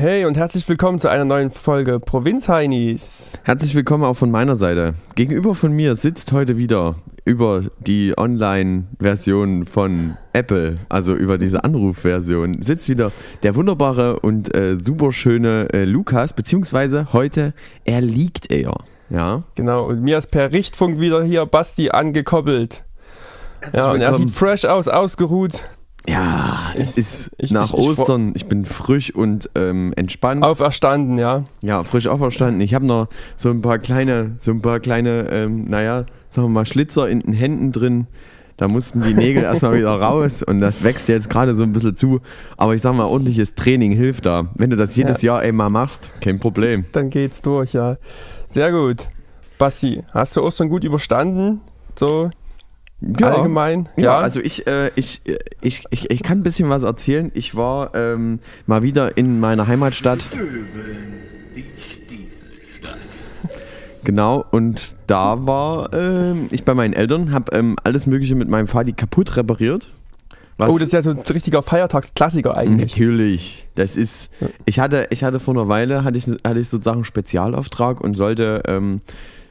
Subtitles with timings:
[0.00, 3.38] Hey und herzlich willkommen zu einer neuen Folge Provinz-Heinis.
[3.44, 4.94] Herzlich willkommen auch von meiner Seite.
[5.14, 6.94] Gegenüber von mir sitzt heute wieder
[7.26, 14.78] über die Online-Version von Apple, also über diese Anrufversion, sitzt wieder der wunderbare und äh,
[14.82, 17.52] superschöne äh, Lukas, beziehungsweise heute
[17.84, 18.78] er liegt eher.
[19.10, 19.42] Ja.
[19.54, 22.84] Genau, und mir ist per Richtfunk wieder hier Basti angekoppelt.
[23.74, 25.62] Ja, und er sieht fresh aus, ausgeruht.
[26.08, 28.32] Ja, es ist ich, nach ich, ich, Ostern.
[28.34, 30.44] Ich bin frisch und ähm, entspannt.
[30.44, 31.44] Auferstanden, ja.
[31.60, 32.60] Ja, frisch auferstanden.
[32.60, 36.48] Ich habe noch so ein paar kleine, so ein paar kleine, ähm, naja, sagen wir
[36.48, 38.06] mal, Schlitzer in den Händen drin.
[38.56, 41.96] Da mussten die Nägel erstmal wieder raus und das wächst jetzt gerade so ein bisschen
[41.96, 42.20] zu.
[42.56, 44.48] Aber ich sag mal, ordentliches Training hilft da.
[44.54, 45.34] Wenn du das jedes ja.
[45.34, 46.84] Jahr einmal machst, kein Problem.
[46.92, 47.96] Dann geht's durch, ja.
[48.46, 49.08] Sehr gut.
[49.58, 51.60] Basti, hast du Ostern gut überstanden?
[51.96, 52.30] So
[53.00, 53.34] ja.
[53.34, 53.88] allgemein?
[53.96, 55.22] Ja, ja also ich, äh, ich,
[55.60, 57.30] ich, ich, ich kann ein bisschen was erzählen.
[57.34, 60.26] Ich war ähm, mal wieder in meiner Heimatstadt.
[64.02, 68.66] Genau, und da war ähm, ich bei meinen Eltern, habe ähm, alles Mögliche mit meinem
[68.66, 69.88] Vati kaputt repariert.
[70.56, 70.70] Was?
[70.70, 72.92] Oh, das ist ja so ein richtiger Feiertagsklassiker eigentlich.
[72.92, 73.66] Natürlich.
[73.74, 74.30] Das ist.
[74.66, 78.14] Ich hatte, ich hatte vor einer Weile hatte ich, hatte ich sozusagen einen Spezialauftrag und
[78.14, 79.00] sollte ähm,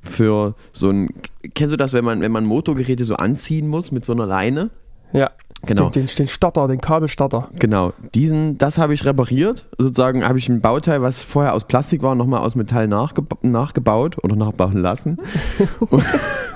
[0.01, 1.09] für so ein.
[1.53, 4.69] Kennst du das, wenn man, wenn man Motorgeräte so anziehen muss mit so einer Leine?
[5.13, 5.31] Ja.
[5.65, 5.89] Genau.
[5.89, 7.49] Den, den, den Starter, den Kabelstarter.
[7.59, 7.91] Genau.
[8.15, 9.65] Diesen, das habe ich repariert.
[9.77, 14.23] Sozusagen habe ich ein Bauteil, was vorher aus Plastik war, nochmal aus Metall nachgeba nachgebaut
[14.23, 15.17] oder nachbauen lassen.
[15.89, 16.03] und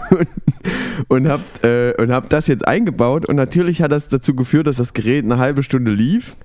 [0.10, 0.28] und,
[1.10, 3.28] und habe äh, hab das jetzt eingebaut.
[3.28, 6.36] Und natürlich hat das dazu geführt, dass das Gerät eine halbe Stunde lief.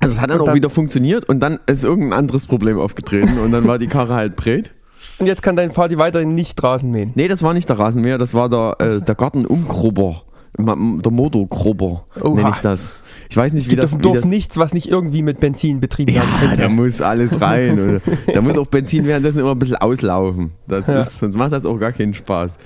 [0.00, 3.38] Also es hat dann, dann auch wieder funktioniert und dann ist irgendein anderes Problem aufgetreten
[3.38, 4.72] und dann war die Karre halt brät.
[5.18, 7.12] Und jetzt kann dein Vati weiterhin nicht Rasen mähen.
[7.14, 10.22] Nee, das war nicht der Rasenmäher, das war der, äh, der Gartenumgrubber.
[10.56, 12.92] Der Motorgrubber nenne ich das.
[13.28, 13.92] Ich weiß nicht, es wie das.
[13.92, 16.56] Es Dorf das, nichts, was nicht irgendwie mit Benzin betrieben werden könnte.
[16.58, 18.00] Da muss alles rein.
[18.32, 20.52] da muss auch Benzin währenddessen immer ein bisschen auslaufen.
[20.68, 21.02] Das ja.
[21.02, 22.58] ist, sonst macht das auch gar keinen Spaß.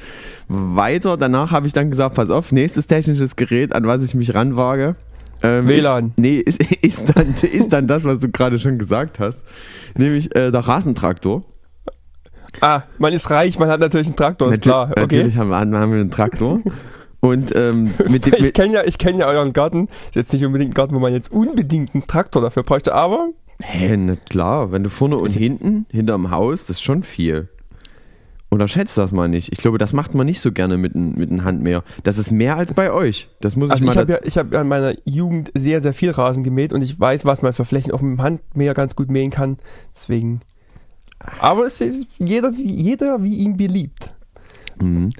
[0.48, 4.34] Weiter, danach habe ich dann gesagt: Pass auf, nächstes technisches Gerät, an was ich mich
[4.34, 4.96] ranwage.
[5.42, 6.08] Ähm, WLAN.
[6.08, 9.44] Ist, nee, ist, ist, dann, ist dann das, was du gerade schon gesagt hast.
[9.96, 11.44] Nämlich äh, der Rasentraktor.
[12.60, 14.90] Ah, man ist reich, man hat natürlich einen Traktor, ist klar.
[14.90, 15.00] Okay.
[15.00, 16.60] Natürlich haben wir, haben wir einen Traktor.
[17.20, 19.88] Und ähm, mit dem, ich kenne ja, ich kenne ja euren Garten.
[20.06, 23.28] Ist jetzt nicht unbedingt ein Garten, wo man jetzt unbedingt einen Traktor dafür bräuchte, aber.
[23.60, 27.48] Hä, hey, klar, wenn du vorne und hinten, hinterm Haus, das ist schon viel.
[28.50, 29.52] Unterschätzt das mal nicht.
[29.52, 31.84] Ich glaube, das macht man nicht so gerne mit, mit einem Handmäher.
[32.02, 33.28] Das ist mehr als bei euch.
[33.40, 33.92] Das muss also ich mal.
[33.92, 36.80] Ich habe ja, ich hab ja in meiner Jugend sehr, sehr viel Rasen gemäht und
[36.80, 39.58] ich weiß, was man für Flächen auf dem Handmäher ganz gut mähen kann.
[39.94, 40.40] Deswegen.
[41.40, 44.10] Aber es ist jeder, jeder wie ihn beliebt.
[44.80, 45.12] Mhm.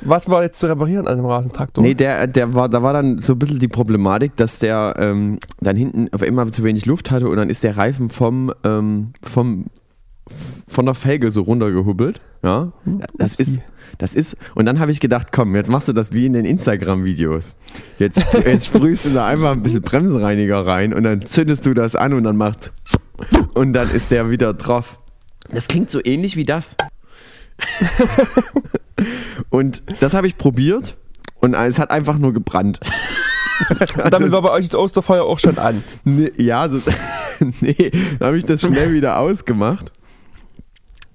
[0.00, 1.82] Was war jetzt zu reparieren an dem Rasentraktor?
[1.82, 5.38] Nee, der, der war, da war dann so ein bisschen die Problematik, dass der ähm,
[5.60, 9.12] dann hinten auf einmal zu wenig Luft hatte und dann ist der Reifen vom, ähm,
[9.22, 9.66] vom
[10.66, 12.20] von der Felge so runtergehubbelt.
[12.42, 12.72] Ja,
[13.18, 13.60] das ist,
[13.98, 16.44] das ist, und dann habe ich gedacht, komm, jetzt machst du das wie in den
[16.44, 17.56] Instagram-Videos.
[17.98, 21.94] Jetzt, jetzt sprühst du da einfach ein bisschen Bremsenreiniger rein und dann zündest du das
[21.94, 22.70] an und dann macht
[23.54, 24.98] und dann ist der wieder drauf.
[25.50, 26.76] Das klingt so ähnlich wie das.
[29.50, 30.96] Und das habe ich probiert
[31.40, 32.80] und es hat einfach nur gebrannt.
[34.02, 35.84] Und damit war bei euch das Osterfeuer auch schon an.
[36.04, 36.78] Nee, ja, so,
[37.60, 39.92] nee, dann habe ich das schnell wieder ausgemacht.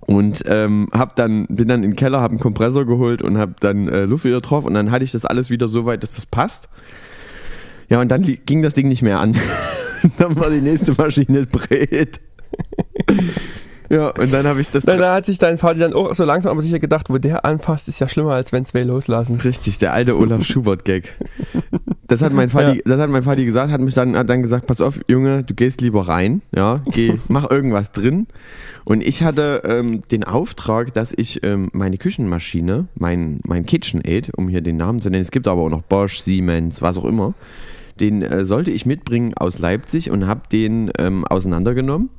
[0.02, 3.56] Und ähm, hab dann, bin dann in den Keller, habe einen Kompressor geholt und habe
[3.60, 6.16] dann äh, Luft wieder drauf und dann hatte ich das alles wieder so weit, dass
[6.16, 6.70] das passt.
[7.90, 9.36] Ja, und dann ging das Ding nicht mehr an.
[10.18, 12.22] dann war die nächste Maschine brät.
[13.90, 14.86] Ja, und dann habe ich das.
[14.86, 17.88] Dann hat sich dein Vater dann auch so langsam aber sicher gedacht, wo der anfasst,
[17.88, 19.42] ist ja schlimmer, als wenn zwei loslassen.
[19.42, 21.16] Richtig, der alte Olaf Schubert-Gag.
[22.08, 22.82] Das hat mein Vati, ja.
[22.86, 25.54] das hat mein Vati gesagt, hat mich dann, hat dann gesagt, pass auf, Junge, du
[25.54, 28.28] gehst lieber rein, ja, geh, mach irgendwas drin.
[28.86, 34.50] Und ich hatte ähm, den Auftrag, dass ich ähm, meine Küchenmaschine, mein, mein KitchenAid, um
[34.50, 37.34] hier den Namen zu nennen, es gibt aber auch noch Bosch, Siemens, was auch immer,
[38.00, 42.10] den äh, sollte ich mitbringen aus Leipzig und habe den ähm, auseinandergenommen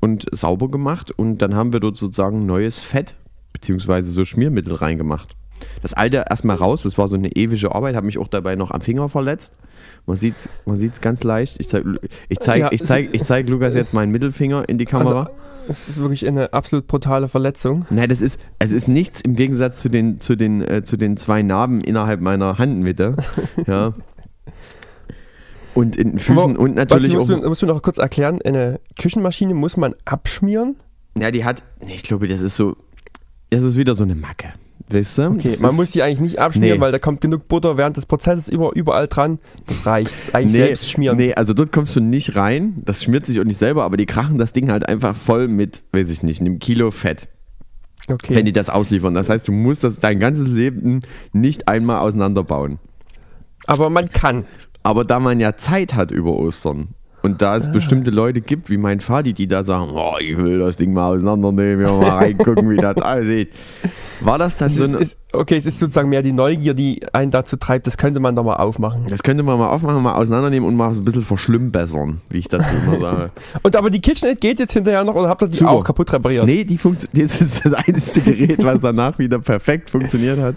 [0.00, 3.14] und sauber gemacht und dann haben wir dort sozusagen neues Fett
[3.52, 5.34] beziehungsweise so Schmiermittel reingemacht.
[5.82, 8.70] Das alte erstmal raus, das war so eine ewige Arbeit, habe mich auch dabei noch
[8.70, 9.54] am Finger verletzt.
[10.06, 11.58] Man sieht es man sieht's ganz leicht.
[11.58, 11.98] Ich zeige
[12.28, 15.20] ich zeig, ja, ich zeig, ich zeig Lukas jetzt meinen Mittelfinger in die Kamera.
[15.20, 15.32] Also,
[15.68, 17.84] es ist wirklich eine absolut brutale Verletzung.
[17.90, 21.16] Nein, das ist, es ist nichts im Gegensatz zu den, zu den, äh, zu den
[21.18, 23.16] zwei Narben innerhalb meiner Handmitte.
[23.66, 23.92] ja.
[25.78, 27.28] Und in den Füßen Aber, und natürlich was, auch.
[27.28, 30.74] Muss, muss mir noch kurz erklären, eine Küchenmaschine muss man abschmieren?
[31.16, 32.76] Ja, die hat, ich glaube, das ist so,
[33.50, 34.52] das ist wieder so eine Macke.
[34.90, 35.22] Weißt du?
[35.28, 36.80] Okay, Das man muss die eigentlich nicht abschmieren, Nee.
[36.80, 39.38] weil da kommt genug Butter während des Prozesses über, überall dran.
[39.66, 40.12] Das reicht.
[40.14, 41.16] Das ist eigentlich selbst schmieren.
[41.18, 42.82] Nee, also dort kommst du nicht rein.
[42.84, 45.82] Das schmiert sich auch nicht selber, aber die krachen das Ding halt einfach voll mit,
[45.92, 47.28] weiß ich nicht, einem Kilo Fett,
[48.10, 48.34] Okay.
[48.34, 49.12] wenn die das ausliefern.
[49.14, 51.00] Das heißt, du musst das dein ganzes Leben
[51.32, 52.78] nicht einmal auseinanderbauen.
[53.66, 54.46] Aber man kann.
[54.82, 56.88] Aber da man ja Zeit hat über Ostern
[57.22, 57.72] und da es Ah.
[57.72, 61.14] bestimmte Leute gibt, wie mein Vati, die da sagen, oh, ich will das Ding mal
[61.14, 63.50] auseinandernehmen, ja, mal reingucken, wie das aussieht,
[64.20, 67.00] war das dann Es so eine, ist, okay, es ist sozusagen mehr die Neugier, die
[67.12, 67.86] einen dazu treibt.
[67.88, 69.06] Das könnte man doch mal aufmachen.
[69.08, 72.48] das könnte man mal aufmachen, mal auseinandernehmen und mal so ein bisschen verschlimmbessern, wie ich
[72.48, 73.30] dazu immer sage.
[73.62, 75.70] Und aber die KitchenAid geht jetzt hinterher noch oder habt ihr die Super.
[75.72, 76.46] auch kaputt repariert?
[76.46, 80.54] Nee, die funktio- das ist das einzige Gerät, was danach wieder perfekt funktioniert hat.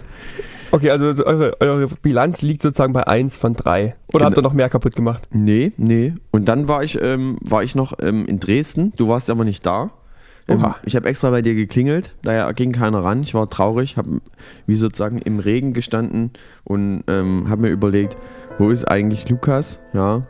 [0.72, 3.94] Okay, also so eure, eure Bilanz liegt sozusagen bei 1 von 3.
[4.14, 4.46] Oder habt Genau.
[4.46, 5.28] ihr noch mehr kaputt gemacht?
[5.30, 6.14] Nee, nee.
[6.30, 8.92] Und dann war ich, ähm, war ich noch ähm, in Dresden.
[8.96, 9.90] Du warst aber nicht da.
[10.48, 10.76] Ähm, Oha.
[10.84, 13.22] ich habe extra bei dir geklingelt, daher ging keiner ran.
[13.22, 14.20] Ich war traurig, habe
[14.66, 16.32] wie sozusagen im Regen gestanden
[16.64, 18.16] und ähm, habe mir überlegt,
[18.58, 19.80] wo ist eigentlich Lukas?
[19.92, 20.26] Ja,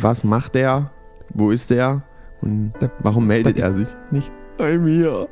[0.00, 0.90] was macht der?
[1.30, 2.02] Wo ist der?
[2.42, 5.26] Und warum meldet er sich nicht bei mir?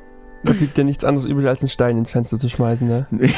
[0.44, 3.06] Da blieb dir nichts anderes übrig, als einen Stein ins Fenster zu schmeißen, ne?
[3.11, 3.33] Nee,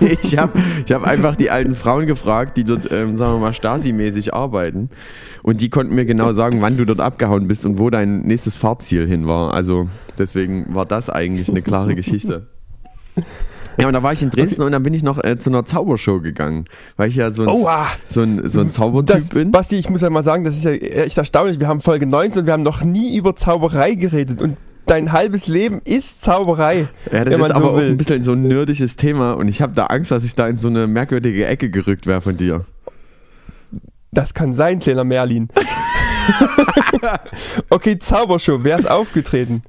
[0.22, 3.52] ich habe ich hab einfach die alten Frauen gefragt, die dort, ähm, sagen wir mal,
[3.52, 4.90] Stasi-mäßig arbeiten.
[5.42, 8.56] Und die konnten mir genau sagen, wann du dort abgehauen bist und wo dein nächstes
[8.56, 9.54] Fahrziel hin war.
[9.54, 9.88] Also
[10.18, 12.46] deswegen war das eigentlich eine klare Geschichte.
[13.78, 15.64] Ja, und da war ich in Dresden und dann bin ich noch äh, zu einer
[15.64, 16.66] Zaubershow gegangen,
[16.96, 17.88] weil ich ja so ein, Oha!
[18.08, 19.50] so ein, so ein Zaubertyp Das, bin.
[19.50, 21.60] Basti, ich muss ja mal sagen, das ist ja echt erstaunlich.
[21.60, 24.42] Wir haben Folge 19 und wir haben noch nie über Zauberei geredet.
[24.42, 24.56] Und
[24.90, 26.88] dein halbes Leben ist Zauberei.
[27.12, 27.90] Ja, das ist aber so auch will.
[27.90, 30.58] ein bisschen so ein nerdisches Thema und ich habe da Angst, dass ich da in
[30.58, 32.64] so eine merkwürdige Ecke gerückt wäre von dir.
[34.10, 35.48] Das kann sein, kleiner Merlin.
[37.70, 38.58] okay, Zaubershow.
[38.64, 39.62] Wer ist aufgetreten?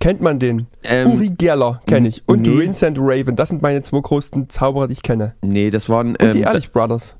[0.00, 0.66] Kennt man den?
[0.82, 2.22] Ähm, Uri Geller kenne ich.
[2.26, 2.58] Und nee.
[2.58, 3.36] Vincent Raven.
[3.36, 5.34] Das sind meine zwei größten Zauberer, die ich kenne.
[5.42, 6.16] Nee, das waren.
[6.16, 7.16] Und die ähm, Ehrlich Brothers.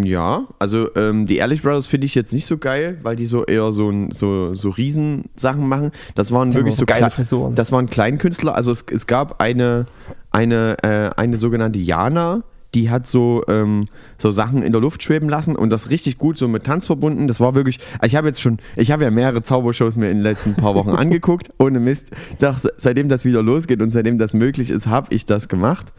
[0.00, 3.44] Ja, also ähm, die Ehrlich Brothers finde ich jetzt nicht so geil, weil die so
[3.44, 5.90] eher so, so, so Riesensachen machen.
[6.14, 7.54] Das waren Die wirklich so geile Frisuren.
[7.54, 8.54] Das waren Kleinkünstler.
[8.54, 9.86] Also es, es gab eine,
[10.30, 12.42] eine, äh, eine sogenannte Jana,
[12.74, 13.86] die hat so, ähm,
[14.18, 17.28] so Sachen in der Luft schweben lassen und das richtig gut so mit Tanz verbunden.
[17.28, 20.22] Das war wirklich, ich habe jetzt schon, ich habe ja mehrere Zaubershows mir in den
[20.22, 22.10] letzten paar Wochen angeguckt, ohne Mist.
[22.40, 25.92] Doch, seitdem das wieder losgeht und seitdem das möglich ist, habe ich das gemacht.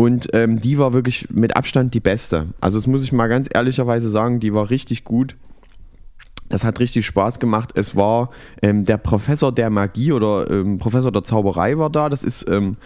[0.00, 2.46] Und ähm, die war wirklich mit Abstand die beste.
[2.60, 5.34] Also das muss ich mal ganz ehrlicherweise sagen, die war richtig gut.
[6.48, 7.70] Das hat richtig Spaß gemacht.
[7.74, 8.30] Es war
[8.62, 12.08] ähm, der Professor der Magie oder ähm, Professor der Zauberei war da.
[12.08, 12.76] Das ist ähm,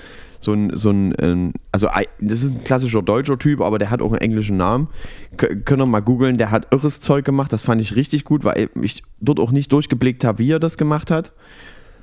[0.41, 1.87] so ein, so ein ähm, also
[2.19, 4.89] das ist ein klassischer deutscher Typ, aber der hat auch einen englischen Namen.
[5.37, 6.39] K können wir mal googeln.
[6.39, 7.53] Der hat irres Zeug gemacht.
[7.53, 10.79] Das fand ich richtig gut, weil ich dort auch nicht durchgeblickt habe, wie er das
[10.79, 11.33] gemacht hat.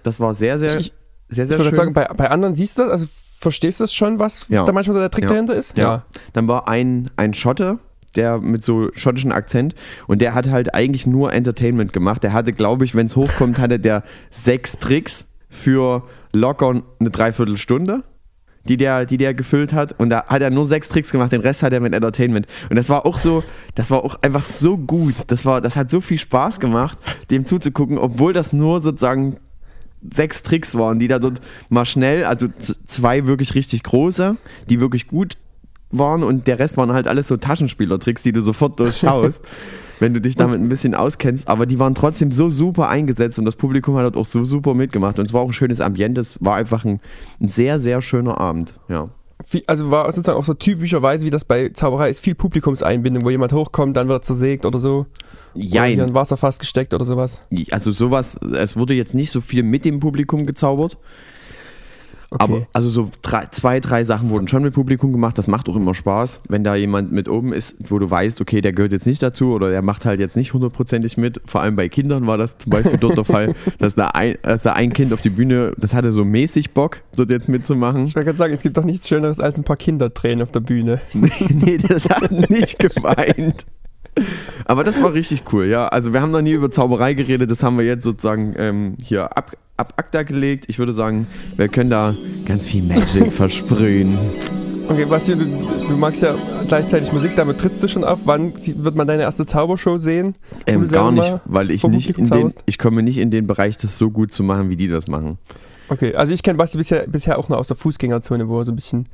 [0.04, 0.94] Das war sehr, sehr, Ich-
[1.30, 1.76] sehr, Ich sehr würde schön.
[1.76, 3.08] sagen, bei, bei anderen siehst du das, also
[3.40, 4.64] verstehst du das schon, was Ja.
[4.66, 5.30] da manchmal so der Trick Ja.
[5.30, 5.78] dahinter ist?
[5.78, 6.04] Ja.
[6.34, 7.80] Dann war ein, ein Schotte,
[8.16, 9.76] der mit so schottischem Akzent
[10.08, 12.24] und der hat halt eigentlich nur Entertainment gemacht.
[12.24, 16.04] Der hatte, glaube ich, wenn es hochkommt, hatte der sechs Tricks für
[16.34, 18.04] locker eine Dreiviertelstunde.
[18.68, 21.42] Die der, die der gefüllt hat und da hat er nur sechs Tricks gemacht, den
[21.42, 22.46] Rest hat er mit Entertainment.
[22.70, 23.42] Und das war auch so,
[23.74, 25.16] das war auch einfach so gut.
[25.28, 26.98] Das war, das hat so viel Spaß gemacht,
[27.32, 29.38] dem zuzugucken, obwohl das nur sozusagen
[30.02, 32.48] sechs Tricks waren, die da dort mal schnell, also
[32.88, 34.38] zwei wirklich richtig große,
[34.70, 35.38] die wirklich gut
[35.92, 39.42] waren und der Rest waren halt alles so Taschenspielertricks, die du sofort durchschaust,
[40.00, 41.48] wenn du dich damit ein bisschen auskennst.
[41.48, 44.74] Aber die waren trotzdem so super eingesetzt und das Publikum hat dort auch so super
[44.74, 46.22] mitgemacht und es war auch ein schönes Ambiente.
[46.22, 47.00] Es war einfach ein,
[47.42, 48.80] ein sehr, sehr schöner Abend.
[48.88, 49.10] Ja.
[49.44, 53.30] Viel, also war sozusagen auch so typischerweise, wie das bei Zauberei ist, viel Publikumseinbindung, wo
[53.30, 55.06] jemand hochkommt, dann wird er zersägt oder so.
[55.54, 56.02] Oder hier Jein.
[56.02, 57.42] ein Wasserfass gesteckt oder sowas.
[57.72, 60.98] Also sowas, es wurde jetzt nicht so viel mit dem Publikum gezaubert.
[62.32, 62.44] Okay.
[62.44, 65.38] Aber also so drei, zwei, drei Sachen wurden schon mit Publikum gemacht.
[65.38, 68.62] Das macht auch immer Spaß, wenn da jemand mit oben ist, wo du weißt, okay,
[68.62, 71.42] der gehört jetzt nicht dazu oder der macht halt jetzt nicht hundertprozentig mit.
[71.46, 74.64] Vor allem bei Kindern war das zum Beispiel dort der Fall, dass da, ein, dass
[74.64, 78.04] da ein Kind auf die Bühne, das hatte so mäßig Bock, dort jetzt mitzumachen.
[78.04, 80.60] ich wollte gerade sagen, es gibt doch nichts Schöneres als ein paar Kindertränen auf der
[80.60, 81.00] Bühne.
[81.14, 83.66] nee, das hat nicht gemeint.
[84.66, 85.88] Aber das war richtig cool, ja.
[85.88, 89.36] Also wir haben noch nie über Zauberei geredet, das haben wir jetzt sozusagen ähm, hier
[89.38, 90.66] ab, ab ACTA gelegt.
[90.68, 92.14] Ich würde sagen, wir können da
[92.46, 94.18] ganz viel Magic versprühen.
[94.90, 96.34] Okay, Basti, du, du magst ja
[96.68, 98.22] gleichzeitig Musik, damit trittst du schon auf.
[98.26, 100.34] Wann wird man deine erste Zaubershow sehen?
[100.66, 104.00] Ähm, gar nicht, weil ich nicht in den, ich komme nicht in den Bereich, das
[104.00, 105.38] so gut zu machen, wie die das machen.
[105.90, 108.72] Okay, also ich kenne Basti bisher, bisher auch nur aus der Fußgängerzone, wo er so
[108.72, 109.08] ein bisschen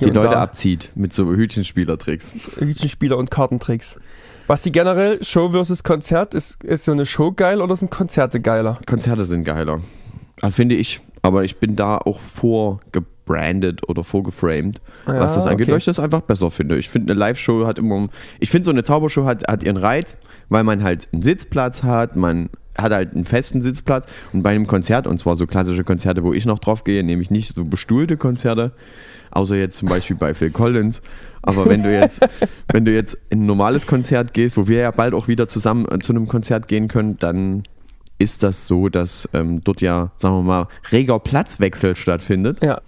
[0.00, 2.32] Die Leute abzieht mit so Hütchenspielertricks.
[2.58, 3.98] Hütchenspieler und Kartentricks.
[4.46, 8.80] Basti, generell, Show versus Konzert, ist, ist so eine Show geil oder sind Konzerte geiler?
[8.86, 9.80] Konzerte sind geiler.
[10.40, 11.00] Ah, finde ich.
[11.22, 15.72] Aber ich bin da auch vorgebrandet oder vorgeframed, Ja, was das angeht, okay.
[15.72, 16.76] weil ich das einfach besser finde.
[16.78, 18.08] Ich finde, eine Live-Show hat immer,
[18.40, 22.16] ich finde, so eine Zaubershow hat, hat ihren Reiz, weil man halt einen Sitzplatz hat,
[22.16, 26.24] man hat halt einen festen Sitzplatz und bei einem Konzert, und zwar so klassische Konzerte,
[26.24, 28.72] wo ich noch drauf gehe, nämlich nicht so bestuhlte Konzerte,
[29.30, 31.02] außer jetzt zum Beispiel bei Phil Collins.
[31.42, 32.26] Aber wenn du jetzt,
[32.72, 35.86] wenn du jetzt in ein normales Konzert gehst, wo wir ja bald auch wieder zusammen
[35.90, 37.64] äh, zu einem Konzert gehen können, dann
[38.22, 42.62] ist das so, dass ähm, dort ja, sagen wir mal, reger Platzwechsel stattfindet.
[42.62, 42.80] Ja.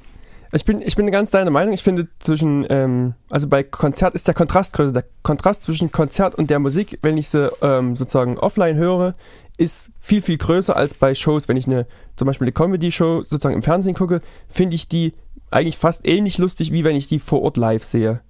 [0.52, 1.74] Ich bin, ich bin ganz deiner Meinung.
[1.74, 4.92] Ich finde zwischen, ähm, also bei Konzert ist der Kontrast größer.
[4.92, 9.14] Der Kontrast zwischen Konzert und der Musik, wenn ich sie ähm, sozusagen offline höre,
[9.56, 11.48] ist viel, viel größer als bei Shows.
[11.48, 15.14] Wenn ich eine, zum Beispiel eine Comedy-Show sozusagen im Fernsehen gucke, finde ich die
[15.50, 18.20] eigentlich fast ähnlich lustig, wie wenn ich die vor Ort live sehe.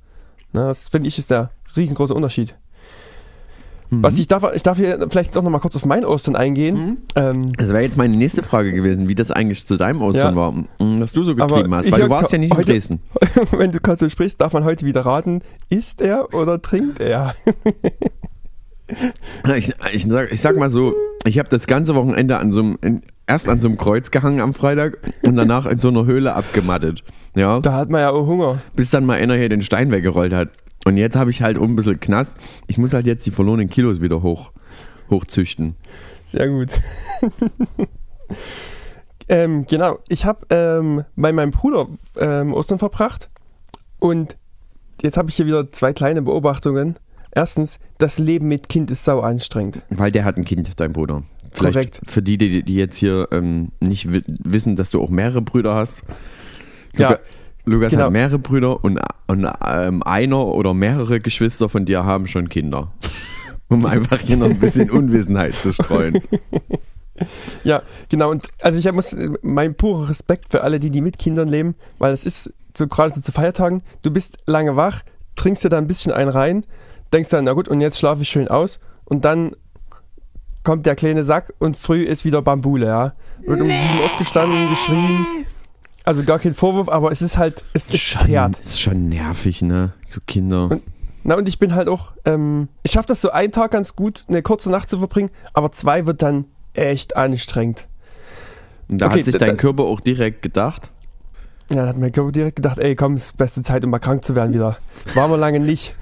[0.53, 2.57] Na, das finde ich ist der riesengroße Unterschied.
[4.03, 6.99] Was ich darf, ich darf hier vielleicht jetzt auch nochmal kurz auf mein Ostern eingehen.
[7.17, 10.41] Ähm, Das wäre jetzt meine nächste Frage gewesen, wie das eigentlich zu deinem Ostern Ja.
[10.41, 10.55] war,
[11.01, 13.01] was du so Aber getrieben hast, ich weil du warst ja nicht in heute- Dresden.
[13.53, 17.35] wenn du gerade so sprichst, darf man heute wieder raten, isst er oder trinkt er?
[19.57, 20.93] Ich, ich, sag, ich sag mal so,
[21.25, 24.43] ich habe das ganze Wochenende an so einem, in, erst an so einem Kreuz gehangen
[24.43, 27.03] am Freitag und danach in so einer Höhle abgemattet.
[27.35, 28.59] Ja, Da hat man ja auch Hunger.
[28.77, 30.51] bis dann mal einer hier den Stein weggerollt hat.
[30.85, 32.37] Und jetzt habe ich halt oben ein bisschen Knast.
[32.67, 34.53] Ich muss halt jetzt die verlorenen Kilos wieder hoch,
[35.11, 35.77] hochzüchten.
[36.25, 36.73] Sehr gut.
[39.29, 41.89] ähm, genau, ich habe ähm, bei meinem Bruder
[42.19, 43.31] ähm, Ostern verbracht
[43.99, 44.37] und
[45.03, 46.99] jetzt habe ich hier wieder zwei kleine Beobachtungen.
[47.31, 49.83] Erstens, das Leben mit Kind ist sau anstrengend.
[49.91, 51.25] Weil der hat ein Kind, dein Bruder.
[51.53, 52.01] Vielleicht Korrekt.
[52.07, 55.75] für die, die, die jetzt hier ähm, nicht wi wissen, dass du auch mehrere Brüder
[55.75, 56.03] hast.
[56.97, 57.21] Ja, Luca,
[57.65, 58.05] Lukas genau.
[58.05, 62.93] hat mehrere Brüder und, und ähm, einer oder mehrere Geschwister von dir haben schon Kinder.
[63.69, 66.21] Um einfach hier noch ein bisschen Unwissenheit zu streuen.
[67.63, 68.31] Ja, genau.
[68.31, 72.13] Und also ich muss mein purer Respekt für alle, die, die mit Kindern leben, weil
[72.13, 75.03] es ist so gerade so zu Feiertagen, du bist lange wach,
[75.37, 76.67] trinkst dir da ein bisschen einen rein,
[77.13, 79.53] denkst dann, na gut, und jetzt schlafe ich schön aus und dann
[80.65, 83.13] kommt der kleine Sack und früh ist wieder Bambule, ja.
[83.47, 85.27] Wird um sieben aufgestanden, geschrien.
[86.05, 88.59] Also gar kein Vorwurf, aber es ist halt, es ist schon, zerrt.
[88.61, 89.93] ist schon nervig, ne?
[90.07, 90.71] So Kinder.
[90.71, 90.83] Und-
[91.25, 94.25] Na und ich bin halt auch, ähm, ich schaffe das so einen Tag ganz gut,
[94.29, 96.45] eine kurze Nacht zu verbringen, aber zwei wird dann
[96.75, 97.87] echt anstrengend.
[98.89, 100.91] Und da okay, hat sich da- dein da- Körper auch direkt gedacht.
[101.71, 104.23] Ja, dann hat mein Körper direkt gedacht, ey, komm, ist beste Zeit, um mal krank
[104.23, 104.77] zu werden wieder.
[105.15, 105.95] War wir lange nicht.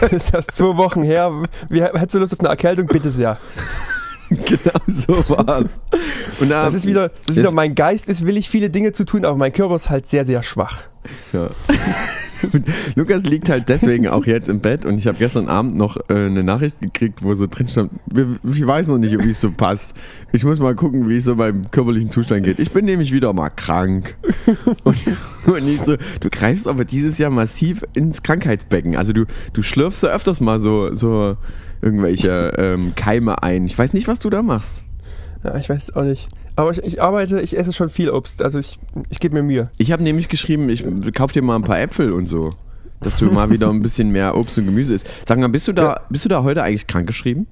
[0.12, 1.32] Ist erst zwei Wochen her.
[1.68, 2.86] Wie, hättest du Lust auf eine Erkältung?
[2.86, 3.38] Bitte sehr.
[4.44, 5.70] genau so war's.
[6.40, 9.04] Und da, Das ist wieder, das ist wieder mein Geist ist willig, viele Dinge zu
[9.04, 10.84] tun, aber mein Körper ist halt sehr, sehr schwach.
[11.32, 11.48] Ja.
[12.94, 16.14] Lukas liegt halt deswegen auch jetzt im Bett und ich habe gestern Abend noch äh,
[16.14, 19.94] eine Nachricht gekriegt, wo so drin stand, ich weiß noch nicht, wie es so passt.
[20.32, 22.58] Ich muss mal gucken, wie es so beim körperlichen Zustand geht.
[22.58, 24.14] Ich bin nämlich wieder mal krank.
[24.84, 24.96] Und,
[25.46, 28.96] und ich so, du greifst aber dieses Jahr massiv ins Krankheitsbecken.
[28.96, 31.36] Also du, du schlürfst so öfters mal so, so
[31.82, 33.66] irgendwelche ähm, Keime ein.
[33.66, 34.84] Ich weiß nicht, was du da machst.
[35.44, 36.28] Ja, ich weiß auch nicht.
[36.56, 38.42] Aber ich, ich arbeite, ich esse schon viel Obst.
[38.42, 38.78] Also ich,
[39.10, 39.70] ich gebe mir Mühe.
[39.78, 42.50] Ich habe nämlich geschrieben, ich kauf dir mal ein paar Äpfel und so.
[43.00, 45.06] Dass du mal wieder ein bisschen mehr Obst und Gemüse isst.
[45.26, 47.46] Sag mal, bist du da, bist du da heute eigentlich krankgeschrieben?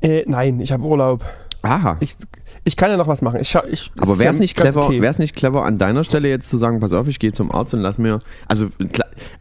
[0.00, 1.24] Äh, nein, ich habe Urlaub.
[1.62, 1.96] Aha.
[2.00, 2.14] Ich,
[2.62, 3.40] ich kann ja noch was machen.
[3.40, 5.00] Ich, ich, Aber wäre es ja nicht clever, okay.
[5.00, 7.74] wär's nicht clever an deiner Stelle jetzt zu sagen, pass auf, ich gehe zum Arzt
[7.74, 8.20] und lass mir.
[8.46, 8.68] Also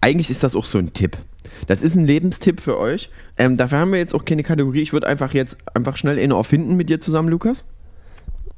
[0.01, 1.17] eigentlich ist das auch so ein Tipp.
[1.67, 3.09] Das ist ein Lebenstipp für euch.
[3.37, 4.81] Ähm, dafür haben wir jetzt auch keine Kategorie.
[4.81, 7.65] Ich würde einfach jetzt einfach schnell eine erfinden mit dir zusammen, Lukas.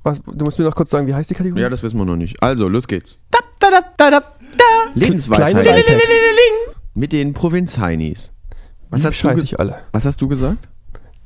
[0.03, 1.61] Was, du musst mir noch kurz sagen, wie heißt die Kategorie?
[1.61, 2.41] Ja, das wissen wir noch nicht.
[2.41, 3.17] Also, los geht's.
[3.97, 4.21] Kleine
[4.93, 6.03] Lebensweisheit Lifehacks.
[6.93, 8.31] mit den Provinz-Heinis.
[8.89, 9.75] Was, Die hast du ich alle.
[9.91, 10.69] was hast du gesagt?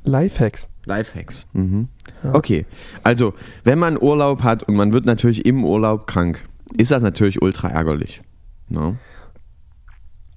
[0.04, 0.70] Lifehacks.
[0.86, 1.46] Lifehacks.
[1.52, 1.88] Mhm.
[2.32, 2.64] Okay,
[3.04, 3.34] also
[3.64, 6.40] wenn man Urlaub hat und man wird natürlich im Urlaub krank,
[6.76, 8.22] ist das natürlich ultra ärgerlich.
[8.68, 8.96] Ne?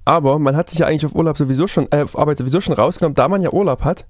[0.04, 2.74] Aber man hat sich ja eigentlich auf Urlaub sowieso schon, äh, auf Arbeit sowieso schon
[2.74, 4.06] rausgenommen, da man ja Urlaub hat.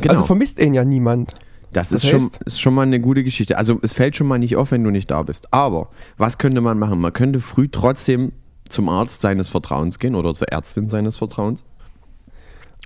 [0.00, 0.12] Genau.
[0.14, 1.34] Also vermisst ihn ja niemand.
[1.72, 3.58] das das ist, schon, heißt- ist schon mal eine gute Geschichte.
[3.58, 5.52] Also es fällt schon mal nicht auf, wenn du nicht da bist.
[5.52, 7.00] Aber was könnte man machen?
[7.00, 8.32] Man könnte früh trotzdem
[8.68, 11.64] zum Arzt seines Vertrauens gehen oder zur Ärztin seines Vertrauens.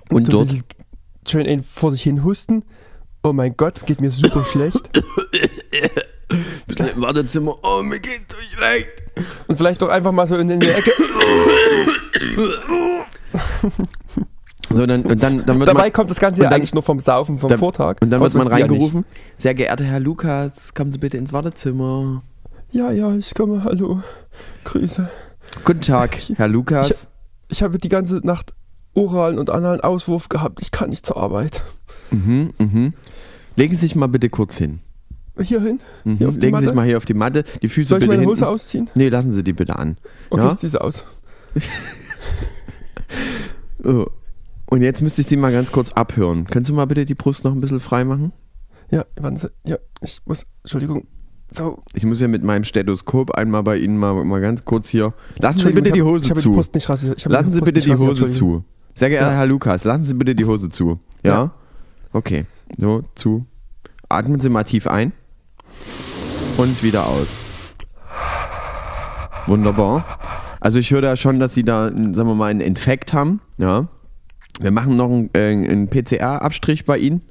[0.09, 0.49] Und so dort
[1.27, 2.65] schön vor sich hin husten.
[3.21, 4.89] Oh mein Gott, es geht mir super schlecht.
[6.67, 8.87] bisschen im Wartezimmer, oh, mir geht's so schlecht.
[9.47, 10.91] Und vielleicht doch einfach mal so in, in die Ecke.
[14.69, 16.99] So, dann, und dann, dann Dabei man, kommt das Ganze ja dann- eigentlich nur vom
[16.99, 17.97] Saufen vom dann- Vortag.
[18.01, 19.05] und dann wird man ihr ja reingerufen.
[19.37, 22.23] Sehr geehrter Herr Lukas, kommen Sie bitte ins Wartezimmer.
[22.71, 24.01] Ja, ja, ich komme, hallo.
[24.63, 25.09] Grüße.
[25.63, 27.07] Guten Tag, Herr Lukas.
[27.49, 28.55] Ich habe die ganze Nacht
[28.95, 30.59] oralen und analen Auswurf gehabt.
[30.61, 31.61] Ich kann nicht zur Arbeit.
[32.09, 32.93] Mhm, mhm.
[33.55, 34.79] Legen Sie sich mal bitte kurz hin.
[35.41, 35.79] Hier hin.
[36.03, 36.17] Mhm.
[36.17, 37.43] Hier die Legen Sie sich mal hier auf die Matte.
[37.61, 38.53] Die Füße Soll ich bitte meine Hose hinten.
[38.53, 38.89] ausziehen?
[38.95, 39.97] Nee, lassen Sie die bitte an.
[40.29, 40.49] Okay, Ja?
[40.49, 41.05] ich zieh sie aus.
[43.83, 44.05] Oh.
[44.67, 46.45] Und jetzt müsste ich Sie mal ganz kurz abhören.
[46.47, 48.31] Können Sie mal bitte die Brust noch ein bisschen frei machen?
[48.89, 49.49] Ja, warten Sie.
[49.65, 50.45] Ja, ich muss.
[50.63, 51.05] Entschuldigung.
[51.51, 51.83] So.
[51.93, 55.13] Ich muss ja mit meinem Stethoskop einmal bei Ihnen mal, mal ganz kurz hier.
[55.37, 56.49] Lassen Sie bitte die hab- Hose ich zu.
[56.49, 57.17] Die Brust nicht rasiert.
[57.19, 58.63] Ich Lassen Sie Brust bitte die Hose zu.
[58.95, 59.37] Sehr geehrter Ja.
[59.37, 60.99] Herr Lukas, lassen Sie bitte die Hose zu.
[61.23, 61.31] Ja?
[61.33, 61.51] Ja.
[62.13, 62.45] Okay.
[62.77, 63.45] So, zu.
[64.09, 65.11] Atmen Sie mal tief ein.
[66.57, 67.37] Und wieder aus.
[69.47, 70.05] Wunderbar.
[70.59, 73.41] Also ich höre da schon, dass Sie da, sagen wir mal, einen Infekt haben.
[73.57, 73.87] Ja.
[74.59, 77.21] Wir machen noch einen, äh, einen PCR-Abstrich bei Ihnen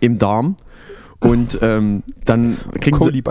[0.00, 0.56] im Darm.
[1.20, 3.22] Und ähm, dann kriegen Sie,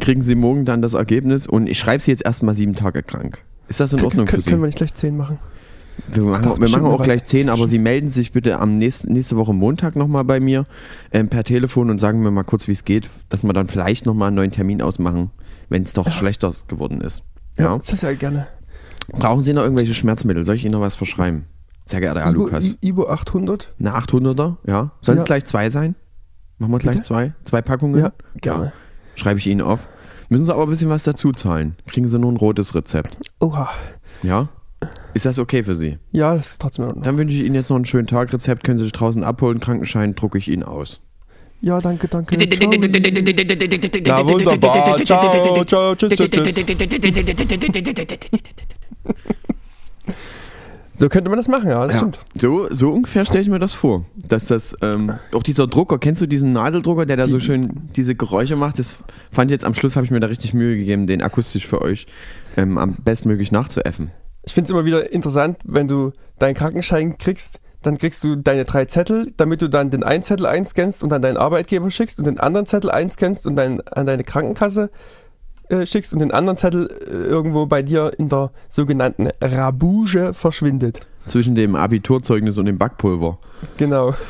[0.00, 1.46] kriegen Sie morgen dann das Ergebnis.
[1.46, 3.38] Und ich schreibe Sie jetzt erstmal sieben Tage krank.
[3.68, 4.50] Ist das in Ordnung für Können, Sie?
[4.50, 5.38] können wir nicht gleich 10 machen?
[6.12, 9.12] Wir machen, wir machen auch gleich ein- 10, aber Sie melden sich bitte am nächsten,
[9.12, 10.66] nächste Woche Montag nochmal bei mir
[11.12, 14.06] ähm, per Telefon und sagen mir mal kurz, wie es geht, dass wir dann vielleicht
[14.06, 15.30] nochmal einen neuen Termin ausmachen,
[15.68, 17.24] wenn es doch schlechter geworden ist.
[17.58, 17.76] Ja, Ja.
[17.76, 18.48] das ist ja gerne.
[19.10, 20.44] Brauchen Sie noch irgendwelche Schmerzmittel?
[20.44, 21.44] Soll ich Ihnen noch was verschreiben?
[21.84, 22.76] Sehr geehrter Herr Ibo, Lukas.
[22.80, 23.74] I- Ibo 800?
[23.78, 24.92] Eine 800er, ja.
[25.00, 25.24] Sollen es Ja.
[25.24, 25.94] gleich zwei sein?
[26.58, 27.06] Machen wir gleich Bitte?
[27.08, 27.32] zwei?
[27.44, 28.00] Zwei Packungen?
[28.00, 28.72] Ja, gerne.
[29.16, 29.88] Schreibe ich Ihnen auf.
[30.28, 31.72] Müssen Sie aber ein bisschen was dazu zahlen.
[31.88, 33.16] Kriegen Sie nur ein rotes Rezept.
[33.40, 33.68] Oha.
[34.22, 34.48] Ja?
[35.14, 35.98] Ist das okay für Sie?
[36.10, 37.04] Ja, das ist trotzdem in Ordnung.
[37.04, 38.32] Dann wünsche ich Ihnen jetzt noch einen schönen Tag.
[38.32, 39.60] Rezept können Sie sich draußen abholen.
[39.60, 41.00] Krankenschein drucke ich Ihnen aus.
[41.60, 42.36] Ja, danke, danke.
[42.48, 42.72] Ciao.
[44.04, 44.96] Ja, wunderbar.
[45.04, 46.64] Ciao, ciao, tschüss, tschüss, tschüss.
[50.94, 51.98] So könnte man das machen, ja, das Ja.
[51.98, 52.18] stimmt.
[52.40, 54.04] So, so ungefähr stelle ich mir das vor.
[54.14, 58.14] Dass das, ähm, auch dieser Drucker, kennst du diesen Nadeldrucker, der da so schön diese
[58.14, 58.78] Geräusche macht?
[58.78, 58.96] Das
[59.32, 61.80] fand ich jetzt am Schluss, habe ich mir da richtig Mühe gegeben, den akustisch für
[61.80, 62.06] euch
[62.56, 64.10] ähm, am bestmöglich nachzuäffen.
[64.44, 68.64] Ich finde es immer wieder interessant, wenn du deinen Krankenschein kriegst, dann kriegst du deine
[68.64, 72.26] drei Zettel, damit du dann den einen Zettel einscannst und an deinen Arbeitgeber schickst und
[72.26, 74.90] den anderen Zettel einscannst und dann an deine Krankenkasse
[75.68, 81.06] äh, schickst und den anderen Zettel äh, irgendwo bei dir in der sogenannten Rabouge verschwindet.
[81.26, 83.38] Zwischen dem Abiturzeugnis und dem Backpulver.
[83.76, 84.14] Genau.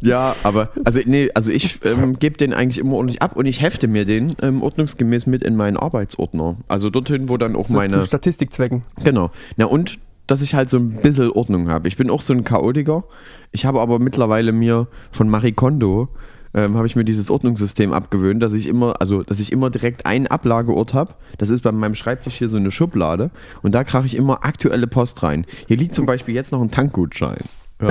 [0.00, 3.60] Ja, aber, also, nee, also ich ähm, gebe den eigentlich immer ordentlich ab und ich
[3.62, 6.56] hefte mir den ähm, ordnungsgemäß mit in meinen Arbeitsordner.
[6.68, 7.92] Also dorthin, wo dann auch So, meine.
[8.00, 8.82] zu Statistikzwecken.
[9.04, 9.30] Genau.
[9.56, 11.86] Na und, dass ich halt so ein bisschen Ordnung habe.
[11.86, 13.04] Ich bin auch so ein Chaotiker.
[13.52, 16.08] Ich habe aber mittlerweile mir von Marie Kondo
[16.54, 20.06] ähm, habe ich mir dieses Ordnungssystem abgewöhnt, dass ich immer, also dass ich immer direkt
[20.06, 21.14] einen Ablageort habe.
[21.38, 23.30] Das ist bei meinem Schreibtisch hier so eine Schublade
[23.62, 25.46] und da krache ich immer aktuelle Post rein.
[25.66, 27.44] Hier liegt zum Beispiel jetzt noch ein Tankgutschein.
[27.80, 27.88] Ja.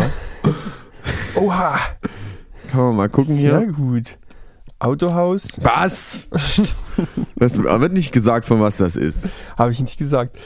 [1.36, 1.78] Oha.
[2.72, 3.68] Kann man mal gucken Sehr hier.
[3.74, 4.18] gut.
[4.80, 5.60] Autohaus.
[5.62, 6.28] Was?
[7.36, 9.28] Das wird nicht gesagt, von was das ist.
[9.58, 10.38] Habe ich nicht gesagt.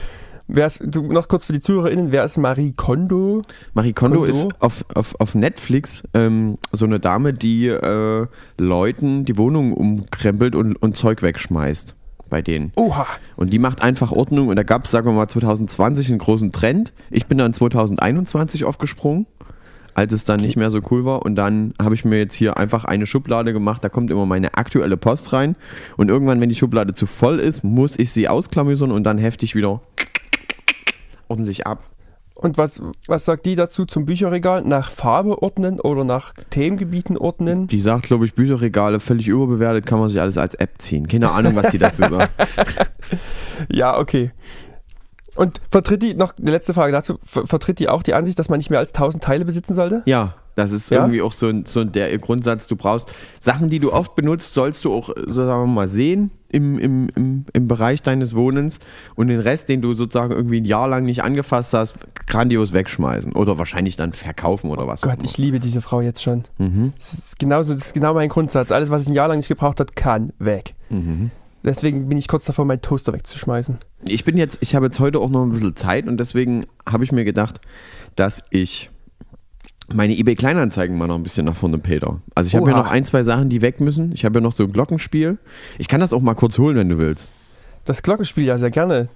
[0.48, 3.42] Wer ist, du, noch kurz für die ZuhörerInnen, wer ist Marie Kondo?
[3.74, 4.30] Marie Kondo, Kondo?
[4.30, 10.54] ist auf, auf, auf Netflix ähm, so eine Dame, die äh, Leuten die Wohnung umkrempelt
[10.54, 11.96] und, und Zeug wegschmeißt
[12.28, 12.72] bei denen.
[12.76, 13.06] Oha.
[13.36, 16.52] Und die macht einfach Ordnung und da gab es, sagen wir mal, 2020 einen großen
[16.52, 16.92] Trend.
[17.10, 19.26] Ich bin dann 2021 aufgesprungen,
[19.94, 21.24] als es dann nicht mehr so cool war.
[21.24, 24.54] Und dann habe ich mir jetzt hier einfach eine Schublade gemacht, da kommt immer meine
[24.54, 25.56] aktuelle Post rein.
[25.96, 29.44] Und irgendwann, wenn die Schublade zu voll ist, muss ich sie ausklamüsern und dann hefte
[29.44, 29.80] ich wieder
[31.28, 31.82] ordentlich ab.
[32.34, 34.62] Und was, was sagt die dazu zum Bücherregal?
[34.62, 37.66] Nach Farbe ordnen oder nach Themengebieten ordnen?
[37.66, 41.08] Die sagt, glaube ich, Bücherregale völlig überbewertet, kann man sich alles als App ziehen.
[41.08, 42.30] Keine Ahnung, was die dazu sagt.
[43.70, 44.32] Ja, okay.
[45.34, 48.50] Und vertritt die, noch eine letzte Frage dazu, ver vertritt die auch die Ansicht, dass
[48.50, 50.02] man nicht mehr als 1000 Teile besitzen sollte?
[50.04, 50.98] Ja, das ist Ja?
[51.02, 54.84] irgendwie auch so, ein- so der Grundsatz, du brauchst Sachen, die du oft benutzt, sollst
[54.84, 58.80] du auch, so sagen wir mal, sehen im, im, im, im Bereich deines Wohnens
[59.14, 63.32] und den Rest, den du sozusagen irgendwie ein Jahr lang nicht angefasst hast, grandios wegschmeißen
[63.34, 65.02] oder wahrscheinlich dann verkaufen oder was.
[65.04, 66.42] auch Gott, ich liebe diese Frau jetzt schon.
[66.58, 66.92] Mhm.
[66.96, 68.72] Das ist, genauso, das ist genau mein Grundsatz.
[68.72, 70.74] Alles, was ich ein Jahr lang nicht gebraucht hat, kann weg.
[70.90, 71.30] Mhm.
[71.64, 73.78] Deswegen bin ich kurz davor, meinen Toaster wegzuschmeißen.
[74.08, 77.02] Ich bin jetzt, ich habe jetzt heute auch noch ein bisschen Zeit und deswegen habe
[77.02, 77.60] ich mir gedacht,
[78.14, 78.88] dass ich
[79.92, 82.20] meine eBay Kleinanzeigen mal noch ein bisschen nach vorne peter.
[82.34, 82.82] Also ich habe hier Oha.
[82.82, 84.12] noch ein, zwei Sachen, die weg müssen.
[84.12, 85.38] Ich habe ja noch so ein Glockenspiel.
[85.78, 87.30] Ich kann das auch mal kurz holen, wenn du willst.
[87.84, 89.08] Das Glockenspiel ja sehr gerne.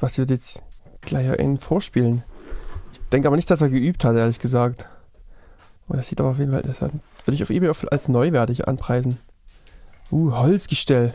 [0.00, 0.62] Was wird jetzt
[1.00, 2.22] gleich einen vorspielen?
[2.92, 4.88] Ich denke aber nicht, dass er geübt hat, ehrlich gesagt.
[5.88, 6.92] Oh, das sieht aber auf jeden Fall, das hat,
[7.24, 9.18] würde ich auf eBay auf- als neuwertig anpreisen.
[10.10, 11.14] Uh, Holzgestell.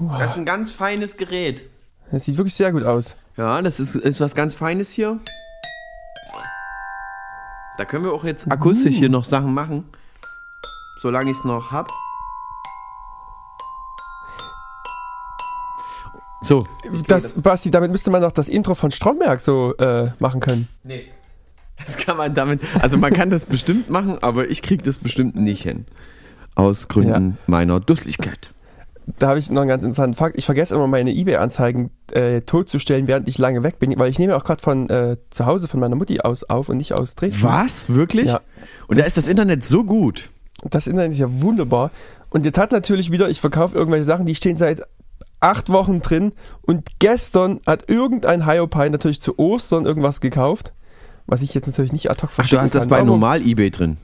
[0.00, 1.64] Uh, Das ist ein ganz feines Gerät.
[2.10, 3.16] das sieht wirklich sehr gut aus.
[3.36, 5.18] Ja, das ist, ist was ganz Feines hier.
[7.76, 9.84] Da können wir auch jetzt akustisch hier noch Sachen machen.
[11.02, 11.90] Solange ich es noch hab.
[16.40, 16.64] So.
[17.08, 20.68] Das, Basti, damit müsste man doch das Intro von Stromberg so äh, machen können.
[20.82, 21.06] Nee.
[21.84, 22.60] Das kann man damit.
[22.80, 25.86] Also man kann das bestimmt machen, aber ich krieg das bestimmt nicht hin.
[26.54, 28.53] aus Gründen meiner Dusselichkeit.
[29.18, 30.36] Da habe ich noch einen ganz interessanten Fakt.
[30.36, 34.34] Ich vergesse immer meine Ebay-Anzeigen äh, totzustellen, während ich lange weg bin, weil ich nehme
[34.34, 37.42] auch gerade von äh, zu Hause von meiner Mutti aus auf und nicht aus Dresden.
[37.42, 37.90] Was?
[37.90, 38.30] Wirklich?
[38.30, 38.40] Ja.
[38.88, 40.30] Und da ist das Internet so gut.
[40.70, 41.90] Das Internet ist ja wunderbar.
[42.30, 44.82] Und jetzt hat natürlich wieder, ich verkaufe irgendwelche Sachen, die stehen seit
[45.40, 46.32] acht Wochen drin.
[46.62, 50.72] Und gestern hat irgendein Hiopai natürlich zu Ostern irgendwas gekauft,
[51.26, 53.70] was ich jetzt natürlich nicht ad hoc Ach, verstehen du hast das bei normal eBay
[53.70, 53.98] drin.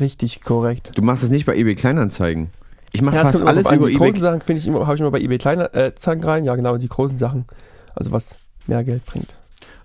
[0.00, 0.92] Richtig, korrekt.
[0.94, 2.50] Du machst das nicht bei eBay Kleinanzeigen.
[2.92, 4.08] Ich mache Ja, fast alles über Die eBay.
[4.10, 6.44] großen Sachen finde ich immer, habe ich immer bei eBay kleine äh, Zangen rein.
[6.44, 7.46] Ja, genau, die großen Sachen.
[7.94, 9.36] Also was mehr Geld bringt.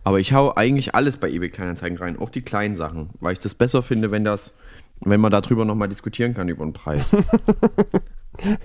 [0.03, 3.39] Aber ich hau eigentlich alles bei eBay Kleinanzeigen rein, auch die kleinen Sachen, weil ich
[3.39, 4.53] das besser finde, wenn das,
[5.01, 7.15] wenn man darüber nochmal diskutieren kann über den Preis.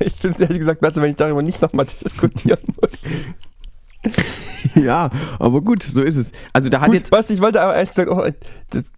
[0.01, 3.05] Ich finde es ehrlich gesagt besser, wenn ich darüber nicht nochmal diskutieren muss.
[4.75, 6.33] ja, aber gut, so ist es.
[6.53, 8.33] Also da hat Gut, jetzt Basti, ich wollte aber ehrlich gesagt auch äh,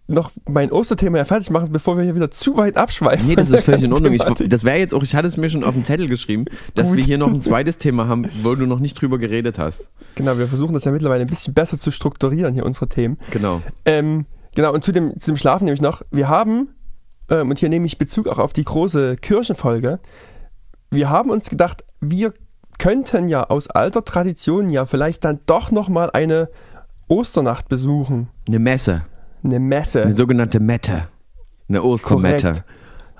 [0.07, 3.27] noch mein Osterthema ja fertig machen, bevor wir hier wieder zu weit abschweifen.
[3.27, 4.13] Nee, das ist völlig in Ordnung.
[4.13, 6.89] Ich, das wäre jetzt auch, ich hatte es mir schon auf den Zettel geschrieben, dass
[6.89, 6.97] Gut.
[6.97, 9.89] wir hier noch ein zweites Thema haben, wo du noch nicht drüber geredet hast.
[10.15, 13.17] Genau, wir versuchen das ja mittlerweile ein bisschen besser zu strukturieren, hier unsere Themen.
[13.31, 13.61] Genau.
[13.85, 16.69] Ähm, genau, und zu dem, zu dem Schlafen nämlich noch, wir haben,
[17.29, 19.99] ähm, und hier nehme ich Bezug auch auf die große Kirchenfolge,
[20.91, 22.33] wir haben uns gedacht, wir
[22.77, 26.49] könnten ja aus alter Tradition ja vielleicht dann doch nochmal eine
[27.07, 28.29] Osternacht besuchen.
[28.47, 29.03] Eine Messe.
[29.43, 30.03] Eine Messe.
[30.03, 31.07] Eine sogenannte Mette.
[31.69, 32.47] Eine Ostermette.
[32.47, 32.63] Korrekt.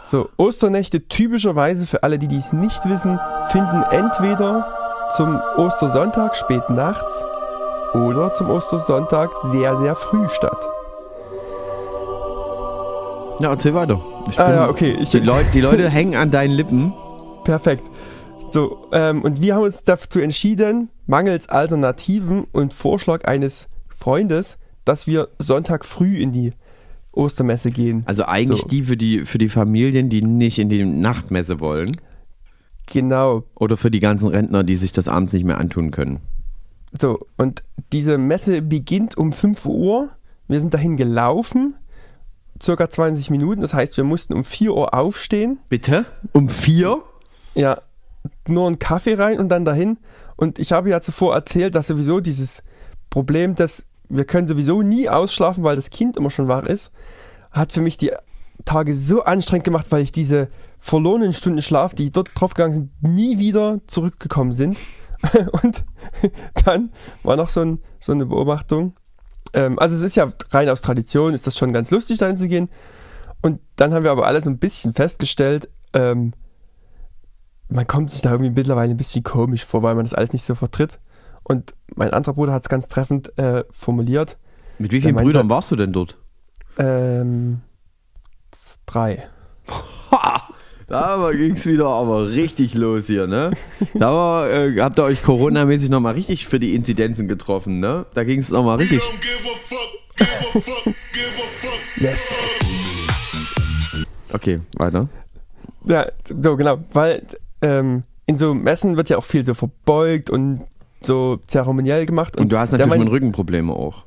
[0.03, 4.67] So, Osternächte typischerweise für alle, die dies nicht wissen, finden entweder
[5.15, 7.25] zum Ostersonntag spät nachts
[7.93, 10.67] oder zum Ostersonntag sehr, sehr früh statt.
[13.39, 13.99] Ja, erzähl weiter.
[14.29, 14.95] Ich Ah ja, okay.
[14.99, 16.93] Ich, Die, Leut, die Leute hängen an deinen Lippen.
[17.43, 17.89] Perfekt.
[18.55, 25.07] So, ähm, und wir haben uns dazu entschieden, mangels Alternativen und Vorschlag eines Freundes, dass
[25.07, 26.53] wir Sonntag früh in die
[27.11, 28.03] Ostermesse gehen.
[28.05, 28.69] Also eigentlich So.
[28.69, 31.91] die für die für die Familien, die nicht in die Nachtmesse wollen.
[32.85, 33.43] Genau.
[33.55, 36.21] Oder für die ganzen Rentner, die sich das abends nicht mehr antun können.
[36.97, 40.11] So, und diese Messe beginnt um 5 Uhr.
[40.47, 41.75] Wir sind dahin gelaufen,
[42.63, 43.59] circa 20 Minuten.
[43.59, 45.59] Das heißt, wir mussten um 4 Uhr aufstehen.
[45.67, 46.05] Bitte?
[46.31, 47.03] Um vier?
[47.53, 47.81] Ja,
[48.47, 49.97] nur einen Kaffee rein und dann dahin.
[50.35, 52.63] Und ich habe ja zuvor erzählt, dass sowieso dieses
[53.09, 56.91] Problem, dass wir können sowieso nie ausschlafen, weil das Kind immer schon wach ist,
[57.51, 58.11] hat für mich die
[58.63, 63.39] Tage so anstrengend gemacht, weil ich diese verlorenen Stunden Schlaf, die dort draufgegangen sind, nie
[63.39, 64.77] wieder zurückgekommen sind.
[65.63, 65.83] Und
[66.65, 66.91] dann
[67.23, 68.93] war noch so, ein, so eine Beobachtung.
[69.53, 72.47] Ähm, also es ist ja rein aus Tradition, ist das schon ganz lustig, dahin zu
[72.47, 72.69] gehen.
[73.41, 76.33] Und dann haben wir aber alle so ein bisschen festgestellt, ähm,
[77.69, 80.43] man kommt sich da irgendwie mittlerweile ein bisschen komisch vor, weil man das alles nicht
[80.43, 80.99] so vertritt.
[81.43, 84.37] Und mein anderer Bruder hat es ganz treffend äh, formuliert.
[84.79, 86.17] Mit wie vielen meinte- Brüdern warst du denn dort?
[86.77, 87.61] Ähm,
[88.85, 89.27] drei.
[90.11, 90.43] Ha!
[90.87, 93.49] Da ging es wieder aber richtig los hier, ne?
[93.95, 98.05] Da war, äh, habt ihr euch Corona-mäßig nochmal richtig für die Inzidenzen getroffen, ne?
[98.13, 99.01] Da ging es nochmal richtig.
[101.97, 102.35] Yes.
[104.31, 105.07] Okay, weiter.
[105.85, 106.05] Ja,
[106.43, 107.23] so genau, weil
[107.65, 110.61] ähm, in so Messen wird ja auch viel so verbeugt und
[111.01, 112.37] so zeremoniell gemacht.
[112.37, 114.05] Und du hast natürlich mein- Rückenprobleme auch.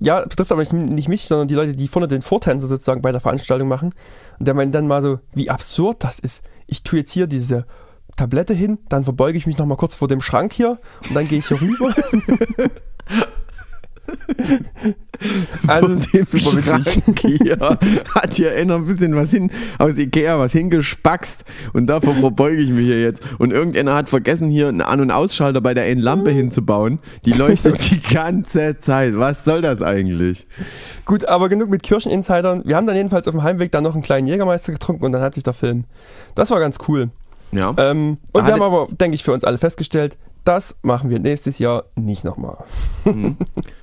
[0.00, 3.10] Ja, betrifft aber nicht, nicht mich, sondern die Leute, die vorne den Vortänzer sozusagen bei
[3.12, 3.92] der Veranstaltung machen.
[4.38, 6.44] Und der meint dann mal so, wie absurd das ist.
[6.68, 7.66] Ich tue jetzt hier diese
[8.16, 10.78] Tablette hin, dann verbeuge ich mich nochmal kurz vor dem Schrank hier
[11.08, 11.92] und dann gehe ich hier rüber.
[15.66, 16.80] also, super
[17.22, 17.58] hier
[18.14, 22.70] hat hier einer ein bisschen was hin aus Ikea was hingespackst und davor verbeuge ich
[22.70, 23.22] mich hier jetzt.
[23.38, 26.98] Und irgendeiner hat vergessen, hier einen An- und Ausschalter bei der einen Lampe hinzubauen.
[27.24, 29.16] Die leuchtet die ganze Zeit.
[29.16, 30.46] Was soll das eigentlich?
[31.04, 32.62] Gut, aber genug mit Kircheninsidern.
[32.64, 35.22] Wir haben dann jedenfalls auf dem Heimweg dann noch einen kleinen Jägermeister getrunken und dann
[35.22, 35.84] hat sich der Film.
[36.34, 37.10] Das war ganz cool.
[37.52, 37.74] Ja.
[37.78, 41.18] Ähm, und Hatte- wir haben aber, denke ich, für uns alle festgestellt, das machen wir
[41.18, 42.58] nächstes Jahr nicht nochmal.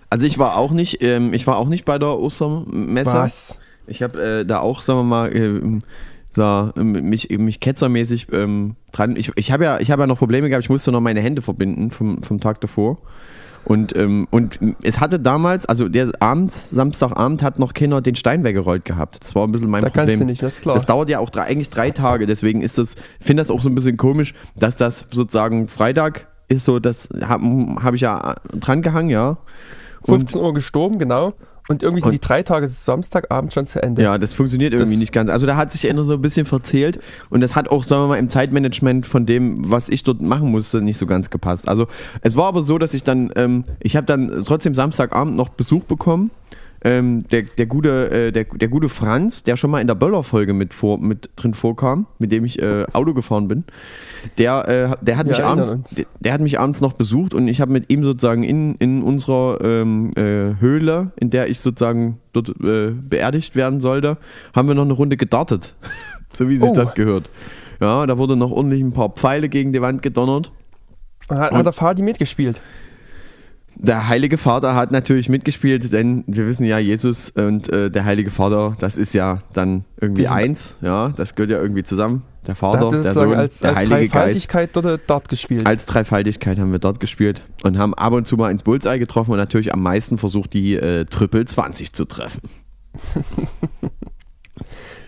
[0.09, 3.13] Also ich war auch nicht, ähm, ich war auch nicht bei der Ostermesse.
[3.13, 3.59] Was?
[3.87, 5.79] Ich habe äh, da auch, sagen wir mal, ähm,
[6.33, 9.15] so, ähm, mich, mich ketzermäßig ähm, dran.
[9.15, 11.41] Ich, ich habe ja, ich hab ja noch Probleme gehabt, ich musste noch meine Hände
[11.41, 12.99] verbinden vom, vom Tag davor.
[13.65, 18.45] Und, ähm, und es hatte damals, also der Abend, Samstagabend hat noch keiner den Stein
[18.45, 19.17] weggerollt gehabt.
[19.21, 20.07] Das war ein bisschen mein Da Problem.
[20.07, 20.75] kannst du nicht, das ist klar.
[20.75, 23.67] Das dauert ja auch drei, eigentlich drei Tage, deswegen ist das, finde das auch so
[23.67, 27.43] ein bisschen komisch, dass das sozusagen Freitag ist so, das habe
[27.83, 29.37] hab ich ja dran gehangen, ja.
[30.01, 31.33] Und 15 Uhr gestorben, genau.
[31.69, 34.01] Und irgendwie sind die drei Tage Samstagabend schon zu Ende.
[34.01, 35.29] Ja, das funktioniert irgendwie Das- nicht ganz.
[35.29, 38.07] Also da hat sich einer so ein bisschen verzählt und das hat auch, sagen wir
[38.07, 41.67] mal, im Zeitmanagement von dem, was ich dort machen musste, nicht so ganz gepasst.
[41.67, 41.87] Also
[42.21, 45.83] es war aber so, dass ich dann, ähm, ich habe dann trotzdem Samstagabend noch Besuch
[45.83, 46.31] bekommen
[46.83, 50.53] ähm, der, der, gute, äh, der, der gute Franz, der schon mal in der Böller-Folge
[50.53, 53.63] mit, vor, mit drin vorkam, mit dem ich äh, Auto gefahren bin,
[54.37, 57.47] der, äh, der, hat Wir mich abends, der, der hat mich abends noch besucht und
[57.47, 62.19] ich habe mit ihm sozusagen in, in unserer ähm, äh, Höhle, in der ich sozusagen
[62.33, 64.17] dort äh, beerdigt werden sollte,
[64.55, 65.75] haben wir noch eine Runde gedartet.
[66.33, 66.73] so wie sich Oh.
[66.73, 67.29] das gehört.
[67.79, 70.51] Ja, da wurde noch ordentlich ein paar Pfeile gegen die Wand gedonnert.
[71.29, 72.61] Hat, Und- hat der Fadi mitgespielt?
[73.79, 78.31] Der Heilige Vater hat natürlich mitgespielt, denn wir wissen ja, Jesus und äh, der Heilige
[78.31, 82.23] Vater, das ist ja dann irgendwie eins, ja, das gehört ja irgendwie zusammen.
[82.47, 84.13] Der Vater, der Sohn, als, der als Heilige Geist.
[84.13, 85.67] Dreifaltigkeit dort, dort gespielt.
[85.67, 89.31] Als Dreifaltigkeit haben wir dort gespielt und haben ab und zu mal ins Bullseye getroffen
[89.31, 92.41] und natürlich am meisten versucht, die äh, Triple 20 zu treffen.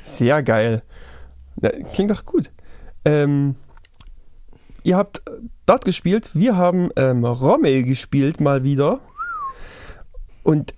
[0.02, 0.84] Sehr geil.
[1.62, 2.52] Ja, klingt doch gut.
[3.04, 3.56] Ähm,
[4.84, 5.22] ihr habt
[5.66, 9.00] dort gespielt, wir haben ähm, Rommel gespielt mal wieder.
[10.44, 10.74] Und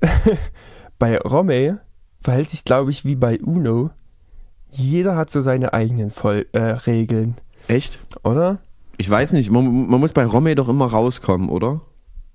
[0.98, 1.80] bei Rommel
[2.20, 3.90] verhält sich, glaube ich, wie bei Uno.
[4.70, 7.36] Jeder hat so seine eigenen Voll äh, Regeln,
[7.68, 8.00] Echt?
[8.22, 8.58] oder?
[8.98, 11.80] Ich weiß nicht, man, man muss bei Romme doch immer rauskommen, oder?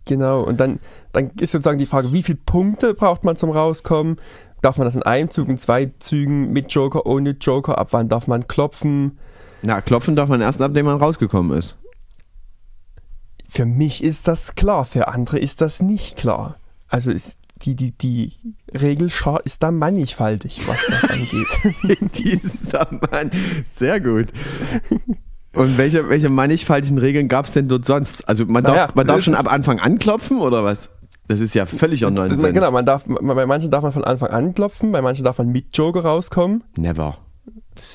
[0.05, 0.79] Genau, und dann,
[1.11, 4.17] dann ist sozusagen die Frage, wie viele Punkte braucht man zum Rauskommen?
[4.61, 7.77] Darf man das in einem Zug, in zwei Zügen, mit Joker, ohne Joker?
[7.77, 9.19] Ab wann darf man klopfen?
[9.63, 11.75] Na, klopfen darf man erst, nachdem man rausgekommen ist.
[13.47, 16.57] Für mich ist das klar, für andere ist das nicht klar.
[16.87, 18.33] Also ist die, die, die
[18.73, 22.17] Regelschar ist da mannigfaltig, was das angeht.
[22.17, 23.31] Dieser Mann,
[23.73, 24.27] sehr gut.
[25.55, 28.27] Und welche, welche mannigfaltigen Regeln gab es denn dort sonst?
[28.27, 30.89] Also man darf, Naja, man darf schon ist- ab Anfang anklopfen oder was?
[31.29, 32.41] Das ist ja völliger Nonsens.
[32.41, 35.47] genau, man darf, bei manchen darf man von Anfang an klopfen, bei manchen darf man
[35.49, 36.63] mit Joker rauskommen.
[36.75, 37.17] Never.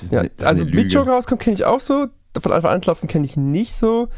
[0.09, 0.91] Ja, eine, also mit.
[0.91, 2.07] Joker rauskommen kenne ich auch so,
[2.39, 4.09] von Anfang an klopfen kenne ich nicht so.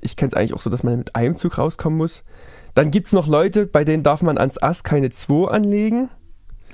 [0.00, 2.24] Ich kenne es eigentlich auch so, dass man mit einem Zug rauskommen muss.
[2.74, 6.10] Dann gibt es noch Leute, bei denen darf man ans Ass keine 2 anlegen.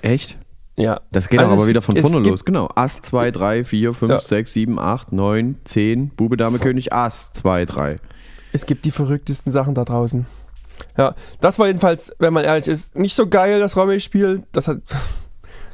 [0.02, 0.38] Echt?
[0.76, 1.00] Ja.
[1.12, 2.44] Das geht Also doch aber wieder von vorne los.
[2.44, 2.68] Genau.
[2.74, 4.20] Ass 2, 3, 4, 5, Ja.
[4.20, 6.09] 6, 7, 8, 9, 10.
[6.11, 8.00] Bube, Dame, König, Ass 2, 3.
[8.52, 10.26] Es gibt die verrücktesten Sachen da draußen.
[10.96, 14.44] Ja, das war jedenfalls, wenn man ehrlich ist, nicht so geil, das Rommel-Spiel.
[14.52, 14.78] Das hat,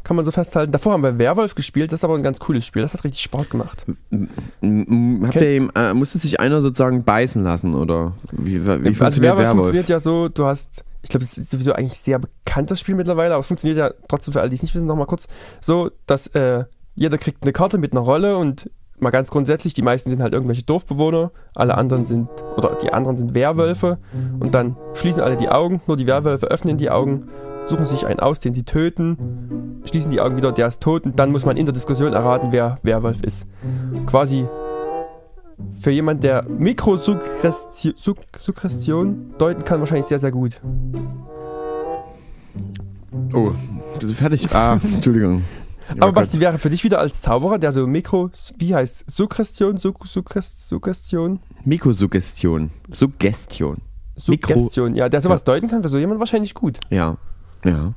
[0.07, 0.71] kann man so festhalten.
[0.71, 2.83] Davor haben wir Werwolf gespielt, das ist aber ein ganz cooles Spiel.
[2.83, 3.87] Das hat richtig Spaß gemacht.
[4.13, 9.39] Habt ihr äh, musste sich einer sozusagen beißen lassen oder wie, wie also funktioniert Werwolf
[9.39, 9.49] Werwolf?
[9.49, 13.35] funktioniert ja so, du hast, ich glaube, es ist sowieso eigentlich sehr bekanntes Spiel mittlerweile,
[13.35, 15.27] aber es funktioniert ja trotzdem für alle, die es nicht wissen, nochmal kurz,
[15.61, 16.65] so, dass äh,
[16.95, 20.35] jeder kriegt eine Karte mit einer Rolle und mal ganz grundsätzlich, die meisten sind halt
[20.35, 23.99] irgendwelche Dorfbewohner, alle anderen sind, oder die anderen sind Werwölfe
[24.39, 27.29] und dann schließen alle die Augen, nur die Werwölfe öffnen die Augen,
[27.67, 31.19] suchen sich einen aus, den sie töten, schließen die Augen wieder, der ist tot und
[31.19, 33.47] dann muss man in der Diskussion erraten, wer Werwolf ist.
[34.07, 34.47] Quasi
[35.81, 40.61] für jemand, der Mikrosuggestion deuten kann, wahrscheinlich sehr, sehr gut.
[43.33, 43.53] Oh,
[43.99, 44.55] bist du fertig?
[44.55, 45.43] Ah, Entschuldigung.
[46.01, 50.05] Aber Basti wäre für dich wieder als Zauberer, der so Mikro, wie heißt Suggestion, Sug,
[50.05, 52.71] Sugges- Suggestion, Mikrosuggestion.
[52.91, 53.77] Suggestion.
[54.27, 56.81] Mikro- Suggestion, ja, der sowas deuten kann, für so jemand wahrscheinlich gut.
[56.91, 57.17] Ja,
[57.67, 57.93] ja.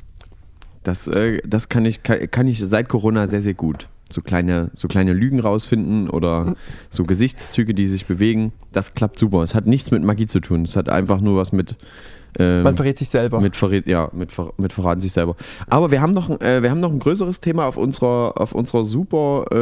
[0.83, 3.87] Das, äh, das kann, ich, kann, kann ich seit Corona sehr, sehr gut.
[4.11, 6.55] So kleine, so kleine Lügen rausfinden oder
[6.89, 8.53] so Gesichtszüge, die sich bewegen.
[8.71, 9.43] Das klappt super.
[9.43, 10.63] Es hat nichts mit Magie zu tun.
[10.63, 11.75] Es hat einfach nur was mit.
[12.39, 13.39] ähm, Man verrät sich selber.
[13.39, 15.35] mit, verrät, ja, mit, ver, mit verraten sich selber.
[15.67, 18.53] Aber wir haben noch, ein- äh, wir haben noch ein größeres Thema auf unserer, auf
[18.53, 19.55] unserer super äh,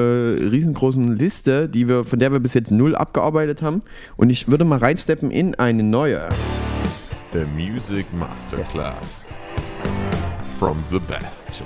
[0.48, 3.82] riesengroßen Liste, die wir, von der wir bis jetzt null abgearbeitet haben.
[4.16, 6.30] Und ich würde mal reinsteppen in eine neue.
[7.34, 9.26] The Music Masterclass
[10.58, 11.62] from the best.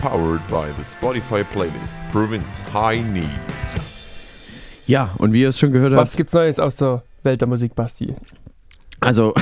[0.00, 3.76] Powered by the Spotify playlist Province High Needs.
[4.86, 7.46] Ja, und wie ihr es schon gehört habt, Was gibt's Neues aus der Welt der
[7.46, 8.14] Musik, Basti?
[9.00, 9.34] Also,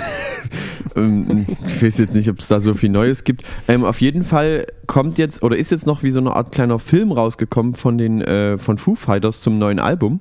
[0.97, 3.43] ähm, ich weiß jetzt nicht, ob es da so viel Neues gibt.
[3.69, 6.79] Ähm, auf jeden Fall kommt jetzt oder ist jetzt noch wie so eine Art kleiner
[6.79, 10.21] Film rausgekommen von den äh, von Foo Fighters zum neuen Album.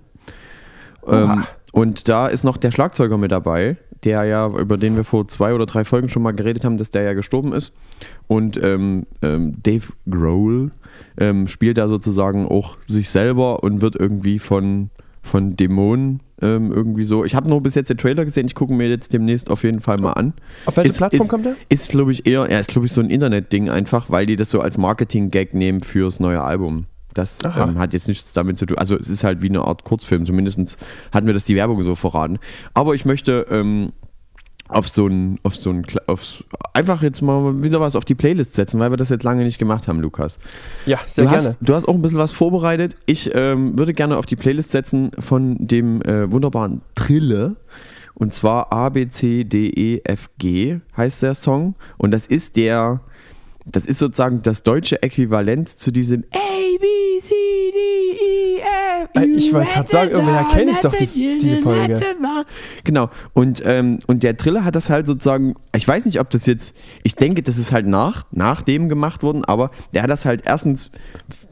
[1.08, 5.28] Ähm, und da ist noch der Schlagzeuger mit dabei, der ja, über den wir vor
[5.28, 7.74] zwei oder drei Folgen schon mal geredet haben, dass der ja gestorben ist.
[8.28, 10.72] Und ähm, ähm, Dave Grohl
[11.18, 14.90] ähm, spielt da sozusagen auch sich selber und wird irgendwie von,
[15.22, 17.26] von Dämonen ähm, irgendwie so.
[17.26, 19.80] Ich habe nur bis jetzt den Trailer gesehen, ich gucke mir jetzt demnächst auf jeden
[19.80, 20.34] Fall mal an.
[20.66, 21.56] Auf welche Ist- Plattform ist- kommt der?
[21.70, 24.50] Ist, glaube ich, eher, er ist, glaube ich, so ein Internet-Ding einfach, weil die das
[24.50, 26.86] so als Marketing-Gag nehmen fürs neue Album.
[27.16, 28.78] Das ähm, hat jetzt nichts damit zu tun.
[28.78, 30.78] Also es ist halt wie eine Art Kurzfilm, zumindest
[31.12, 32.38] hat mir das die Werbung so verraten.
[32.74, 33.94] Aber ich möchte ähm,
[34.68, 38.16] auf so ein, auf so ein, Kle- auf, einfach jetzt mal wieder was auf die
[38.16, 40.40] Playlist setzen, weil wir das jetzt lange nicht gemacht haben, Lukas.
[40.86, 41.50] Ja, sehr du, gerne.
[41.50, 42.96] Hast, du hast auch ein bisschen was vorbereitet.
[43.06, 47.56] Ich ähm, würde gerne auf die Playlist setzen von dem äh, wunderbaren Trille.
[48.16, 51.76] Und zwar A, B, C, D, E, F, G heißt der Song.
[51.98, 53.02] Und das ist der,
[53.66, 56.38] das ist sozusagen das deutsche Äquivalent zu diesem A,
[56.80, 57.34] B, C,
[57.74, 57.82] D, F.
[57.82, 57.95] Äh,
[59.24, 62.00] ich wollte gerade sagen, irgendwoher kenne ich doch die- diese Folge.
[62.84, 63.10] Genau.
[63.34, 66.76] Und, ähm, und der Triller hat das halt sozusagen, ich weiß nicht, ob das jetzt,
[67.04, 70.44] ich denke, das ist halt nach, nach dem gemacht worden, aber der hat das halt
[70.46, 70.92] erstens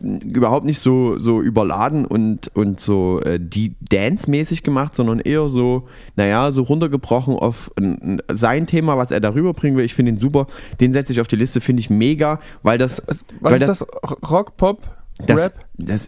[0.01, 5.87] überhaupt nicht so, so überladen und, und so äh, die Dance-mäßig gemacht, sondern eher so,
[6.15, 9.85] naja, so runtergebrochen auf ein, ein- sein Thema, was er darüber bringen will.
[9.85, 10.47] Ich finde ihn super.
[10.79, 13.01] Den setze ich auf die Liste, finde ich mega, weil das.
[13.07, 13.85] Was, weil ist das?
[14.29, 14.81] Rock, Pop,
[15.25, 15.65] das, Rap?
[15.77, 16.07] Das,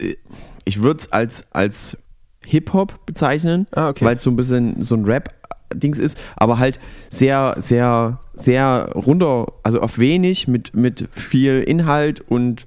[0.65, 1.97] ich würde es als, als
[2.45, 4.05] Hip-Hop bezeichnen, Ah, okay.
[4.05, 9.47] weil es so ein bisschen so ein Rap-Dings ist, aber halt sehr, sehr, sehr runter,
[9.63, 12.65] also auf wenig, mit, mit viel Inhalt und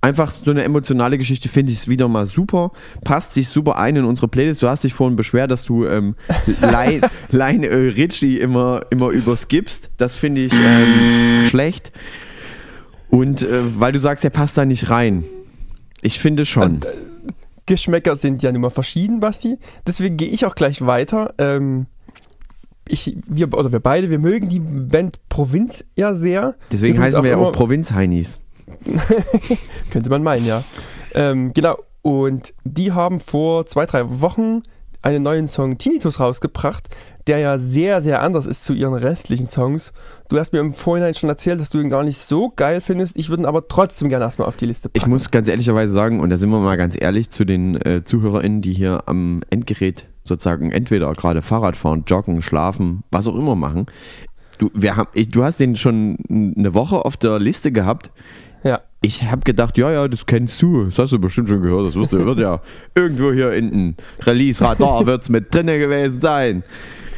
[0.00, 2.72] einfach so eine emotionale Geschichte finde ich es wieder mal super.
[3.04, 4.62] Passt sich super ein in unsere Playlist.
[4.62, 6.14] Du hast dich vorhin beschwert, dass du ähm,
[6.60, 9.88] Line, Line äh, Richie immer, immer überskippst.
[9.96, 11.90] Das finde ich ähm, schlecht.
[13.08, 15.24] Und äh, weil du sagst, der passt da nicht rein.
[16.04, 16.80] Ich finde schon.
[17.64, 19.58] Geschmäcker sind ja nun mal verschieden, Basti.
[19.86, 21.32] Deswegen gehe ich auch gleich weiter.
[21.38, 21.86] Ähm,
[22.86, 26.56] ich, wir, oder wir beide, wir mögen die Band Provinz ja sehr.
[26.70, 28.38] Deswegen Übrigens heißen wir ja auch Provinz-Heinis.
[29.90, 30.62] Könnte man meinen, ja.
[31.14, 31.78] Ähm, genau.
[32.02, 34.60] Und die haben vor zwei, drei Wochen
[35.00, 36.94] einen neuen Song Tinnitus rausgebracht,
[37.26, 39.92] der ja sehr, sehr anders ist zu ihren restlichen Songs.
[40.28, 43.16] Du hast mir im Vorhinein schon erzählt, dass du ihn gar nicht so geil findest.
[43.16, 45.04] Ich würde ihn aber trotzdem gerne erstmal auf die Liste packen.
[45.04, 48.04] Ich muss ganz ehrlicherweise sagen, und da sind wir mal ganz ehrlich zu den äh,
[48.04, 53.54] ZuhörerInnen, die hier am Endgerät sozusagen entweder gerade Fahrrad fahren, joggen, schlafen, was auch immer
[53.54, 53.86] machen.
[54.58, 58.10] Du, wir haben, ich, du hast den schon eine Woche auf der Liste gehabt.
[58.62, 58.80] ja.
[59.02, 60.86] Ich habe gedacht, ja, ja, das kennst du.
[60.86, 61.86] Das hast du bestimmt schon gehört.
[61.86, 62.62] Das wirst du, wird ja
[62.94, 66.62] irgendwo hier in den Release-Radar wird's mit drinne gewesen sein.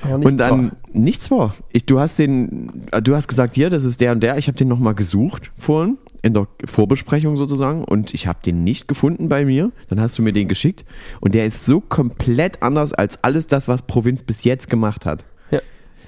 [0.03, 0.77] Und dann war.
[0.93, 1.55] nichts war.
[1.73, 4.37] Ich, du hast den, äh, du hast gesagt, hier, das ist der und der.
[4.39, 8.89] Ich habe den nochmal gesucht vorhin in der Vorbesprechung sozusagen und ich habe den nicht
[8.89, 9.73] gefunden bei mir.
[9.89, 10.85] Dann hast du mir den geschickt
[11.21, 15.25] und der ist so komplett anders als alles das, was Provinz bis jetzt gemacht hat.
[15.51, 15.61] Ja.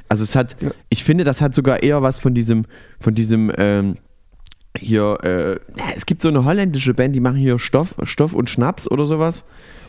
[0.08, 0.70] Also es hat, Ja.
[0.88, 2.64] ich finde, das hat sogar eher was von diesem,
[3.00, 3.96] von diesem ähm,
[4.76, 5.18] hier.
[5.22, 5.58] Äh,
[5.96, 9.44] es gibt so eine holländische Band, die machen hier Stoff, Stoff und Schnaps oder sowas.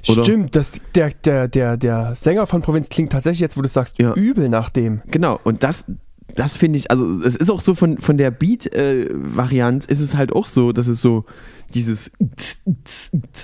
[0.08, 3.68] Oder- Stimmt, das, der, der, der, der Sänger von Provinz klingt tatsächlich jetzt, wo du
[3.68, 4.14] sagst, Ja.
[4.14, 5.02] übel nach dem.
[5.08, 5.86] Genau, und das,
[6.36, 10.32] das finde ich, also es ist auch so von, von der Beat-Variante ist es halt
[10.34, 11.26] auch so, dass es so
[11.74, 12.12] dieses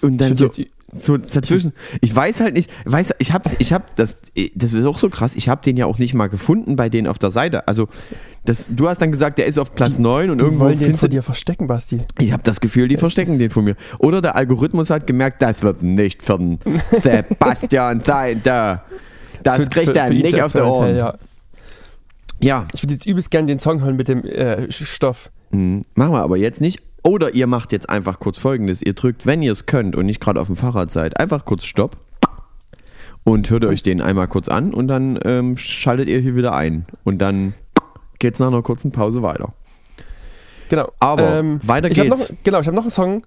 [0.01, 1.73] und dann so, find's so dazwischen.
[2.01, 4.17] Ich weiß halt nicht, weiß, ich hab's, ich hab das,
[4.55, 7.07] das ist auch so krass, ich habe den ja auch nicht mal gefunden bei denen
[7.07, 7.67] auf der Seite.
[7.67, 7.87] Also
[8.45, 10.95] das, du hast dann gesagt, der ist auf Platz 9 und Die irgendwo wollen den
[10.97, 12.01] du dir verstecken, Basti.
[12.19, 13.75] ich habe das Gefühl, die verstecken den von mir.
[13.99, 16.59] Oder der Algorithmus hat gemerkt, das wird nicht für den
[17.01, 18.83] Sebastian sein, da.
[19.43, 20.95] Das Für- kriegt für- er für nicht auf der Ohren.
[20.95, 21.15] Ja.
[22.39, 25.31] ja, Ich würde jetzt übelst gern den Song hören mit dem äh, Stoff.
[25.51, 25.83] Mhm.
[25.95, 26.81] Machen wir aber jetzt nicht.
[27.05, 28.81] Oder ihr macht jetzt einfach kurz folgendes.
[28.81, 31.65] Ihr drückt, wenn ihr es könnt und nicht gerade auf dem Fahrrad seid, einfach kurz
[31.65, 31.97] Stopp
[33.23, 36.87] und hört euch den einmal kurz an und dann ähm, schaltet ihr hier wieder ein.
[37.03, 37.53] Und dann
[38.17, 39.53] geht's nach einer kurzen Pause weiter.
[40.69, 40.91] Genau.
[40.99, 42.29] Aber weiter ich hab geht's.
[42.31, 43.23] Noch, genau, ich habe noch einen Song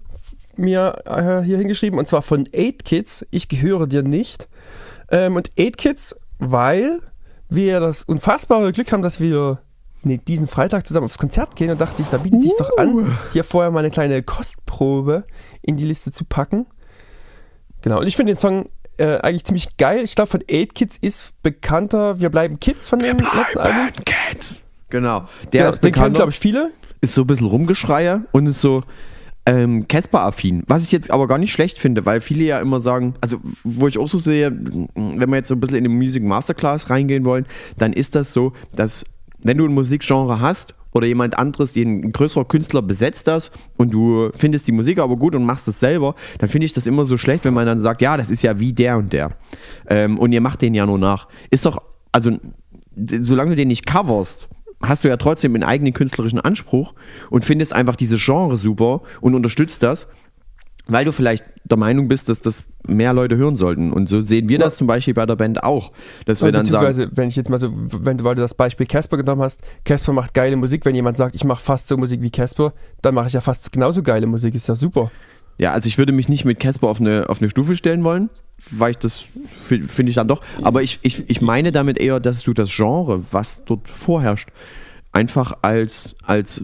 [0.57, 3.25] mir äh, hier hingeschrieben und zwar von 8 Kids.
[3.31, 4.49] Ich gehöre dir nicht.
[5.09, 6.99] Ähm, und 8 Kids, weil
[7.47, 9.61] wir das unfassbare Glück haben, dass wir
[10.03, 12.79] nee, diesen Freitag zusammen aufs Konzert gehen und dachte ich, da bietet sich doch Uh.
[12.81, 15.25] an, hier vorher mal eine kleine Kostprobe
[15.61, 16.65] in die Liste zu packen.
[17.81, 20.01] Genau, und ich finde den Song äh, eigentlich ziemlich geil.
[20.03, 23.89] Ich glaube, von 8 Kids ist bekannter Wir bleiben Kids von dem letzten Album.
[24.05, 24.59] Kids.
[24.89, 25.27] Genau.
[25.53, 26.71] Der Ja, ist den kennen, bekannt, glaube ich, viele.
[27.01, 28.81] ist so ein bisschen Rumgeschreie und ist so
[29.45, 30.63] ähm, Casper-affin.
[30.67, 33.87] Was ich jetzt aber gar nicht schlecht finde, weil viele ja immer sagen, also wo
[33.87, 37.23] ich auch so sehe, wenn wir jetzt so ein bisschen in die Music Masterclass reingehen
[37.23, 37.45] wollen,
[37.77, 39.05] dann ist das so, dass
[39.43, 44.31] wenn du ein Musikgenre hast oder jemand anderes, ein größerer Künstler besetzt das und du
[44.35, 47.17] findest die Musik aber gut und machst es selber, dann finde ich das immer so
[47.17, 49.29] schlecht, wenn man dann sagt, ja, das ist ja wie der und der.
[49.87, 51.27] Ähm, und ihr macht den ja nur nach.
[51.51, 52.31] Ist doch, also
[52.95, 54.49] solange du den nicht coverst,
[54.81, 56.93] hast du ja trotzdem einen eigenen künstlerischen Anspruch
[57.29, 60.07] und findest einfach diese Genre super und unterstützt das,
[60.89, 63.93] weil du vielleicht der Meinung bist, dass das mehr Leute hören sollten.
[63.93, 65.91] Und so sehen wir das zum Beispiel bei der Band auch,
[66.25, 68.55] dass wir dann sagen, Beziehungsweise, wenn ich jetzt mal so, wenn du, weil du das
[68.55, 70.83] Beispiel Casper genommen hast, Casper macht geile Musik.
[70.85, 73.71] Wenn jemand sagt, ich mache fast so Musik wie Casper, dann mache ich ja fast
[73.71, 74.55] genauso geile Musik.
[74.55, 75.11] Ist ja super.
[75.59, 78.29] Ja, also ich würde mich nicht mit Casper auf eine, auf eine Stufe stellen wollen,
[78.71, 79.25] weil ich das
[79.61, 80.41] fi- finde ich dann doch.
[80.63, 84.49] Aber ich, ich, ich meine damit eher, dass du das Genre, was dort vorherrscht,
[85.11, 86.63] einfach als, als,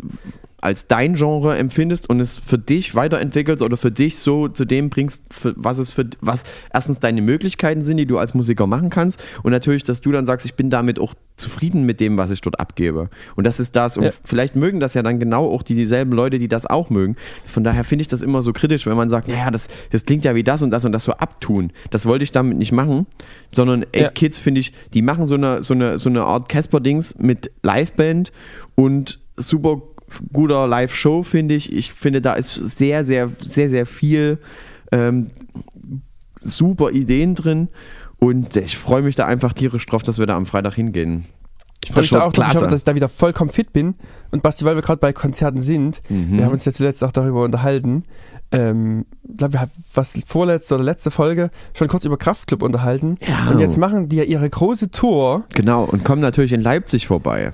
[0.65, 4.89] als dein Genre empfindest und es für dich weiterentwickelst oder für dich so zu dem
[4.89, 5.23] bringst,
[5.55, 6.43] was es für was
[6.73, 10.25] erstens deine Möglichkeiten sind, die du als Musiker machen kannst und natürlich, dass du dann
[10.25, 13.09] sagst, ich bin damit auch zufrieden mit dem, was ich dort abgebe.
[13.35, 13.97] Und das ist das.
[13.97, 14.11] Und Ja.
[14.23, 17.17] vielleicht mögen das ja dann genau auch die, dieselben Leute, die das auch mögen.
[17.45, 20.23] Von daher finde ich das immer so kritisch, wenn man sagt, naja, das, das klingt
[20.25, 21.71] ja wie das und das und das so abtun.
[21.91, 23.05] Das wollte ich damit nicht machen,
[23.53, 24.09] sondern Ja.
[24.09, 28.31] Kids, finde ich, die machen so eine, so eine, so eine Art Casper-Dings mit Liveband
[28.75, 29.81] und super
[30.33, 31.71] guter Live-Show, finde ich.
[31.73, 34.39] Ich finde, da ist sehr, sehr, sehr, sehr viel
[34.91, 35.31] ähm,
[36.41, 37.69] super Ideen drin.
[38.17, 41.25] Und ich freue mich da einfach tierisch drauf, dass wir da am Freitag hingehen.
[41.83, 42.47] Ich freue mich da auch drauf.
[42.49, 43.95] Ich hoffe, dass ich da wieder vollkommen fit bin.
[44.31, 46.37] Und Basti, weil wir gerade bei Konzerten sind, Mhm.
[46.37, 48.05] wir haben uns ja zuletzt auch darüber unterhalten.
[48.51, 53.17] Ähm, ich glaube, wir haben was vorletzte oder letzte Folge schon kurz über Kraftclub unterhalten.
[53.21, 53.49] Ja.
[53.49, 55.43] Und jetzt machen die ja ihre große Tour.
[55.53, 57.51] Genau, und kommen natürlich in Leipzig vorbei.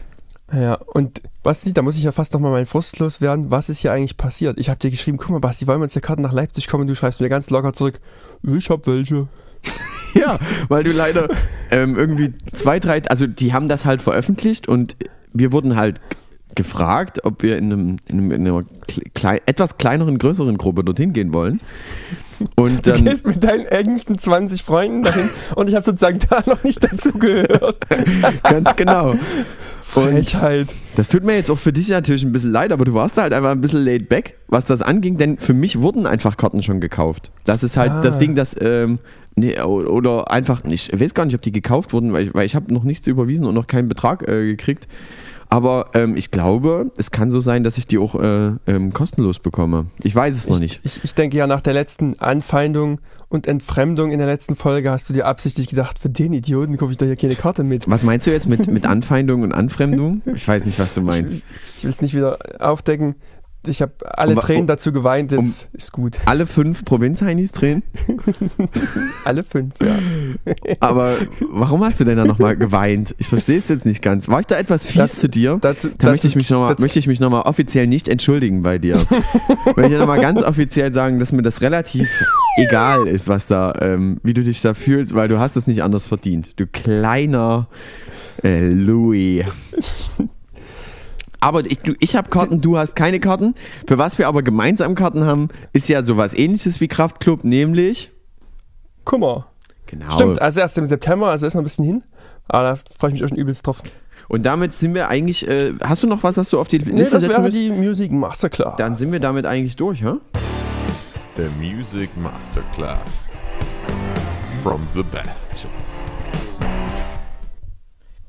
[0.53, 3.51] Ja, und Basti, da muss ich ja fast noch mal meinen Frust loswerden.
[3.51, 4.57] Was ist hier eigentlich passiert?
[4.59, 6.87] Ich habe dir geschrieben, guck mal, Basti, wollen wir uns hier Karten nach Leipzig kommen?
[6.87, 7.99] Du schreibst mir ganz locker zurück,
[8.43, 9.27] ich hab welche.
[10.13, 11.29] Ja, weil du leider
[11.71, 14.97] ähm, irgendwie zwei, drei, also die haben das halt veröffentlicht und
[15.31, 16.01] wir wurden halt
[16.55, 18.61] gefragt, ob wir in, einem, in, einem, in einer
[19.13, 21.59] klei etwas kleineren, größeren Gruppe dorthin gehen wollen.
[22.55, 26.41] Und Du dann, gehst mit deinen engsten 20 Freunden dahin und ich habe sozusagen da
[26.47, 27.77] noch nicht dazugehört.
[28.43, 29.11] ganz genau.
[29.11, 29.19] Und
[29.83, 30.73] Frechheit.
[30.95, 33.23] das tut mir jetzt auch für dich natürlich ein bisschen leid, aber du warst da
[33.23, 36.61] halt einfach ein bisschen laid back, was das anging, denn für mich wurden einfach Karten
[36.63, 37.29] schon gekauft.
[37.45, 38.01] Das ist halt Ah.
[38.01, 38.99] das Ding, das, ähm,
[39.35, 42.55] nee, oder einfach, ich weiß gar nicht, ob die gekauft wurden, weil ich, weil ich
[42.55, 44.87] habe noch nichts überwiesen und noch keinen Betrag äh, gekriegt.
[45.51, 49.39] Aber ähm, ich glaube, es kann so sein, dass ich die auch äh, ähm, kostenlos
[49.39, 49.87] bekomme.
[50.01, 50.79] Ich weiß es noch nicht.
[50.85, 54.89] Ich, ich, ich denke ja, nach der letzten Anfeindung und Entfremdung in der letzten Folge
[54.91, 57.89] hast du dir absichtlich gedacht, für den Idioten kaufe ich da hier keine Karte mit.
[57.89, 60.21] Was meinst du jetzt mit, mit Anfeindung und Anfremdung?
[60.35, 61.35] Ich weiß nicht, was du meinst.
[61.77, 63.15] Ich will es nicht wieder aufdecken.
[63.67, 66.17] Ich habe alle Um Tränen um- dazu geweint, jetzt ist gut.
[66.25, 67.83] Alle fünf Provinzheinis drehen?
[69.23, 69.99] Alle fünf, ja.
[70.79, 71.15] Aber
[71.51, 73.13] warum hast du denn da nochmal geweint?
[73.19, 74.27] Ich verstehe es jetzt nicht ganz.
[74.27, 75.59] War ich da etwas fies Das- zu dir?
[75.61, 76.75] Dazu, Da möchte ich mich nochmal
[77.19, 78.95] noch mal offiziell nicht entschuldigen bei dir.
[79.75, 82.09] möchte ich nochmal ganz offiziell sagen, dass mir das relativ
[82.57, 85.83] egal ist, was da, ähm, wie du dich da fühlst, weil du hast es nicht
[85.83, 86.59] anders verdient.
[86.59, 87.67] Du kleiner
[88.43, 89.45] äh, Louis.
[91.41, 93.55] Aber ich, du- ich habe Karten, du hast keine Karten.
[93.87, 98.11] Für was wir aber gemeinsam Karten haben, ist ja sowas ähnliches wie Kraftclub, nämlich.
[99.03, 99.47] Kummer.
[99.87, 100.11] Genau.
[100.11, 102.03] Stimmt, also erst im September, also ist noch ein bisschen hin.
[102.47, 103.81] Aber da freue ich mich auch schon übelst drauf.
[104.29, 105.45] Und damit sind wir eigentlich.
[105.47, 107.57] Äh, hast du noch was, was du auf die Liste Nee, das setzen wäre willst?
[107.57, 108.75] die Music Masterclass.
[108.77, 110.17] Dann sind wir damit eigentlich durch, ja?
[111.37, 113.27] The Music Masterclass.
[114.63, 115.49] From the best.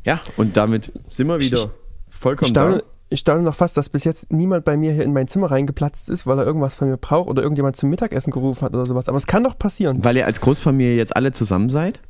[0.04, 1.68] Ja, und damit sind wir wieder Ich
[2.18, 2.78] vollkommen staune, da.
[2.78, 2.91] ich staune
[3.42, 6.38] noch fast, dass bis jetzt niemand bei mir hier in mein Zimmer reingeplatzt ist, weil
[6.38, 9.08] er irgendwas von mir braucht oder irgendjemand zum Mittagessen gerufen hat oder sowas.
[9.08, 10.02] Aber es kann doch passieren.
[10.04, 12.00] Weil ihr als Großfamilie jetzt alle zusammen seid?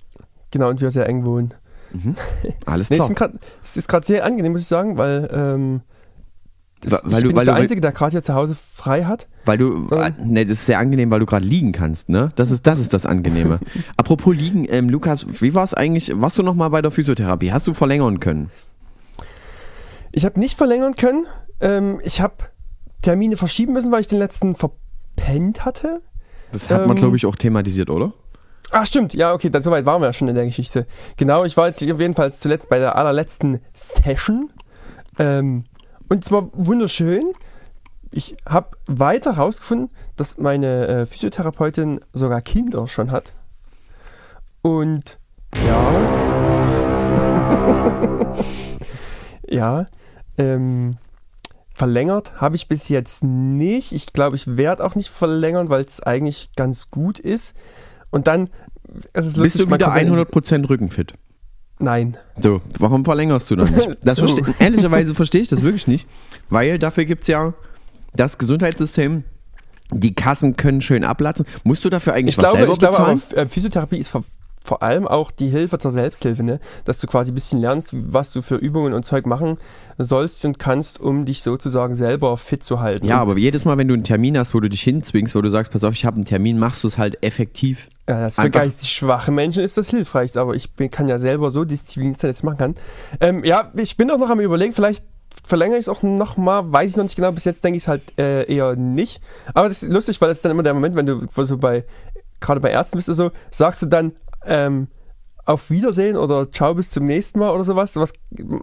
[0.50, 1.54] Genau, und wir sehr eng wohnen.
[2.66, 3.14] Alles Nee, es, klar.
[3.30, 3.32] grad,
[3.62, 5.80] es ist gerade sehr angenehm, muss ich sagen, weil, ähm,
[6.80, 8.34] das, Wa- weil ich du- bin weil nicht der du- Einzige, der gerade hier zu
[8.34, 9.28] Hause frei hat.
[9.44, 9.86] Weil du,
[10.24, 12.30] ne, das ist sehr angenehm, weil du gerade liegen kannst, ne?
[12.36, 13.58] Das ist das, ist das Angenehme.
[13.96, 17.52] Apropos liegen, ähm, Lukas, wie war es eigentlich, warst du noch mal bei der Physiotherapie?
[17.52, 18.50] Hast du verlängern können?
[20.12, 21.26] Ich habe nicht verlängern können.
[21.60, 22.34] Ähm, ich habe
[23.02, 26.02] Termine verschieben müssen, weil ich den letzten verpennt hatte.
[26.52, 28.12] Das hat man, Ähm, glaube ich, auch thematisiert, oder?
[28.70, 30.86] Ach stimmt, ja, okay, dann soweit waren wir ja schon in der Geschichte.
[31.16, 34.50] Genau, ich war jetzt auf jeden Fall zuletzt bei der allerletzten Session.
[35.18, 35.64] Ähm,
[36.08, 37.32] und zwar wunderschön.
[38.10, 43.34] Ich habe weiter herausgefunden, dass meine äh, Physiotherapeutin sogar Kinder schon hat.
[44.62, 45.18] Und
[45.66, 45.92] ja.
[49.48, 49.86] ja.
[50.38, 50.96] Ähm,
[51.74, 53.92] verlängert habe ich bis jetzt nicht.
[53.92, 57.54] Ich glaube, ich werde auch nicht verlängern, weil es eigentlich ganz gut ist.
[58.10, 58.50] Und dann,
[59.12, 60.00] es ist Bist lustig, du man wieder kommt
[60.46, 61.12] in- 100% rückenfit?
[61.78, 62.16] Nein.
[62.40, 63.98] So, warum verlängerst du dann nicht?
[64.04, 64.26] Das So.
[64.26, 66.06] verste- ehrlicherweise verstehe ich das wirklich nicht,
[66.50, 67.54] weil dafür gibt es ja
[68.14, 69.24] das Gesundheitssystem,
[69.90, 71.44] die Kassen können schön ablatzen.
[71.64, 73.46] Musst du dafür eigentlich Ich was glaube, selber ich glaube aber, bezahlen?
[73.46, 74.24] äh, Physiotherapie ist vor,
[74.64, 76.60] vor allem auch die Hilfe zur Selbsthilfe, ne?
[76.84, 79.58] dass du quasi ein bisschen lernst, was du für Übungen und Zeug machen
[79.98, 83.06] sollst und kannst, um dich sozusagen selber fit zu halten.
[83.06, 85.40] ja, und, aber jedes Mal, wenn du einen Termin hast, wo du dich hinzwingst, wo
[85.40, 87.88] du sagst, pass auf, ich habe einen Termin, machst du es halt effektiv.
[88.08, 91.50] Ja, das für geistig schwache Menschen ist das hilfreich, aber ich bin, kann ja selber
[91.50, 92.74] so diszipliniert sein, dass ich machen kann.
[93.20, 95.04] Ähm, ja, ich bin auch noch am überlegen, vielleicht
[95.44, 97.88] verlängere ich es auch nochmal, weiß ich noch nicht genau, bis jetzt denke ich es
[97.88, 99.20] halt äh, eher nicht.
[99.54, 101.84] Aber das ist lustig, weil das ist dann immer der Moment, wenn du so bei,
[102.40, 104.12] gerade bei Ärzten bist oder so, sagst du dann,
[104.46, 104.88] ähm,
[105.44, 107.92] auf Wiedersehen oder ciao bis zum nächsten Mal oder sowas.
[107.92, 108.12] Sowas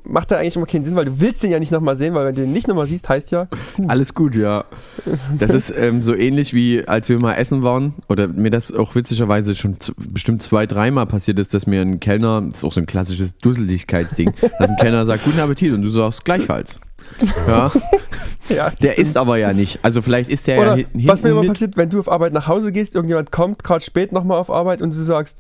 [0.04, 2.26] macht ja eigentlich immer keinen Sinn, weil du willst den ja nicht nochmal sehen, weil
[2.26, 3.48] wenn du den nicht nochmal siehst, heißt ja,
[3.88, 4.64] Alles gut, ja.
[5.38, 8.96] Das ist ähm, so ähnlich wie als wir mal essen waren oder mir das auch
[8.96, 12.80] witzigerweise schon bestimmt zwei, dreimal passiert ist, dass mir ein Kellner, das ist auch so
[12.80, 16.80] ein klassisches Dusseligkeitsding, dass ein Kellner sagt, guten Appetit und du sagst gleichfalls.
[17.48, 17.72] Ja,
[18.50, 19.80] ja, der isst aber ja nicht.
[19.84, 21.50] Also vielleicht ist der Oder ja hin- was mir hinten immer mit.
[21.52, 24.82] passiert, wenn du auf Arbeit nach Hause gehst, irgendjemand kommt gerade spät nochmal auf Arbeit
[24.82, 25.38] und du sagst,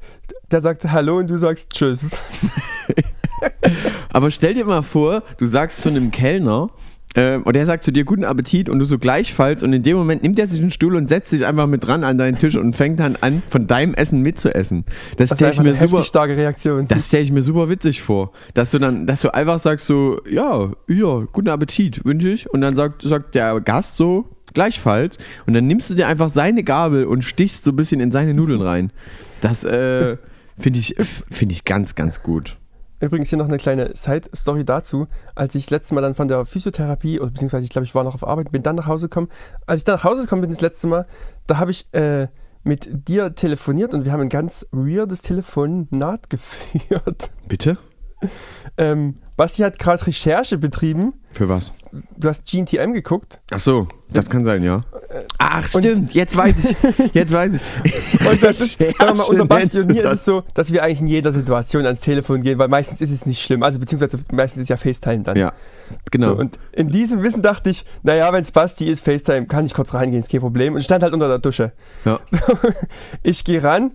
[0.52, 2.20] der sagt Hallo und du sagst Tschüss.
[4.12, 6.70] Aber stell dir mal vor, du sagst zu einem Kellner,
[7.16, 10.22] und der sagt zu dir guten Appetit und du so gleichfalls und in dem Moment
[10.22, 12.76] nimmt er sich einen Stuhl und setzt sich einfach mit dran an deinen Tisch und
[12.76, 14.86] fängt dann an, von deinem Essen mitzuessen.
[15.18, 16.88] Das, Das stelle ich mir eine super, starke Reaktion.
[16.88, 20.22] das stelle ich mir super witzig vor, dass du dann, dass du einfach sagst so,
[20.30, 25.56] ja, ja, guten Appetit wünsche ich und dann sagt, sagt der Gast so gleichfalls und
[25.56, 28.62] dann nimmst du dir einfach seine Gabel und stichst so ein bisschen in seine Nudeln
[28.62, 28.92] rein.
[29.42, 30.18] Das äh,
[30.60, 30.96] finde ich,
[31.30, 32.59] finde ich ganz, ganz gut.
[33.00, 35.08] Übrigens hier noch eine kleine Side-Story dazu.
[35.36, 38.04] Als ich das letzte Mal dann von der Physiotherapie, oder beziehungsweise ich glaube, ich war
[38.04, 39.30] noch auf Arbeit, bin dann nach Hause gekommen.
[39.66, 41.06] Als ich dann nach Hause gekommen bin das letzte Mal,
[41.48, 42.28] da habe ich äh,
[42.64, 47.32] mit dir telefoniert und wir haben ein ganz weirdes Telefonat geführt.
[47.48, 47.78] Bitte?
[48.78, 51.14] Ähm, Basti hat gerade Recherche betrieben.
[51.32, 51.72] Für was?
[52.18, 53.40] Du hast GNTM geguckt.
[53.52, 54.82] Ach so, das kann sein, ja.
[55.38, 57.14] Ach, stimmt, jetzt weiß ich.
[57.14, 58.22] Jetzt weiß ich.
[58.30, 60.84] Und das ist, sagen wir mal, unter Basti und mir ist es so, dass wir
[60.84, 63.64] eigentlich in jeder Situation ans Telefon gehen, weil meistens ist es nicht schlimm.
[63.64, 65.38] Also beziehungsweise meistens ist ja FaceTime dann.
[65.38, 65.54] Ja,
[66.12, 66.28] genau.
[66.28, 69.74] So, und in diesem Wissen dachte ich, naja, wenn es Basti ist, FaceTime, kann ich
[69.74, 70.76] kurz reingehen, ist kein Problem.
[70.76, 71.72] Und stand halt unter der Dusche.
[72.04, 72.20] ja.
[73.24, 73.92] Ich gehe ran,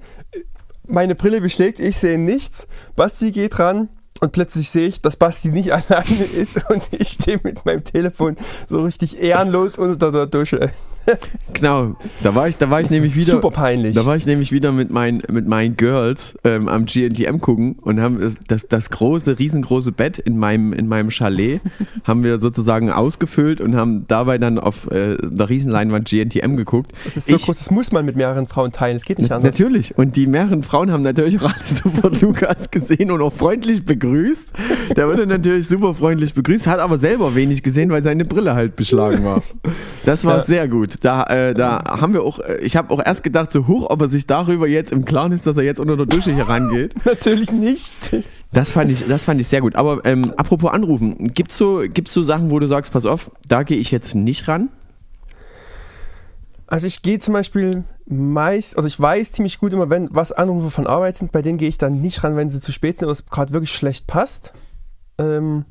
[0.86, 2.66] meine Brille beschlägt, ich sehe nichts.
[2.96, 3.88] Basti geht ran
[4.20, 8.36] und plötzlich sehe ich, dass Basti nicht alleine ist und ich stehe mit meinem Telefon
[8.68, 10.70] so richtig ehrenlos unter der Dusche.
[11.52, 13.32] Genau, da war ich, da war ich nämlich wieder.
[13.32, 13.94] Super peinlich.
[13.94, 18.00] Da war ich nämlich wieder mit meinen, mit meinen Girls ähm, am GNTM gucken und
[18.00, 21.60] haben das- das, große, riesengroße Bett in meinem, in meinem Chalet
[22.04, 26.92] haben wir sozusagen ausgefüllt und haben dabei dann auf äh, der Riesenleinwand GNTM geguckt.
[27.04, 29.30] Das ist so Ich- groß, das muss man mit mehreren Frauen teilen, es geht nicht
[29.30, 29.56] anders.
[29.58, 29.96] Natürlich.
[29.96, 34.48] Und die mehreren Frauen haben natürlich auch alle sofort Lukas gesehen und auch freundlich begrüßt.
[34.96, 38.74] Der wurde natürlich super freundlich begrüßt, hat aber selber wenig gesehen, weil seine Brille halt
[38.74, 39.42] beschlagen war.
[40.04, 40.44] Das war Ja.
[40.44, 40.93] sehr gut.
[41.00, 44.02] Da, äh, da haben wir auch, äh, ich habe auch erst gedacht, so hoch, ob
[44.02, 46.94] er sich darüber jetzt im Klaren ist, dass er jetzt unter der Dusche hier rangeht.
[47.04, 48.22] Natürlich nicht.
[48.52, 49.76] Das fand ich, das fand ich sehr gut.
[49.76, 53.62] Aber ähm, apropos anrufen, gibt's so, gibt's so Sachen, wo du sagst, pass auf, da
[53.62, 54.70] gehe ich jetzt nicht ran?
[56.66, 60.70] Also ich gehe zum Beispiel meist, also ich weiß ziemlich gut immer, wenn was Anrufe
[60.70, 63.06] von Arbeit sind, bei denen gehe ich dann nicht ran, wenn sie zu spät sind
[63.06, 64.52] oder es gerade wirklich schlecht passt.
[65.18, 65.64] Ähm,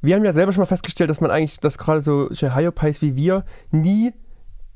[0.00, 3.16] wir haben ja selber schon mal festgestellt, dass man eigentlich, dass gerade so Hyopies wie
[3.16, 4.12] wir nie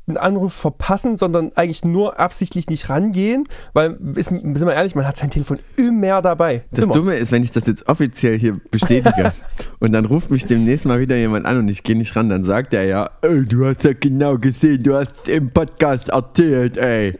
[0.09, 5.07] einen Anruf verpassen, sondern eigentlich nur absichtlich nicht rangehen, weil, ist, sind wir ehrlich, man
[5.07, 6.65] hat sein Telefon immer dabei.
[6.71, 6.95] Das immer.
[6.95, 9.33] Dumme ist, wenn ich das jetzt offiziell hier bestätige
[9.79, 12.45] und dann ruft mich demnächst mal wieder jemand an und ich gehe nicht ran, dann
[12.45, 17.19] sagt er ja, ey, du hast ja genau gesehen, du hast im Podcast erzählt, ey.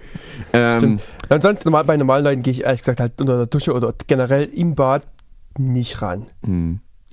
[0.53, 1.03] Ähm, Stimmt.
[1.29, 4.45] Ansonsten normal, bei normalen Leuten gehe ich ehrlich gesagt halt unter der Dusche oder generell
[4.45, 5.07] im Bad
[5.59, 6.27] nicht ran.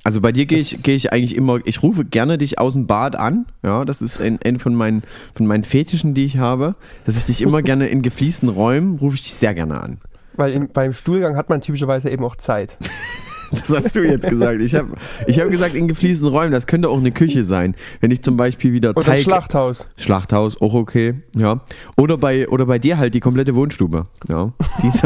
[0.06, 2.86] Also bei dir gehe ich, gehe ich eigentlich immer, ich rufe gerne dich aus dem
[2.86, 3.48] Bad an.
[3.64, 5.02] Ja, das ist ein, ein von, meinen,
[5.34, 6.76] von meinen Fetischen, die ich habe,
[7.08, 9.98] dass ich dich immer gerne in gefliesten Räumen, rufe ich dich sehr gerne an.
[10.36, 12.78] Weil im, beim Stuhlgang hat man typischerweise eben auch Zeit.
[13.60, 14.62] Das hast du jetzt gesagt.
[14.62, 14.90] Ich habe
[15.28, 17.76] ich hab gesagt, in gefliesten Räumen, das könnte auch eine Küche sein.
[18.02, 19.20] Wenn ich zum Beispiel wieder Oder Teig...
[19.20, 19.90] Schlachthaus.
[19.98, 21.62] Schlachthaus, auch okay, ja.
[21.98, 24.04] Oder bei, oder bei dir halt die komplette Wohnstube.
[24.30, 24.54] Ja.
[24.82, 25.02] Die ist,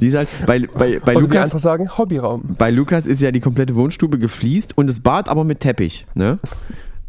[0.00, 2.42] die ist halt, bei, bei, bei, Oder Lukas, andere sagen, Hobbyraum.
[2.58, 6.04] bei Lukas ist ja die komplette Wohnstube gefliest und das Bad aber mit Teppich.
[6.14, 6.38] Ne?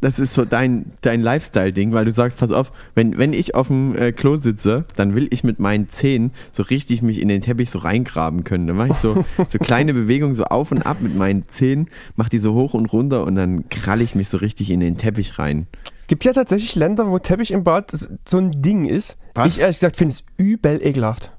[0.05, 3.69] Das ist so dein, dein Lifestyle-Ding, weil du sagst, pass auf, wenn, wenn ich auf
[3.69, 7.41] dem äh, Klo sitze, dann will ich mit meinen Zehen so richtig mich in den
[7.41, 8.67] Teppich so reingraben können.
[8.67, 9.15] Dann mache ich so,
[9.49, 12.85] so kleine Bewegungen so auf und ab mit meinen Zehen, mache die so hoch und
[12.85, 15.65] runter und dann kralle ich mich so richtig in den Teppich rein.
[16.05, 19.17] Gibt ja tatsächlich Länder, wo Teppich im Bad so- ein Ding ist.
[19.33, 19.55] Was?
[19.55, 21.31] Ich ehrlich gesagt finde es übel ekelhaft.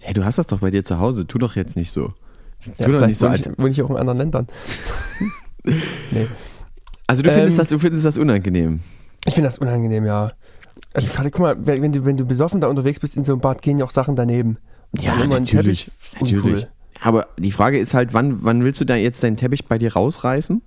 [0.00, 1.28] Hey, du hast das doch bei dir zu Hause.
[1.28, 2.12] Tu doch jetzt nicht so.
[2.64, 4.46] Tu Ja, doch nicht so wohne, ich, wohne ich auch in anderen Ländern.
[6.10, 6.26] nee.
[7.06, 8.80] Also du findest, Ähm, das, du findest das unangenehm.
[9.26, 10.32] Ich finde das unangenehm, ja.
[10.94, 13.40] Also gerade, guck mal, wenn du, wenn du besoffen da unterwegs bist in so einem
[13.40, 14.58] Bad, gehen ja auch Sachen daneben.
[14.92, 16.68] Und dann immer ein Teppich, ist uncool.
[17.00, 19.92] Aber die Frage ist halt, wann, wann willst du da jetzt deinen Teppich bei dir
[19.94, 20.62] rausreißen?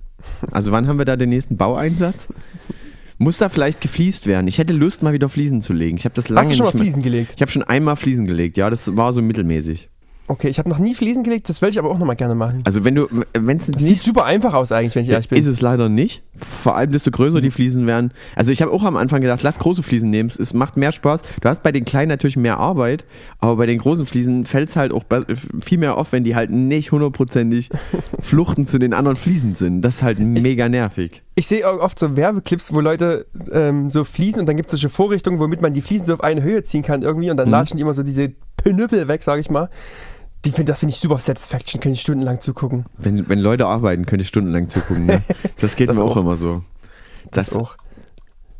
[0.51, 2.27] Also wann haben wir da den nächsten Baueinsatz?
[3.17, 4.47] Muss da vielleicht gefliest werden?
[4.47, 5.97] Ich hätte Lust, mal wieder Fliesen zu legen.
[5.97, 7.33] Ich habe das lange Hast du schon mal Fliesen gelegt?
[7.35, 9.89] Ich habe schon einmal Fliesen gelegt, ja, das war so mittelmäßig.
[10.27, 12.63] Okay, ich habe noch nie Fliesen gelegt, das will ich aber auch nochmal gerne machen.
[12.65, 15.29] Also wenn du, wenn es Das sieht nicht super einfach aus eigentlich, wenn ich ehrlich
[15.29, 15.37] bin.
[15.37, 16.23] ist es leider nicht.
[16.35, 18.11] Vor allem desto größer die Fliesen werden.
[18.35, 20.29] Also ich habe auch am Anfang gedacht, lass große Fliesen nehmen.
[20.35, 21.21] Es- macht mehr Spaß.
[21.41, 23.05] Du hast bei den kleinen natürlich mehr Arbeit,
[23.39, 25.03] aber bei den großen Fliesen fällt es halt auch
[25.61, 27.69] viel mehr auf, wenn die halt nicht hundertprozentig
[28.19, 29.81] Fluchten zu den anderen Fliesen sind.
[29.83, 31.21] Das ist halt mega nervig.
[31.35, 34.71] Ich sehe auch oft so Werbeclips, wo Leute ähm, so Fliesen und dann gibt es
[34.71, 37.47] solche Vorrichtungen, womit man die Fliesen so auf eine Höhe ziehen kann irgendwie und dann
[37.47, 37.51] Mhm.
[37.51, 39.69] latschen die immer so diese Pinüppel weg, sage ich mal.
[40.45, 42.85] Die find, das finde ich super Satisfaction, kann ich stundenlang zugucken.
[42.97, 45.05] Wenn, wenn Leute arbeiten, könnte ich stundenlang zugucken.
[45.07, 45.21] Ne?
[45.59, 46.21] Das geht Das mir auch, auch.
[46.21, 46.63] immer so.
[47.31, 47.75] Das, Das, auch.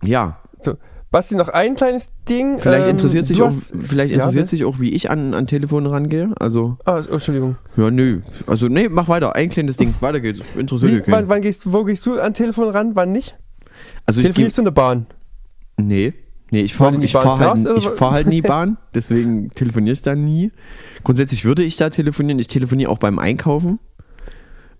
[0.04, 0.76] Ja, So,
[1.12, 2.60] Basti, noch ein kleines Ding.
[2.60, 4.50] vielleicht ähm, interessiert sich du auch, hast- vielleicht Ja, interessiert ne?
[4.50, 6.32] sich auch, wie ich an, an Telefone rangehe.
[6.40, 7.56] Also, Ah, oh, Entschuldigung.
[7.78, 8.22] ja, nö.
[8.48, 9.36] Also, nee, mach weiter.
[9.36, 9.94] Ein kleines Ding.
[10.02, 10.40] Weiter geht's.
[10.58, 13.38] Interessiert Wie, wann, wann gehst, wo gehst du an Telefon ran, wann nicht?
[14.06, 15.06] Also, Telefonierst du in der Bahn?
[15.78, 16.14] Nee.
[16.52, 20.16] Nee, ich fahre ich fahr halt, ich fahr halt nie Bahn, deswegen telefoniere ich da
[20.16, 20.52] nie.
[21.04, 22.40] Grundsätzlich würde ich da telefonieren.
[22.40, 23.80] Ich telefoniere auch beim Einkaufen.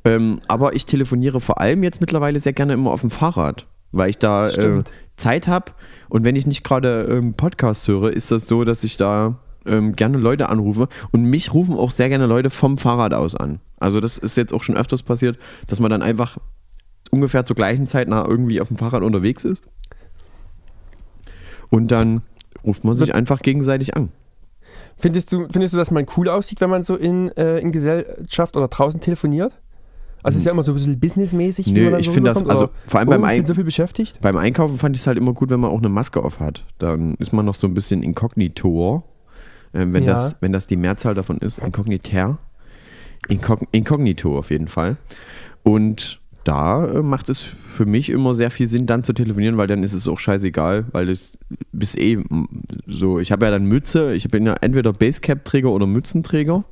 [0.04, 4.12] Ähm, aber ich telefoniere vor allem jetzt mittlerweile sehr gerne immer auf dem Fahrrad, weil
[4.12, 4.84] ich da äh.
[5.18, 5.72] Zeit habe.
[6.10, 9.96] Und wenn ich nicht gerade ähm, Podcast höre, ist das so, dass ich da ähm,
[9.96, 10.88] gerne Leute anrufe.
[11.12, 13.60] Und mich rufen auch sehr gerne Leute vom Fahrrad aus an.
[13.80, 15.38] Also das ist jetzt auch schon öfters passiert,
[15.68, 16.38] dass man dann einfach
[17.12, 19.64] ungefähr zur gleichen Zeit nach irgendwie auf dem Fahrrad unterwegs ist.
[21.76, 22.22] Und dann
[22.64, 24.10] ruft man sich einfach gegenseitig an.
[24.98, 28.56] Findest du, findest du, dass man cool aussieht, wenn man so in, äh, in Gesellschaft
[28.56, 29.60] oder draußen telefoniert?
[30.24, 32.14] Also es ist ja immer so ein bisschen businessmäßig, wie Nö, man dann ich so
[32.14, 34.22] finde das, also vor allem oh, beim, Ein so viel beschäftigt.
[34.22, 36.66] beim Einkaufen fand ich es halt immer gut, wenn man auch eine Maske auf hat.
[36.80, 39.04] Dann ist man noch so ein bisschen inkognito,
[39.74, 40.14] äh, wenn, Ja.
[40.14, 41.60] das, wenn das die Mehrzahl davon ist.
[41.60, 42.40] Inkognitär.
[43.28, 44.98] Inkog Inkognito auf jeden Fall.
[45.62, 49.68] Und da äh, macht es für mich immer sehr viel Sinn, dann zu telefonieren, weil
[49.68, 51.38] dann ist es auch scheißegal, weil es
[51.74, 52.24] bis eh
[52.88, 56.64] so, ich habe ja dann Mütze, ich bin ja entweder Basecap-Träger oder Mützenträger.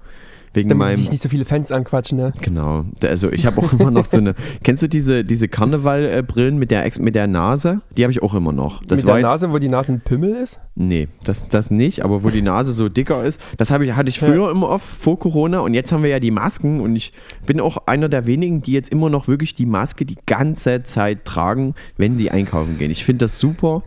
[0.56, 2.32] Wegen Damit meinem sich nicht so viele Fans anquatschen, ne?
[2.41, 2.86] Genau.
[3.01, 4.36] Also ich habe auch immer noch so eine.
[4.64, 7.82] Kennst du diese, diese Karnevalbrillen mit der, Ex- mit der Nase?
[7.97, 8.84] Die habe ich auch immer noch.
[8.86, 10.60] Das Mit war der jetzt, Nase, wo die Nase ein Pimmel ist?
[10.76, 13.39] Nee, das, das nicht, aber wo die Nase so dicker ist.
[13.58, 16.20] Das habe ich, hatte ich früher immer oft vor Corona und jetzt haben wir ja
[16.20, 17.14] die Masken und ich
[17.47, 21.26] bin auch einer der wenigen, die jetzt immer noch wirklich die Maske die ganze Zeit
[21.26, 22.91] tragen, wenn die einkaufen gehen.
[22.91, 23.82] Ich finde das super.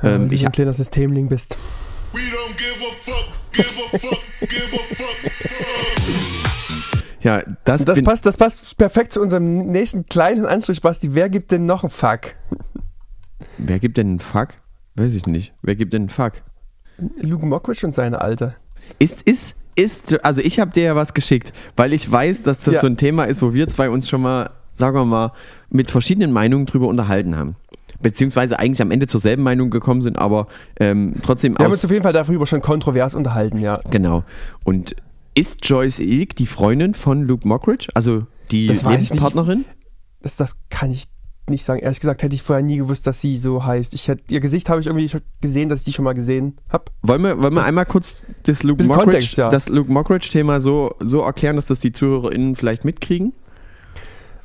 [0.00, 1.56] Weil Ähm, du ich, ein kleiner Systemling bist.
[2.12, 5.51] We don't give a fuck, give a fuck, give a fuck.
[7.22, 11.14] Ja, das, Das passt, das passt perfekt zu unserem nächsten kleinen Anstrich, Basti.
[11.14, 12.34] Wer gibt denn noch einen Fuck?
[13.58, 14.48] Wer gibt denn einen Fuck?
[14.94, 15.54] Weiß ich nicht.
[15.62, 16.42] Wer gibt denn einen Fuck?
[17.20, 18.54] Luke Mockridge und seine Alte.
[18.98, 22.74] Ist, ist, ist, also ich habe dir ja was geschickt, weil ich weiß, dass das
[22.74, 22.80] Ja.
[22.80, 25.32] so ein Thema ist, wo wir zwei uns schon mal, sagen wir mal,
[25.70, 27.56] mit verschiedenen Meinungen drüber unterhalten haben.
[28.00, 30.48] Beziehungsweise eigentlich am Ende zur selben Meinung gekommen sind, aber
[30.80, 33.80] ähm, trotzdem Wir haben uns auf jeden Fall darüber schon kontrovers unterhalten, ja.
[33.90, 34.24] Genau.
[34.64, 34.96] Und
[35.34, 37.88] ist Joyce Ilk die Freundin von Luke Mockridge?
[37.94, 38.82] Also die Das.
[38.82, 39.64] Lebenspartnerin?
[40.20, 41.08] Das, das kann ich
[41.48, 41.80] nicht sagen.
[41.80, 43.94] Ehrlich gesagt hätte ich vorher nie gewusst, dass sie so heißt.
[43.94, 46.56] Ich hätte, ihr Gesicht habe ich irgendwie schon gesehen, dass ich die schon mal gesehen
[46.70, 46.84] habe.
[47.02, 49.48] Wollen wir, wollen wir einmal kurz das Luke Mockridge, Kontext, ja.
[49.48, 53.32] das Luke Mockridge-Thema so, so erklären, dass das die ZuhörerInnen vielleicht mitkriegen?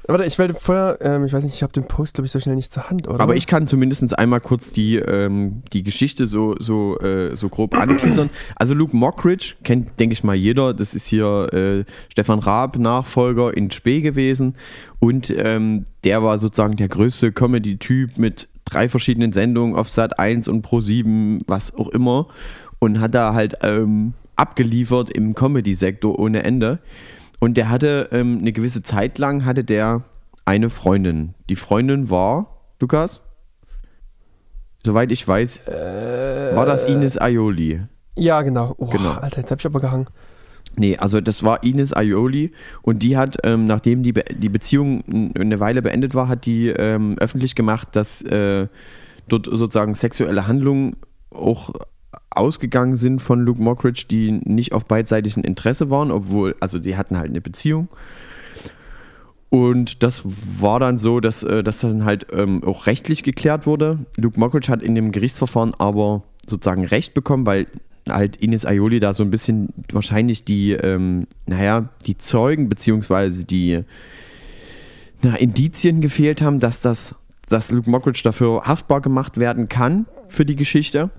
[0.09, 2.39] Warte, ich wollte vorher, ähm, ich weiß nicht, ich habe den Post, glaube ich, so
[2.39, 3.19] schnell nicht zur Hand, oder?
[3.19, 7.75] Aber ich kann zumindest einmal kurz die, ähm, die Geschichte so, so, äh, so grob
[7.75, 8.29] anteasern.
[8.55, 10.73] Also Luke Mockridge kennt, denke ich mal, jeder.
[10.73, 14.55] Das ist hier äh, Stefan Raab, Nachfolger in Spee gewesen.
[14.99, 20.47] Und ähm, der war sozusagen der größte Comedy-Typ mit drei verschiedenen Sendungen auf Sat 1
[20.47, 22.27] und Pro 7, was auch immer.
[22.79, 26.79] Und hat da halt ähm, abgeliefert im Comedy-Sektor ohne Ende.
[27.39, 30.03] Und der hatte ähm, eine gewisse Zeit lang hatte der
[30.45, 31.33] eine Freundin.
[31.49, 33.21] Die Freundin war, Lukas?
[34.85, 37.81] Soweit ich weiß, war das Ines Aioli.
[38.15, 38.73] Ja, genau.
[38.77, 39.11] Oh, Genau.
[39.11, 40.07] Alter, jetzt habe ich aber gehangen.
[40.77, 42.51] Nee, also das war Ines Aioli
[42.83, 46.67] und die hat, ähm, nachdem die, Be die Beziehung eine Weile beendet war, hat die
[46.67, 48.67] ähm, öffentlich gemacht, dass äh,
[49.27, 50.95] dort sozusagen sexuelle Handlungen
[51.33, 51.73] auch
[52.29, 57.17] ausgegangen sind von Luke Mockridge, die nicht auf beidseitigem Interesse waren, obwohl, also die hatten
[57.17, 57.89] halt eine Beziehung.
[59.49, 63.99] Und das war dann so, dass äh, das dann halt ähm, auch rechtlich geklärt wurde.
[64.17, 67.67] Luke Mockridge hat in dem Gerichtsverfahren aber sozusagen Recht bekommen, weil
[68.09, 73.83] halt Ines Aioli da so ein bisschen wahrscheinlich die, ähm, naja, die Zeugen beziehungsweise die
[75.21, 77.15] na, Indizien gefehlt haben, dass das,
[77.47, 81.09] dass Luke Mockridge dafür haftbar gemacht werden kann für die Geschichte.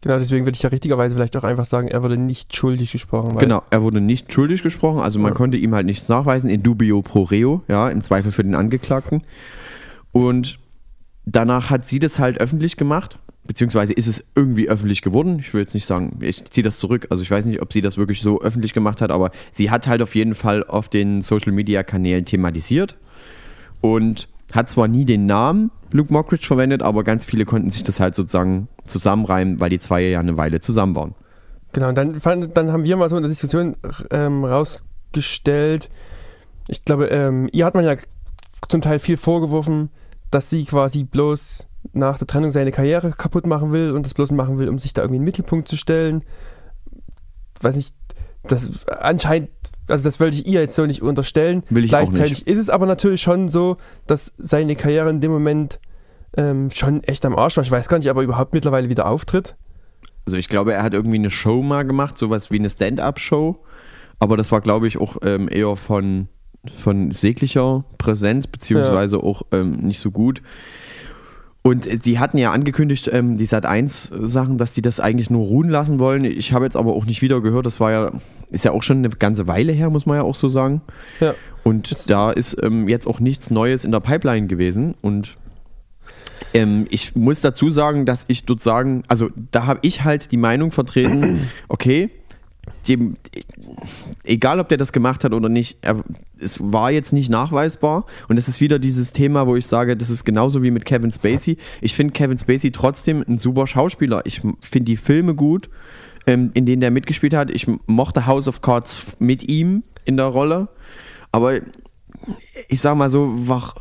[0.00, 3.36] Genau, deswegen würde ich ja richtigerweise vielleicht auch einfach sagen, er wurde nicht schuldig gesprochen.
[3.38, 5.34] Genau, er wurde nicht schuldig gesprochen, also man Ja.
[5.34, 9.22] konnte ihm halt nichts nachweisen, in dubio pro reo, ja, im Zweifel für den Angeklagten.
[10.12, 10.58] Und
[11.26, 15.38] danach hat sie das halt öffentlich gemacht, beziehungsweise ist es irgendwie öffentlich geworden.
[15.40, 17.06] Ich will jetzt nicht sagen, ich ziehe das zurück.
[17.10, 19.86] Also ich weiß nicht, ob sie das wirklich so öffentlich gemacht hat, aber sie hat
[19.88, 22.96] halt auf jeden Fall auf den Social-Media-Kanälen thematisiert
[23.80, 28.00] und hat zwar nie den Namen Luke Mockridge verwendet, aber ganz viele konnten sich das
[28.00, 31.14] halt sozusagen zusammenreimen, weil die zwei ja eine Weile zusammen waren.
[31.72, 32.18] Genau, dann,
[32.54, 33.76] dann haben wir mal so in der Diskussion
[34.10, 35.90] ähm, rausgestellt,
[36.68, 37.96] ich glaube, ähm, ihr hat man ja
[38.68, 39.90] zum Teil viel vorgeworfen,
[40.30, 44.30] dass sie quasi bloß nach der Trennung seine Karriere kaputt machen will und das bloß
[44.32, 46.22] machen will, um sich da irgendwie in den Mittelpunkt zu stellen.
[47.60, 47.94] Weiß nicht,
[48.44, 49.50] das anscheinend,
[49.88, 51.62] also das wollte ich ihr jetzt so nicht unterstellen.
[51.70, 53.76] Will ich auch Gleichzeitig ist es aber natürlich schon so,
[54.06, 55.80] dass seine Karriere in dem Moment
[56.36, 57.64] ähm, schon echt am Arsch war.
[57.64, 59.56] Ich weiß gar nicht, ob er überhaupt mittlerweile wieder auftritt.
[60.26, 63.58] Also ich glaube, er hat irgendwie eine Show mal gemacht, sowas wie eine Stand-up-Show.
[64.18, 66.28] Aber das war, glaube ich, auch ähm, eher von,
[66.76, 70.42] von säglicher Präsenz, beziehungsweise auch ähm, nicht so gut.
[71.62, 75.98] Und sie hatten ja angekündigt, ähm, die Sat1-Sachen, dass die das eigentlich nur ruhen lassen
[75.98, 76.24] wollen.
[76.24, 78.12] Ich habe jetzt aber auch nicht wieder gehört, das war ja,
[78.50, 80.80] ist ja auch schon eine ganze Weile her, muss man ja auch so sagen.
[81.20, 81.34] Ja.
[81.64, 84.94] Und Das- da ist ähm, jetzt auch nichts Neues in der Pipeline gewesen.
[85.02, 85.36] Und
[86.54, 90.36] ähm, ich muss dazu sagen, dass ich dort sagen, also da habe ich halt die
[90.38, 92.10] Meinung vertreten, okay,
[92.86, 93.16] dem,
[94.24, 96.02] egal ob der das gemacht hat oder nicht, er,
[96.38, 98.06] es war jetzt nicht nachweisbar.
[98.28, 101.10] Und es ist wieder dieses Thema, wo ich sage, das ist genauso wie mit Kevin
[101.12, 101.56] Spacey.
[101.80, 104.22] Ich finde Kevin Spacey trotzdem ein super Schauspieler.
[104.24, 105.68] Ich finde die Filme gut,
[106.28, 107.50] ähm, in denen der mitgespielt hat.
[107.50, 110.68] Ich mochte House of Cards mit ihm in der Rolle.
[111.32, 111.54] Aber
[112.68, 113.74] ich sag mal so, war,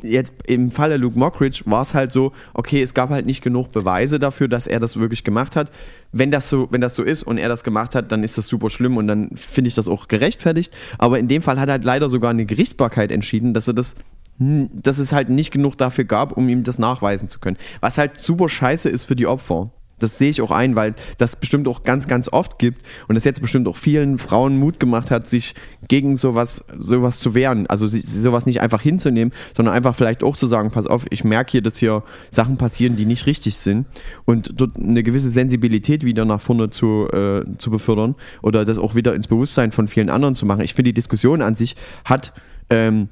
[0.00, 3.72] jetzt im Falle Luke Mockridge war es halt so, okay, es gab halt nicht genug
[3.72, 5.72] Beweise dafür, dass er das wirklich gemacht hat.
[6.12, 8.46] Wenn das so, wenn das so ist und er das gemacht hat, dann ist das
[8.46, 10.72] super schlimm und dann finde ich das auch gerechtfertigt.
[10.98, 13.96] Aber in dem Fall hat halt leider sogar eine Gerichtsbarkeit entschieden, dass er das
[14.38, 17.56] hm, dass es halt nicht genug dafür gab, um ihm das nachweisen zu können.
[17.80, 19.72] Was halt super scheiße ist für die Opfer.
[20.02, 23.24] Das sehe ich auch ein, weil das bestimmt auch ganz, ganz oft gibt und das
[23.24, 25.54] jetzt bestimmt auch vielen Frauen Mut gemacht hat, sich
[25.88, 27.66] gegen sowas, sowas zu wehren.
[27.68, 31.52] Also sowas nicht einfach hinzunehmen, sondern einfach vielleicht auch zu sagen, pass auf, ich merke
[31.52, 33.86] hier, dass hier Sachen passieren, die nicht richtig sind
[34.24, 38.94] und dort eine gewisse Sensibilität wieder nach vorne zu, äh, zu befördern oder das auch
[38.94, 40.62] wieder ins Bewusstsein von vielen anderen zu machen.
[40.62, 42.32] Ich finde, die Diskussion an sich hat
[42.70, 43.08] ähm,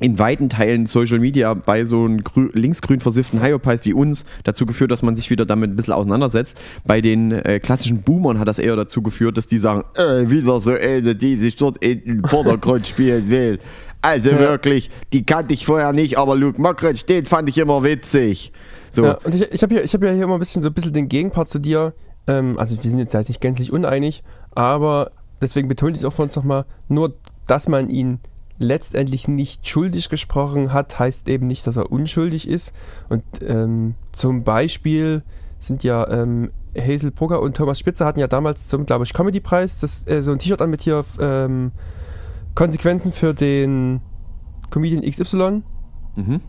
[0.00, 4.66] in weiten Teilen Social Media bei so einem grü linksgrün versifften Hyopies wie uns dazu
[4.66, 6.60] geführt, dass man sich wieder damit ein bisschen auseinandersetzt.
[6.84, 10.60] Bei den äh, klassischen Boomern hat das eher dazu geführt, dass die sagen, äh, wieder
[10.60, 13.58] so eine, die sich dort in den Vordergrund spielen will.
[14.02, 18.52] Also wirklich, die kannte ich vorher nicht, aber Luke Mockridge, den fand ich immer witzig.
[18.90, 20.74] So, Ja, und ich, ich habe ich hab ja hier immer ein bisschen so ein
[20.74, 21.94] bisschen den Gegenpart zu dir.
[22.26, 24.22] Ähm, also wir sind jetzt halt nicht gänzlich uneinig,
[24.54, 27.14] aber deswegen betone ich es auch für uns nochmal, nur
[27.46, 28.20] dass man ihn
[28.58, 32.72] letztendlich nicht schuldig gesprochen hat, heißt eben nicht, dass er unschuldig ist.
[33.08, 35.22] Und ähm, zum Beispiel
[35.58, 40.06] sind ja ähm, Hazel Brugger und Thomas Spitzer hatten ja damals zum, glaube ich, Comedy-Preis
[40.06, 41.72] äh, so ein T-Shirt an mit hier ähm,
[42.54, 44.00] Konsequenzen für den
[44.70, 45.62] Comedian XY.
[46.16, 46.40] mhm.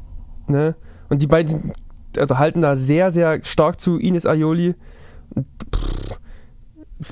[0.47, 0.75] Ne?
[1.09, 1.71] Und die beiden
[2.17, 4.75] also halten da sehr, sehr stark zu Ines Aioli.
[5.33, 6.19] Und, pff,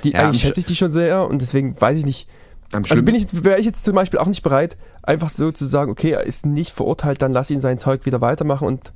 [0.04, 2.30] die, Ja, eigentlich schätze ich die schon sehr und deswegen weiß ich nicht.
[2.74, 5.92] Also bin ich, wäre ich jetzt zum Beispiel auch nicht bereit, einfach so zu sagen,
[5.92, 8.94] okay, er ist nicht verurteilt, dann lass ihn sein Zeug wieder weitermachen und,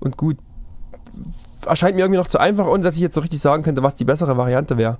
[0.00, 0.38] und gut.
[1.66, 3.94] Erscheint mir irgendwie noch zu einfach, ohne dass ich jetzt so richtig sagen könnte, was
[3.94, 4.98] die bessere Variante wäre.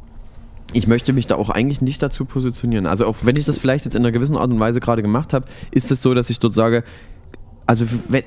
[0.75, 2.87] Ich möchte mich da auch eigentlich nicht dazu positionieren.
[2.87, 5.33] Also auch wenn ich das vielleicht jetzt in einer gewissen Art und Weise gerade gemacht
[5.33, 6.85] habe, ist es so, dass ich dort sage,
[7.67, 8.23] also, wenn,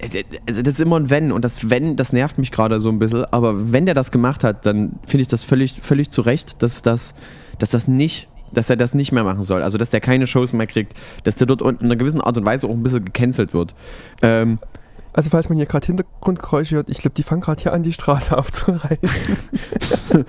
[0.47, 2.99] also das ist immer ein Wenn und das Wenn, das nervt mich gerade so ein
[2.99, 6.61] bisschen, aber wenn der das gemacht hat, dann finde ich das völlig, völlig zu Recht,
[6.61, 7.15] dass das,
[7.57, 10.53] dass das nicht dass er das nicht mehr machen soll, also dass der keine Shows
[10.53, 10.93] mehr kriegt,
[11.23, 13.73] dass der dort in einer gewissen Art und Weise auch ein bisschen gecancelt wird.
[14.21, 14.59] Ähm,
[15.13, 17.91] Also falls man hier gerade Hintergrundgeräusche hört, ich glaube, die fangen gerade hier an, die
[17.93, 19.37] Straße aufzureißen.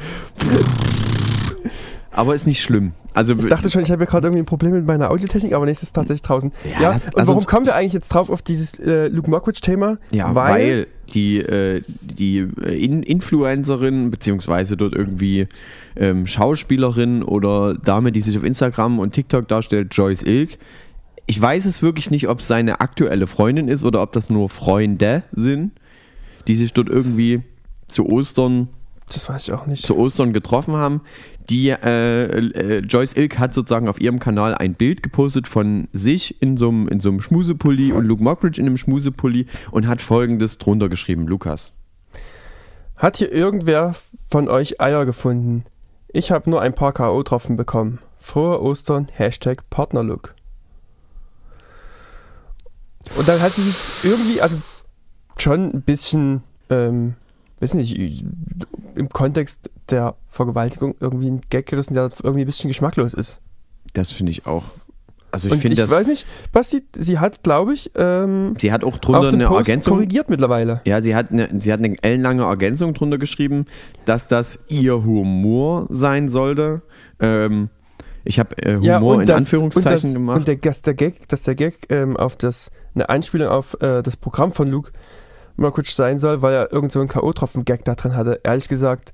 [2.13, 2.93] aber ist nicht schlimm.
[3.15, 5.67] Also Ich dachte schon, ich habe hier gerade irgendwie ein Problem mit meiner Audiotechnik, aber
[5.67, 6.51] nächstes ist tatsächlich draußen.
[6.65, 9.99] Ja, Ja, und also- warum kommen wir eigentlich jetzt drauf auf dieses äh, Luke Mockridge-Thema?
[10.11, 15.47] Ja, weil, die, äh, die äh, In Influencerin, beziehungsweise dort irgendwie
[15.97, 20.59] ähm, Schauspielerin oder Dame, die sich auf Instagram und TikTok darstellt, Joyce Ilk.
[21.27, 24.49] Ich weiß es wirklich nicht, ob es seine aktuelle Freundin ist oder ob das nur
[24.49, 25.73] Freunde sind,
[26.49, 27.43] die sich dort irgendwie
[27.89, 28.69] zu Ostern
[29.15, 29.85] das weiß ich auch nicht.
[29.85, 31.03] zu Ostern getroffen haben.
[31.51, 36.41] Die äh, äh, Joyce Ilk hat sozusagen auf ihrem Kanal ein Bild gepostet von sich
[36.41, 40.01] in so einem in so einem Schmusepulli und Luke Mockridge in einem Schmusepulli und hat
[40.01, 41.73] folgendes drunter geschrieben, Lukas.
[42.97, 43.95] Hat hier irgendwer
[44.31, 45.65] von euch Eier gefunden?
[46.09, 47.99] Ich habe nur ein paar K.O.-Tropfen bekommen.
[48.19, 50.35] Frohe Ostern, Hashtag Partnerlook.
[53.17, 54.59] Und dann hat sie sich irgendwie, also
[55.37, 57.15] schon ein bisschen ähm,
[57.63, 58.25] weiß nicht,
[58.97, 63.41] im Kontext der Vergewaltigung irgendwie einen Gag gerissen, der irgendwie ein bisschen geschmacklos ist.
[63.95, 64.65] Das finde ich auch.
[65.31, 65.89] Also ich finde ich das.
[65.91, 69.61] weiß nicht, Basti, sie hat, glaube ich, ähm, sie hat auch drunter den eine Post
[69.61, 69.95] Ergänzung.
[69.95, 70.83] korrigiert mittlerweile.
[70.85, 73.65] Ja, sie hat, eine, sie hat eine ellenlange Ergänzung drunter geschrieben,
[74.05, 76.83] dass das ihr Humor sein sollte.
[77.19, 77.71] Ähm,
[78.25, 80.37] ich habe äh, Humor in das- Anführungszeichen und das, gemacht.
[80.37, 84.03] Und der, dass der Gag, dass der Gag ähm, auf das, eine Einspielung auf äh,
[84.03, 84.93] das Programm von Luke
[85.57, 88.41] Mockridge sein soll, weil er irgend so einen K.O.-Tropfen-Gag da drin hatte.
[88.45, 89.13] Ehrlich gesagt,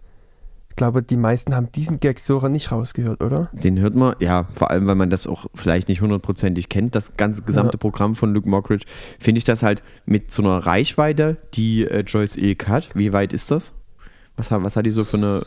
[0.70, 3.48] ich glaube, die meisten haben diesen Gag so nicht rausgehört, oder?
[3.52, 7.16] Den hört man, ja, vor allem, weil man das auch vielleicht nicht hundertprozentig kennt, das
[7.16, 7.78] ganze gesamte Ja.
[7.78, 8.84] Programm von Luke Mockridge,
[9.18, 12.90] finde ich das halt mit so einer Reichweite, die äh, Joyce Ilk hat.
[12.94, 13.72] Wie weit ist das?
[14.36, 15.42] Was, hat- was hat die so für eine,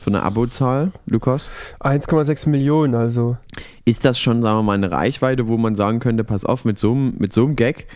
[0.00, 1.48] für eine Abozahl, Lukas?
[1.78, 3.36] 1,6 Millionen, also.
[3.84, 6.80] ist das schon, sagen wir mal, eine Reichweite, wo man sagen könnte, pass auf, mit
[6.80, 7.86] so einem, mit so einem Gag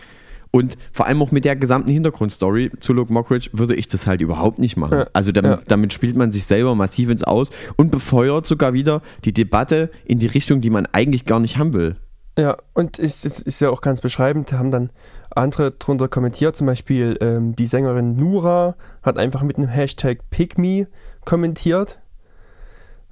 [0.55, 4.21] und vor allem auch mit der gesamten Hintergrundstory zu Luke Mockridge würde ich das halt
[4.21, 4.99] überhaupt nicht machen.
[4.99, 5.61] Ja, Also damit, ja.
[5.67, 10.19] damit spielt man sich selber massiv ins Aus und befeuert sogar wieder die Debatte in
[10.19, 11.95] die Richtung, die man eigentlich gar nicht haben will.
[12.37, 14.91] Ja, und ist, ist, ist ja auch ganz beschreibend, da haben dann
[15.31, 20.85] andere drunter kommentiert, zum Beispiel ähm, die Sängerin Nura hat einfach mit einem Hashtag PickMe
[21.25, 21.99] kommentiert.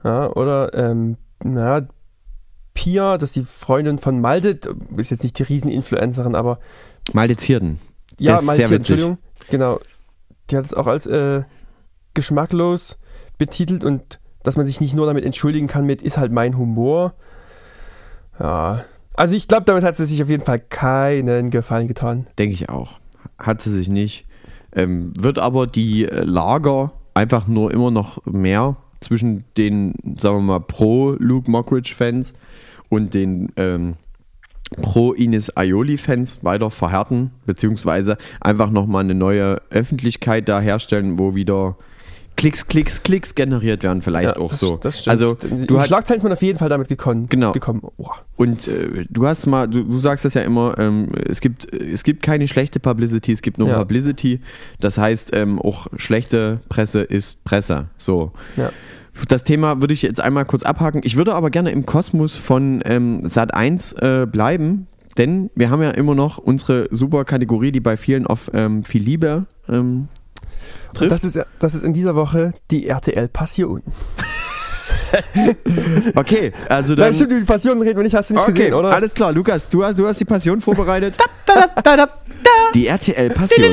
[0.03, 1.87] Ja, oder ähm, naja,
[2.73, 4.59] Pia, das ist die Freundin von Malte,
[4.95, 6.59] ist jetzt nicht die Rieseninfluencerin, aber
[7.14, 7.80] Malte Zierden.
[8.20, 8.72] ja, witzig.
[8.72, 9.18] Entschuldigung,
[9.49, 9.80] genau.
[10.49, 11.43] Die hat es auch als äh,
[12.14, 12.97] geschmacklos
[13.38, 17.14] betitelt und dass man sich nicht nur damit entschuldigen kann mit ist halt mein Humor.
[18.39, 18.84] Ja,
[19.16, 22.28] also ich glaube, damit hat sie sich auf jeden Fall keinen Gefallen getan.
[22.39, 22.99] Denke ich auch.
[23.38, 24.26] Hat sie sich nicht.
[24.74, 30.41] Ähm, wird aber die äh, Lager einfach nur immer noch mehr zwischen den, sagen wir
[30.41, 32.34] mal, pro-Luke Mockridge-Fans
[32.89, 33.95] und den ähm,
[34.82, 41.76] pro-Ines Aioli-Fans weiter verhärten, beziehungsweise einfach nochmal eine neue Öffentlichkeit da herstellen, wo wieder
[42.38, 44.78] Klicks, Klicks, Klicks generiert werden, vielleicht auch das, so.
[44.78, 45.11] Das stimmt.
[45.11, 47.28] also du hast, Schlagzeilen ist man auf jeden Fall damit gekommen.
[47.30, 47.51] Genau.
[47.51, 47.84] gekommen.
[48.36, 52.03] Und äh, du hast mal, du, du sagst das ja immer, ähm, es, gibt, es
[52.03, 53.78] gibt keine schlechte Publicity, es gibt nur Ja.
[53.80, 54.39] Publicity.
[54.80, 57.88] Das heißt, ähm, auch schlechte Presse ist Presse.
[57.97, 58.32] So.
[58.55, 58.72] Ja.
[59.28, 61.01] Das Thema würde ich jetzt einmal kurz abhaken.
[61.03, 65.82] Ich würde aber gerne im Kosmos von ähm, Sat 1 äh, bleiben, denn wir haben
[65.82, 70.07] ja immer noch unsere super Kategorie, die bei vielen auf ähm, viel Liebe ähm,
[70.93, 71.11] trifft.
[71.11, 73.82] das ist, das ist in dieser Woche die RTL Passion.
[76.15, 77.15] okay, also Nein, dann.
[77.15, 78.91] stimmt, über die Passion reden wir nicht, hast du nicht Okay, gesehen, oder?
[78.93, 79.32] alles klar.
[79.34, 81.15] Lukas, du hast, du hast die Passion vorbereitet.
[82.74, 83.65] Die RTL Passion.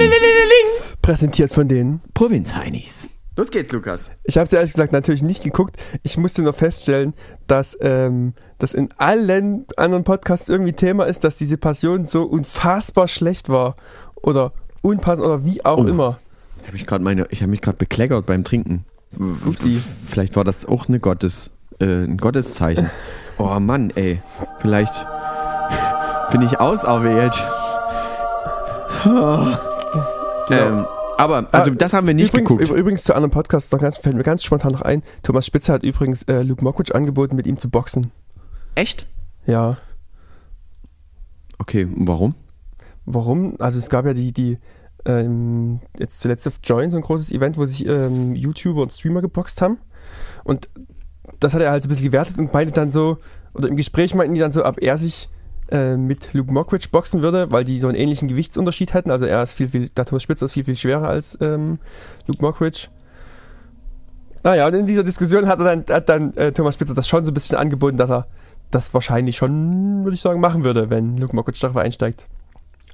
[1.01, 2.01] Präsentiert von denen.
[2.14, 3.11] Provinz-Heinis.
[3.39, 4.11] Los geht's, Lukas.
[4.24, 5.76] Ich habe es ehrlich gesagt natürlich nicht geguckt.
[6.03, 7.14] Ich musste nur feststellen,
[7.47, 13.07] dass ähm, das in allen anderen Podcasts irgendwie Thema ist, dass diese Passion so unfassbar
[13.07, 13.76] schlecht war.
[14.16, 14.51] Oder
[14.82, 15.86] unpassend oder wie auch Oh.
[15.86, 16.18] immer.
[16.57, 18.84] Jetzt habe ich gerade meine, ich habe mich gerade bekleckert beim Trinken.
[19.47, 19.80] Upsi.
[20.09, 22.91] Vielleicht war das auch eine Gottes, äh, ein Gotteszeichen.
[23.41, 24.20] Oh Mann, ey.
[24.59, 25.07] Vielleicht
[26.32, 27.36] bin ich auserwählt.
[30.51, 30.86] Ähm,
[31.18, 32.70] aber, also Ah, das haben wir nicht übrigens, geguckt.
[32.70, 35.02] üb- übrigens zu anderen Podcasts, noch ganz, fällt mir ganz spontan noch ein.
[35.22, 38.10] Thomas Spitzer hat übrigens äh, Luke Mockridge angeboten, mit ihm zu boxen.
[38.74, 39.06] Echt?
[39.46, 39.76] Ja.
[41.58, 42.34] Okay, warum?
[43.04, 43.56] Warum?
[43.58, 44.58] Also es gab ja die, die
[45.04, 49.20] ähm, jetzt zuletzt auf Join so ein großes Event, wo sich ähm, YouTuber und Streamer
[49.22, 49.78] geboxt haben.
[50.44, 50.68] Und
[51.40, 53.18] das hat er halt so ein bisschen gewertet und meinte dann so,
[53.54, 55.28] oder im Gespräch meinten die dann so, ob er sich
[55.70, 59.10] äh, mit Luke Mockridge boxen würde, weil die so einen ähnlichen Gewichtsunterschied hätten.
[59.10, 61.78] Also er ist viel, viel, der Thomas Spitzer ist viel, viel schwerer als ähm,
[62.26, 62.88] Luke Mockridge.
[64.44, 67.24] Naja, und in dieser Diskussion hat, er dann, hat dann äh, Thomas Spitzer das schon
[67.24, 68.26] so ein bisschen angeboten, dass er
[68.70, 72.26] das wahrscheinlich schon, würde ich sagen, machen würde, wenn Luke Mockridge darauf einsteigt.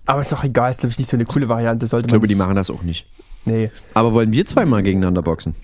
[0.07, 1.87] Aber ist doch egal, ist glaube ich nicht so eine coole Variante.
[1.87, 3.07] Sollte Ich glaube, die machen das auch nicht.
[3.45, 3.71] Nee.
[3.95, 5.55] Aber wollen wir zweimal gegeneinander boxen?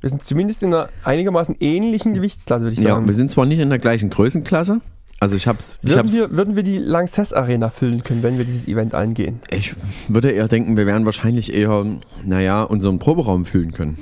[0.00, 3.06] Wir sind zumindest in einer einigermaßen ähnlichen Gewichtsklasse, würde ich Ja, sagen.
[3.06, 4.80] wir sind zwar nicht in der gleichen Größenklasse.
[5.18, 8.36] Also ich hab's, ich würden, hab's, wir, würden wir die Lanxess Arena füllen können, wenn
[8.36, 9.40] wir dieses Event angehen?
[9.50, 9.74] ich
[10.08, 11.86] würde eher denken, wir werden wahrscheinlich eher,
[12.24, 13.96] naja, unseren Proberaum füllen können.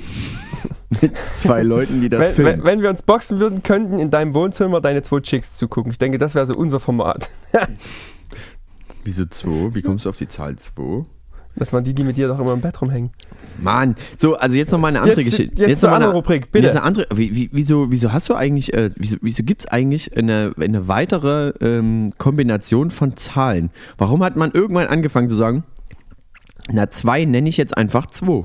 [1.01, 2.53] Mit zwei Leuten, die das Wenn, filmen.
[2.53, 5.93] wenn, wenn wir uns boxen würden, könnten in deinem Wohnzimmer deine zwei Chicks zugucken.
[5.93, 7.31] Ich denke, das wäre so unser Format.
[9.05, 9.75] Wieso zwei?
[9.75, 11.05] Wie kommst du auf die Zahl zwei?
[11.57, 13.11] Das waren die, die mit dir doch immer im Bett rumhängen.
[13.61, 15.66] Mann, so, also jetzt noch mal eine andere Jetzt- Geschichte.
[15.66, 16.66] jetzt zur noch eine- Rubrik, bitte.
[16.66, 19.66] Jetzt eine andere, wie, wie, wieso, wieso hast du eigentlich, äh, wieso, wieso gibt es
[19.68, 23.70] eigentlich eine, eine weitere ähm, Kombination von Zahlen?
[23.96, 25.62] Warum hat man irgendwann angefangen zu sagen,
[26.72, 28.44] na, zwei nenne ich jetzt einfach zwei?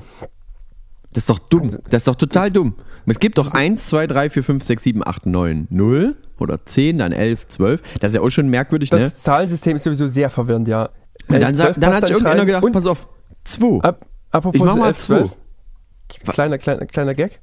[1.14, 1.70] Das ist doch dumm.
[1.90, 2.76] Das ist doch total das- dumm.
[3.08, 7.00] Es gibt doch 1, 2, 3, 4, 5, 6, 7, 8, 9, 0 oder 10,
[7.00, 7.82] dann 11, 12.
[8.00, 9.16] Das ist ja auch schon merkwürdig, Das ne?
[9.16, 10.90] Zahlensystem ist sowieso sehr verwirrend, ja.
[11.30, 13.08] Und dann, sagt, dann hat sich irgendeiner gedacht, Und pass auf,
[13.46, 13.82] 2.
[13.84, 15.32] ab, Apropos Ich mach mal 11, 12.
[16.26, 17.40] Wa- Kleiner, kleiner, kleiner Gag.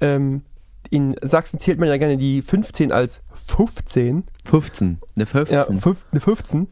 [0.00, 0.42] Ähm,
[0.90, 4.24] in Sachsen zählt man ja gerne die 15 als 15.
[4.44, 4.98] 15.
[5.16, 5.54] Eine 15.
[5.54, 6.68] Ja, fünf, eine 15.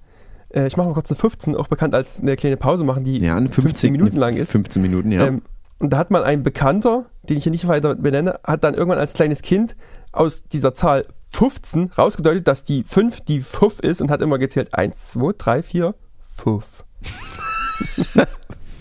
[0.54, 3.18] Äh, ich mache mal kurz eine 15, auch bekannt als eine kleine Pause machen, die
[3.20, 4.52] Ja, eine 15 15 Minuten lang ist.
[4.52, 5.26] 15 Minuten, ja.
[5.26, 5.42] Ähm,
[5.80, 8.98] und da hat man einen Bekannter, den ich hier nicht weiter benenne, hat dann irgendwann
[8.98, 9.74] als kleines Kind
[10.12, 14.72] aus dieser Zahl 15 rausgedeutet, dass die 5 die 5 ist und hat immer gezählt
[14.72, 15.94] 1, 2, 3, 4,
[16.36, 16.84] 5.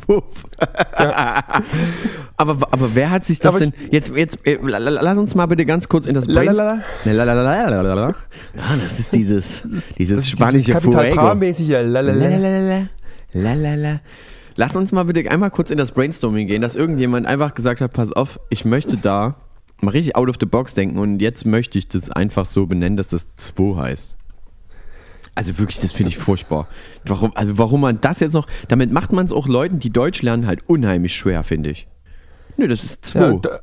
[0.05, 0.23] Puff.
[2.37, 3.73] aber, aber wer hat sich das denn.
[3.91, 6.25] Jetzt, jetzt, äh, la- la- lass uns mal bitte ganz kurz in das.
[6.27, 6.81] Lalalala.
[7.05, 8.15] Lalalala.
[8.83, 9.61] Das ist dieses,
[9.97, 11.05] dieses Das spanische Kapital.
[13.31, 14.01] Lalalala.
[14.55, 17.93] Lass uns mal bitte einmal kurz in das Brainstorming gehen, dass irgendjemand einfach gesagt hat,
[17.93, 19.35] pass auf, ich möchte da
[19.81, 22.97] mal richtig out of the box denken und jetzt möchte ich das einfach so benennen,
[22.97, 24.17] dass das 2 heißt.
[25.35, 26.67] Also wirklich, das finde ich furchtbar.
[27.05, 30.21] Warum, also warum man das jetzt noch, damit macht man es auch Leuten, die Deutsch
[30.21, 31.87] lernen, halt unheimlich schwer, finde ich.
[32.57, 33.19] Nö, das ist 2.
[33.19, 33.59] Ja, da,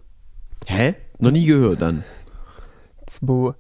[0.67, 0.95] Hä?
[1.19, 2.03] Noch nie gehört dann.
[3.07, 3.53] zwei.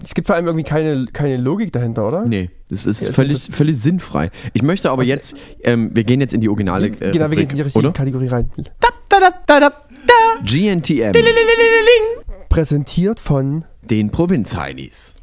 [0.00, 2.24] Es gibt vor allem irgendwie keine, keine Logik dahinter, oder?
[2.26, 4.30] Nee, das ist Ja, völlig, das- völlig sinnfrei.
[4.52, 7.50] Ich möchte aber jetzt, ähm, wir gehen jetzt in die originale äh, genau, wir gehen
[7.50, 7.92] in die richtige oder?
[7.92, 8.50] Kategorie rein.
[10.44, 11.12] GNTM,
[12.48, 15.16] Präsentiert von den Provinz-Heinis.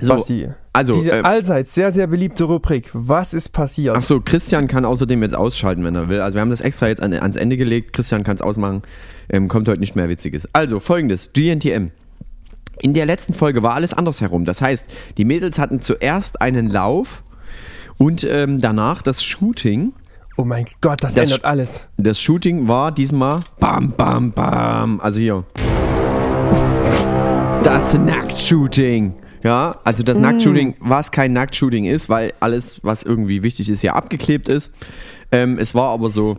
[0.00, 0.48] So, Basti.
[0.72, 2.90] also, Diese äh, allseits sehr, sehr beliebte Rubrik.
[2.92, 3.96] Was ist passiert?
[3.96, 6.20] ach so, Christian kann außerdem jetzt ausschalten, wenn er will.
[6.20, 7.92] Also wir haben das extra jetzt an, ans Ende gelegt.
[7.92, 8.82] Christian kann es ausmachen.
[9.28, 10.48] Ähm, kommt heute nicht mehr Witziges.
[10.54, 11.90] Also, folgendes, GNTM.
[12.82, 14.44] In der letzten Folge war alles andersherum.
[14.46, 14.86] Das heißt,
[15.18, 17.22] die Mädels hatten zuerst einen Lauf
[17.98, 19.92] und ähm, danach das Shooting.
[20.38, 21.86] Oh mein Gott, das, Das- ändert alles.
[21.98, 24.98] Das Shooting war diesmal bam, bam, bam.
[25.00, 25.44] Also hier.
[27.62, 29.14] Das Nacktshooting.
[29.42, 33.94] Ja, also das Nacktshooting, was kein Nacktshooting ist, weil alles, was irgendwie wichtig ist, ja
[33.94, 34.72] abgeklebt ist.
[35.32, 36.38] Ähm, es war aber so,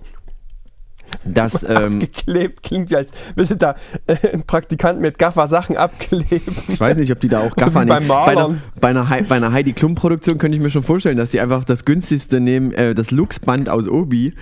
[1.23, 3.75] dass ähm, Geklebt klingt wie als würde da
[4.07, 6.55] äh, ein Praktikant mit Gaffer Sachen abkleben.
[6.67, 8.07] ich weiß nicht, ob die da auch Gaffer nehmen.
[8.07, 11.29] Bei einer, bei, einer, bei einer Heidi Klum Produktion könnte ich mir schon vorstellen, dass
[11.29, 14.33] die einfach das günstigste nehmen, äh, das Luxband aus Obi,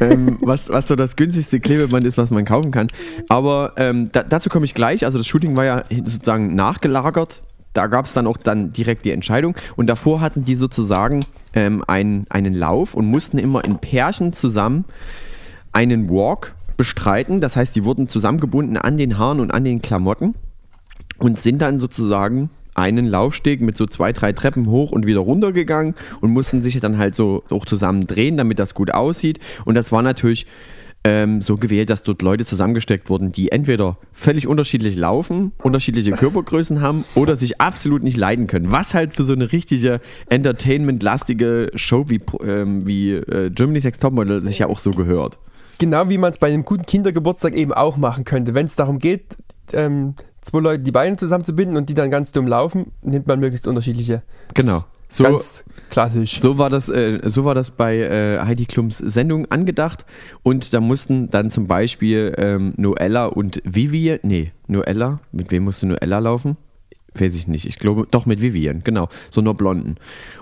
[0.00, 2.88] ähm, was, was so das günstigste Klebeband ist, was man kaufen kann.
[3.28, 5.04] Aber ähm, da, dazu komme ich gleich.
[5.04, 7.42] Also das Shooting war ja sozusagen nachgelagert.
[7.72, 9.56] Da gab es dann auch dann direkt die Entscheidung.
[9.76, 11.20] Und davor hatten die sozusagen
[11.54, 14.84] ähm, einen, einen Lauf und mussten immer in Pärchen zusammen
[15.72, 17.40] einen Walk bestreiten.
[17.40, 20.34] Das heißt, die wurden zusammengebunden an den Haaren und an den Klamotten
[21.18, 25.52] und sind dann sozusagen einen Laufsteg mit so zwei, drei Treppen hoch und wieder runter
[25.52, 29.38] gegangen und mussten sich dann halt so auch zusammen drehen, damit das gut aussieht.
[29.64, 30.46] Und das war natürlich
[31.04, 36.80] ähm, so gewählt, dass dort Leute zusammengesteckt wurden, die entweder völlig unterschiedlich laufen, unterschiedliche Körpergrößen
[36.80, 38.70] haben oder sich absolut nicht leiden können.
[38.70, 44.42] Was halt für so eine richtige Entertainment-lastige Show wie, ähm, wie äh, Germany's Next Topmodel
[44.42, 45.38] sich ja auch so gehört.
[45.78, 48.54] Genau wie man es bei einem guten Kindergeburtstag eben auch machen könnte.
[48.54, 49.36] Wenn es darum geht,
[49.72, 53.66] ähm, zwei Leute die Beine zusammenzubinden und die dann ganz dumm laufen, nimmt man möglichst
[53.66, 54.22] unterschiedliche.
[54.54, 54.82] Genau.
[55.12, 56.40] So- ganz klassisch.
[56.40, 60.06] So war das, äh, so war das bei äh, Heidi Klums Sendung angedacht.
[60.42, 65.86] Und da mussten dann zum Beispiel ähm, Noella und Vivian, nee, Noella, mit wem musste
[65.86, 66.56] Noella laufen?
[67.14, 67.66] Weiß ich nicht.
[67.66, 69.08] Ich glaube, doch mit Vivian, genau.
[69.30, 69.96] So einer Blonden.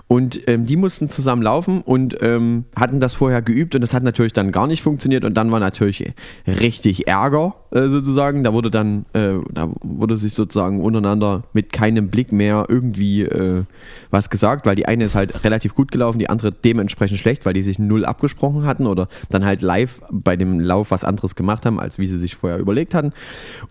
[0.07, 4.03] Und ähm, die mussten zusammen laufen und ähm, hatten das vorher geübt und das hat
[4.03, 6.13] natürlich dann gar nicht funktioniert und dann war natürlich
[6.47, 8.43] richtig Ärger äh, sozusagen.
[8.43, 13.63] Da wurde dann, äh, da wurde sich sozusagen untereinander mit keinem Blick mehr irgendwie äh,
[14.09, 17.53] was gesagt, weil die eine ist halt relativ gut gelaufen, die andere dementsprechend schlecht, weil
[17.53, 21.65] die sich null abgesprochen hatten oder dann halt live bei dem Lauf was anderes gemacht
[21.65, 23.13] haben, als wie sie sich vorher überlegt hatten.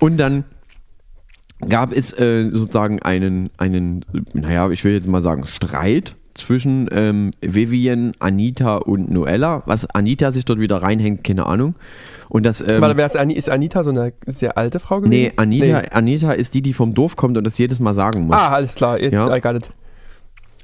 [0.00, 0.44] Und dann
[1.68, 7.30] gab es äh, sozusagen einen, einen, naja, ich will jetzt mal sagen, Streit zwischen ähm,
[7.40, 9.62] Vivian, Anita und Noella.
[9.66, 11.74] Was Anita sich dort wieder reinhängt, keine Ahnung.
[12.28, 15.10] Und das, ähm, Warte, ist, Ani ist Anita so eine sehr alte Frau gewesen?
[15.10, 18.36] nee, Anita, Anita ist die, die vom Dorf kommt und das jedes Mal sagen muss.
[18.36, 19.34] Ah, alles klar, jetzt Ja.
[19.34, 19.70] I got it.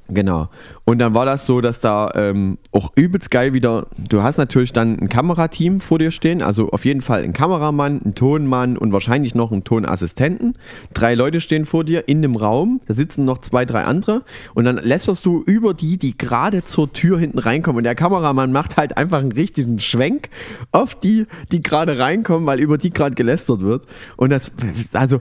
[0.09, 0.49] Genau.
[0.85, 4.73] Und dann war das so, dass da ähm, auch übelst geil wieder, du hast natürlich
[4.73, 8.93] dann ein Kamerateam vor dir stehen, also auf jeden Fall ein Kameramann, ein Tonmann und
[8.93, 10.57] wahrscheinlich noch einen Tonassistenten.
[10.95, 14.23] Drei Leute stehen vor dir in dem Raum, da sitzen noch zwei, drei andere
[14.55, 18.53] und dann lässerst du über die, die gerade zur Tür hinten reinkommen und der Kameramann
[18.53, 20.29] macht halt einfach einen richtigen Schwenk
[20.71, 23.87] auf die, die gerade reinkommen, weil über die gerade gelästert wird.
[24.17, 24.53] Und das,
[24.93, 25.21] also...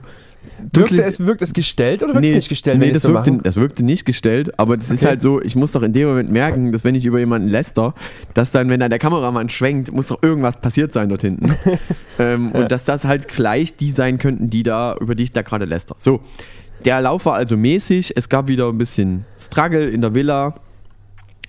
[0.72, 3.56] Wirkte es, wirkt es gestellt oder wirkt es nicht gestellt, nee, das, so wirkte, das
[3.56, 5.08] wirkte nicht gestellt, aber das ist Okay.
[5.08, 7.94] halt so, ich muss doch in dem Moment merken, dass wenn ich über jemanden läster,
[8.34, 11.46] dass dann, wenn dann der Kameramann schwenkt, muss doch irgendwas passiert sein dort hinten.
[12.18, 15.42] ähm, Und dass das halt vielleicht die sein könnten, die da, über die ich da
[15.42, 15.96] gerade läster.
[15.98, 16.20] So,
[16.84, 20.54] der Lauf war also mäßig, es gab wieder ein bisschen Struggle in der Villa.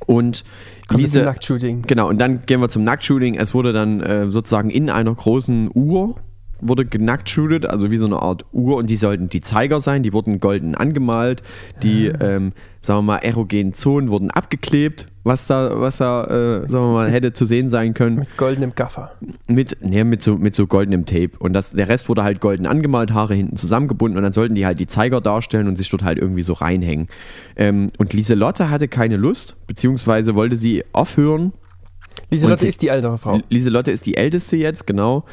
[0.05, 0.43] Und
[0.87, 1.81] Kommt zum Nacktshooting.
[1.81, 3.35] Genau, und dann gehen wir zum Nacktshooting.
[3.35, 6.15] Es wurde dann äh, sozusagen in einer großen Uhr
[6.61, 10.13] wurde genacktshootet, also wie so eine Art Uhr und die sollten die Zeiger sein, die
[10.13, 11.43] wurden golden angemalt,
[11.83, 16.85] die, ähm, sagen wir mal, erogenen Zonen wurden abgeklebt, was da, was da, äh, sagen
[16.85, 18.19] wir mal, hätte zu sehen sein können.
[18.19, 19.11] Mit goldenem Gaffer.
[19.47, 21.31] Mit, nee, mit so, mit so goldenem Tape.
[21.39, 24.65] Und das, der Rest wurde halt golden angemalt, Haare hinten zusammengebunden und dann sollten die
[24.65, 27.07] halt die Zeiger darstellen und sich dort halt irgendwie so reinhängen.
[27.55, 31.53] Ähm, und Lieselotte hatte keine Lust, beziehungsweise wollte sie aufhören,
[32.29, 33.39] Lieselotte ist die ältere Frau.
[33.49, 35.23] Lieselotte ist die älteste jetzt, genau.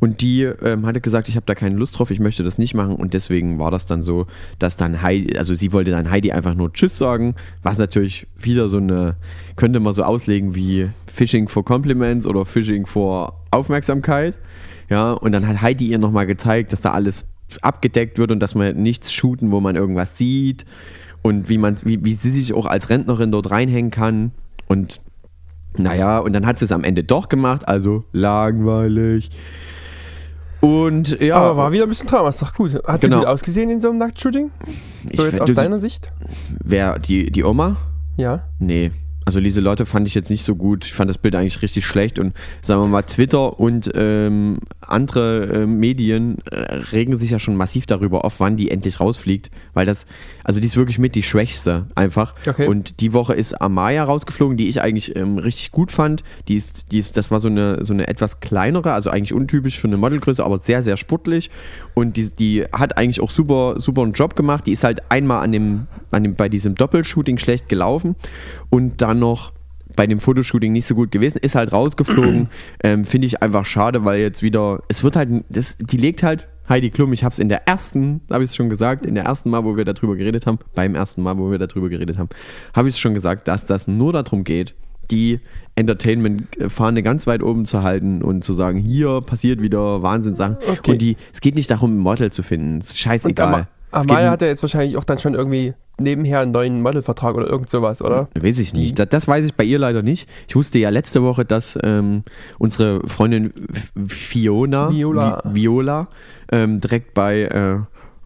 [0.00, 2.74] Und die ähm, hatte gesagt, ich habe da keine Lust drauf, ich möchte das nicht
[2.74, 2.96] machen.
[2.96, 4.26] Und deswegen war das dann so,
[4.58, 8.68] dass dann Heidi, also sie wollte dann Heidi einfach nur Tschüss sagen, was natürlich wieder
[8.68, 9.16] so eine,
[9.56, 14.36] könnte man so auslegen wie Fishing for Compliments oder Fishing for Aufmerksamkeit.
[14.90, 17.26] Ja, und dann hat Heidi ihr nochmal gezeigt, dass da alles
[17.60, 20.64] abgedeckt wird und dass man nichts shooten, wo man irgendwas sieht
[21.22, 24.32] und wie man, wie, wie sie sich auch als Rentnerin dort reinhängen kann.
[24.66, 25.00] Und
[25.76, 29.30] naja, und dann hat sie es am Ende doch gemacht, also langweilig.
[30.60, 32.74] Und ja, Aber war wieder ein bisschen Trauma, ist doch gut.
[32.86, 33.16] Hat Genau.
[33.16, 34.50] sie gut ausgesehen in so einem Nacktshooting?
[35.12, 36.12] So jetzt aus deiner Sicht?
[36.62, 37.76] wer, die, die Oma?
[38.16, 38.44] Ja.
[38.60, 38.92] Nee.
[39.24, 40.84] Also Lieselotte fand ich jetzt nicht so gut.
[40.84, 45.62] Ich fand das Bild eigentlich richtig schlecht und sagen wir mal, Twitter und ähm, andere
[45.62, 46.56] äh, Medien äh,
[46.92, 50.06] regen sich ja schon massiv darüber auf, wann die endlich rausfliegt, weil das,
[50.44, 52.34] also die ist wirklich mit die Schwächste einfach.
[52.46, 52.66] Okay.
[52.66, 56.22] Und die Woche ist Amaya rausgeflogen, die ich eigentlich ähm, richtig gut fand.
[56.48, 59.78] Die ist, die ist, das war so eine, so eine etwas kleinere, also eigentlich untypisch
[59.78, 61.50] für eine Modelgröße, aber sehr, sehr sportlich.
[61.94, 64.66] Und die, die hat eigentlich auch super, super einen Job gemacht.
[64.66, 68.16] Die ist halt einmal an dem, an dem, bei diesem Doppelshooting schlecht gelaufen
[68.70, 69.52] und dann noch
[69.94, 72.48] bei dem Fotoshooting nicht so gut gewesen, ist halt rausgeflogen.
[72.82, 76.48] ähm, Finde ich einfach schade, weil jetzt wieder, es wird halt, das, die legt halt
[76.68, 79.24] Heidi Klum, ich habe es in der ersten, habe ich es schon gesagt, in der
[79.24, 82.28] ersten Mal, wo wir darüber geredet haben, beim ersten Mal, wo wir darüber geredet haben,
[82.74, 84.74] habe ich es schon gesagt, dass das nur darum geht,
[85.10, 85.40] die
[85.74, 90.56] Entertainment-Fahne ganz weit oben zu halten und zu sagen, hier passiert wieder Wahnsinnssachen.
[90.70, 90.92] Okay.
[90.92, 92.78] Und die, es geht nicht darum, ein Model zu finden.
[92.78, 93.68] Es ist scheißegal.
[93.92, 97.68] Amaya hat ja jetzt wahrscheinlich auch dann schon irgendwie nebenher einen neuen Modelvertrag oder irgend
[97.68, 98.28] sowas, oder?
[98.34, 98.98] Weiß ich nicht.
[98.98, 100.28] Das, das weiß ich bei ihr leider nicht.
[100.48, 102.24] Ich wusste ja letzte Woche, dass ähm,
[102.58, 103.52] unsere Freundin
[104.08, 105.42] Fiona, Viola.
[105.44, 106.08] Vi Viola
[106.50, 107.78] ähm, direkt bei äh,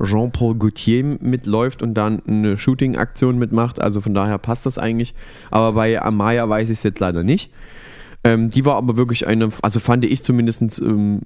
[0.04, 3.80] Jean-Paul Gaultier mitläuft und dann eine Shooting-Aktion mitmacht.
[3.80, 5.14] Also von daher passt das eigentlich.
[5.50, 7.50] Aber bei Amaya weiß ich es jetzt leider nicht.
[8.26, 11.20] Ähm, die war aber wirklich eine, also fand ich zumindest, ähm,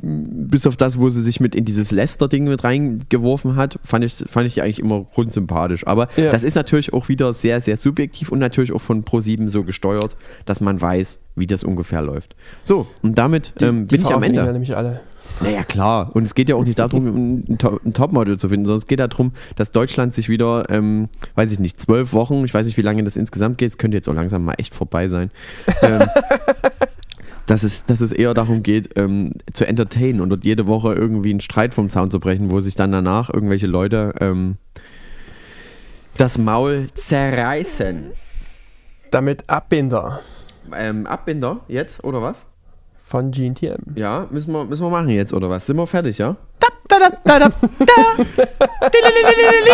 [0.00, 4.14] bis auf das, wo sie sich mit in dieses Lester-Ding mit reingeworfen hat, fand ich,
[4.28, 5.86] fand ich die eigentlich immer grundsympathisch.
[5.86, 6.30] Aber Ja.
[6.30, 10.16] das ist natürlich auch wieder sehr, sehr subjektiv und natürlich auch von Pro7 so gesteuert,
[10.44, 12.34] dass man weiß, wie das ungefähr läuft.
[12.64, 14.42] So, und damit ähm, bin ich am Ende.
[14.52, 15.02] nämlich alle.
[15.40, 16.10] Naja, klar.
[16.14, 17.06] Und es geht ja auch nicht darum,
[17.48, 21.52] ein, ein Topmodel zu finden, sondern es geht darum, dass Deutschland sich wieder, ähm, weiß
[21.52, 24.08] ich nicht, zwölf Wochen, ich weiß nicht, wie lange das insgesamt geht, es könnte jetzt
[24.08, 25.30] auch langsam mal echt vorbei sein,
[25.82, 26.00] ähm,
[27.46, 31.30] dass, es, dass es eher darum geht, ähm, zu entertainen und dort jede Woche irgendwie
[31.30, 34.56] einen Streit vom Zaun zu brechen, wo sich dann danach irgendwelche Leute ähm,
[36.16, 38.12] das Maul zerreißen.
[39.10, 40.20] Damit Abbinder
[40.74, 42.46] Ähm, Abbinder jetzt, oder was?
[43.06, 43.94] von GNTM.
[43.94, 45.64] Ja, müssen wir, müssen wir machen jetzt, oder was?
[45.64, 46.36] Sind wir fertig, ja?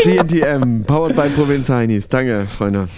[0.05, 2.09] GNTM, powered by Provinz Heinis.
[2.09, 2.89] Danke, Freunde.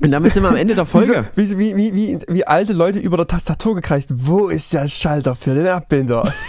[0.00, 1.24] Und damit sind wir am Ende der Folge.
[1.34, 4.10] Wie, wie, wie, wie alte Leute über der Tastatur gekreist.
[4.14, 6.32] Wo ist der Schalter für den Abbinder?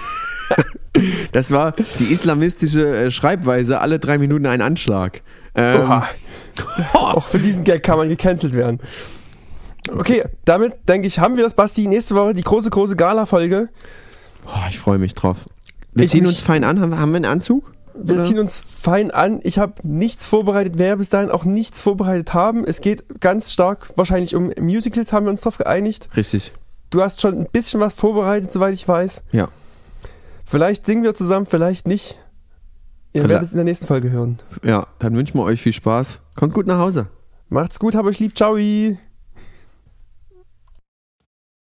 [1.33, 5.23] Das war die islamistische äh, Schreibweise, alle drei Minuten ein Anschlag.
[5.53, 6.07] Ähm, Oha.
[6.93, 8.79] Auch für diesen Gag kann man gecancelt werden.
[9.91, 11.87] Okay, damit denke ich, haben wir das, Basti.
[11.87, 13.69] Nächste Woche die große, große Gala-Folge.
[14.69, 15.45] ich freue mich drauf.
[15.93, 16.79] Wir Ich ziehen uns fein an.
[16.81, 17.71] Haben, wir- haben wir einen Anzug?
[17.97, 18.23] Wir Oder?
[18.23, 19.39] ziehen uns fein an.
[19.43, 22.65] Ich habe nichts vorbereitet, wer bis dahin auch nichts vorbereitet haben.
[22.65, 26.09] Es geht ganz stark wahrscheinlich um Musicals, haben wir uns darauf geeinigt.
[26.17, 26.51] Richtig.
[26.89, 29.23] Du hast schon ein bisschen was vorbereitet, soweit ich weiß.
[29.31, 29.47] Ja.
[30.43, 32.17] Vielleicht singen wir zusammen, vielleicht nicht.
[33.13, 34.39] Ihr Vielleicht- werdet es in der nächsten Folge hören.
[34.63, 36.19] Ja, dann wünschen wir euch viel Spaß.
[36.35, 37.07] Kommt gut nach Hause.
[37.47, 38.57] Macht's gut, hab euch lieb, ciao.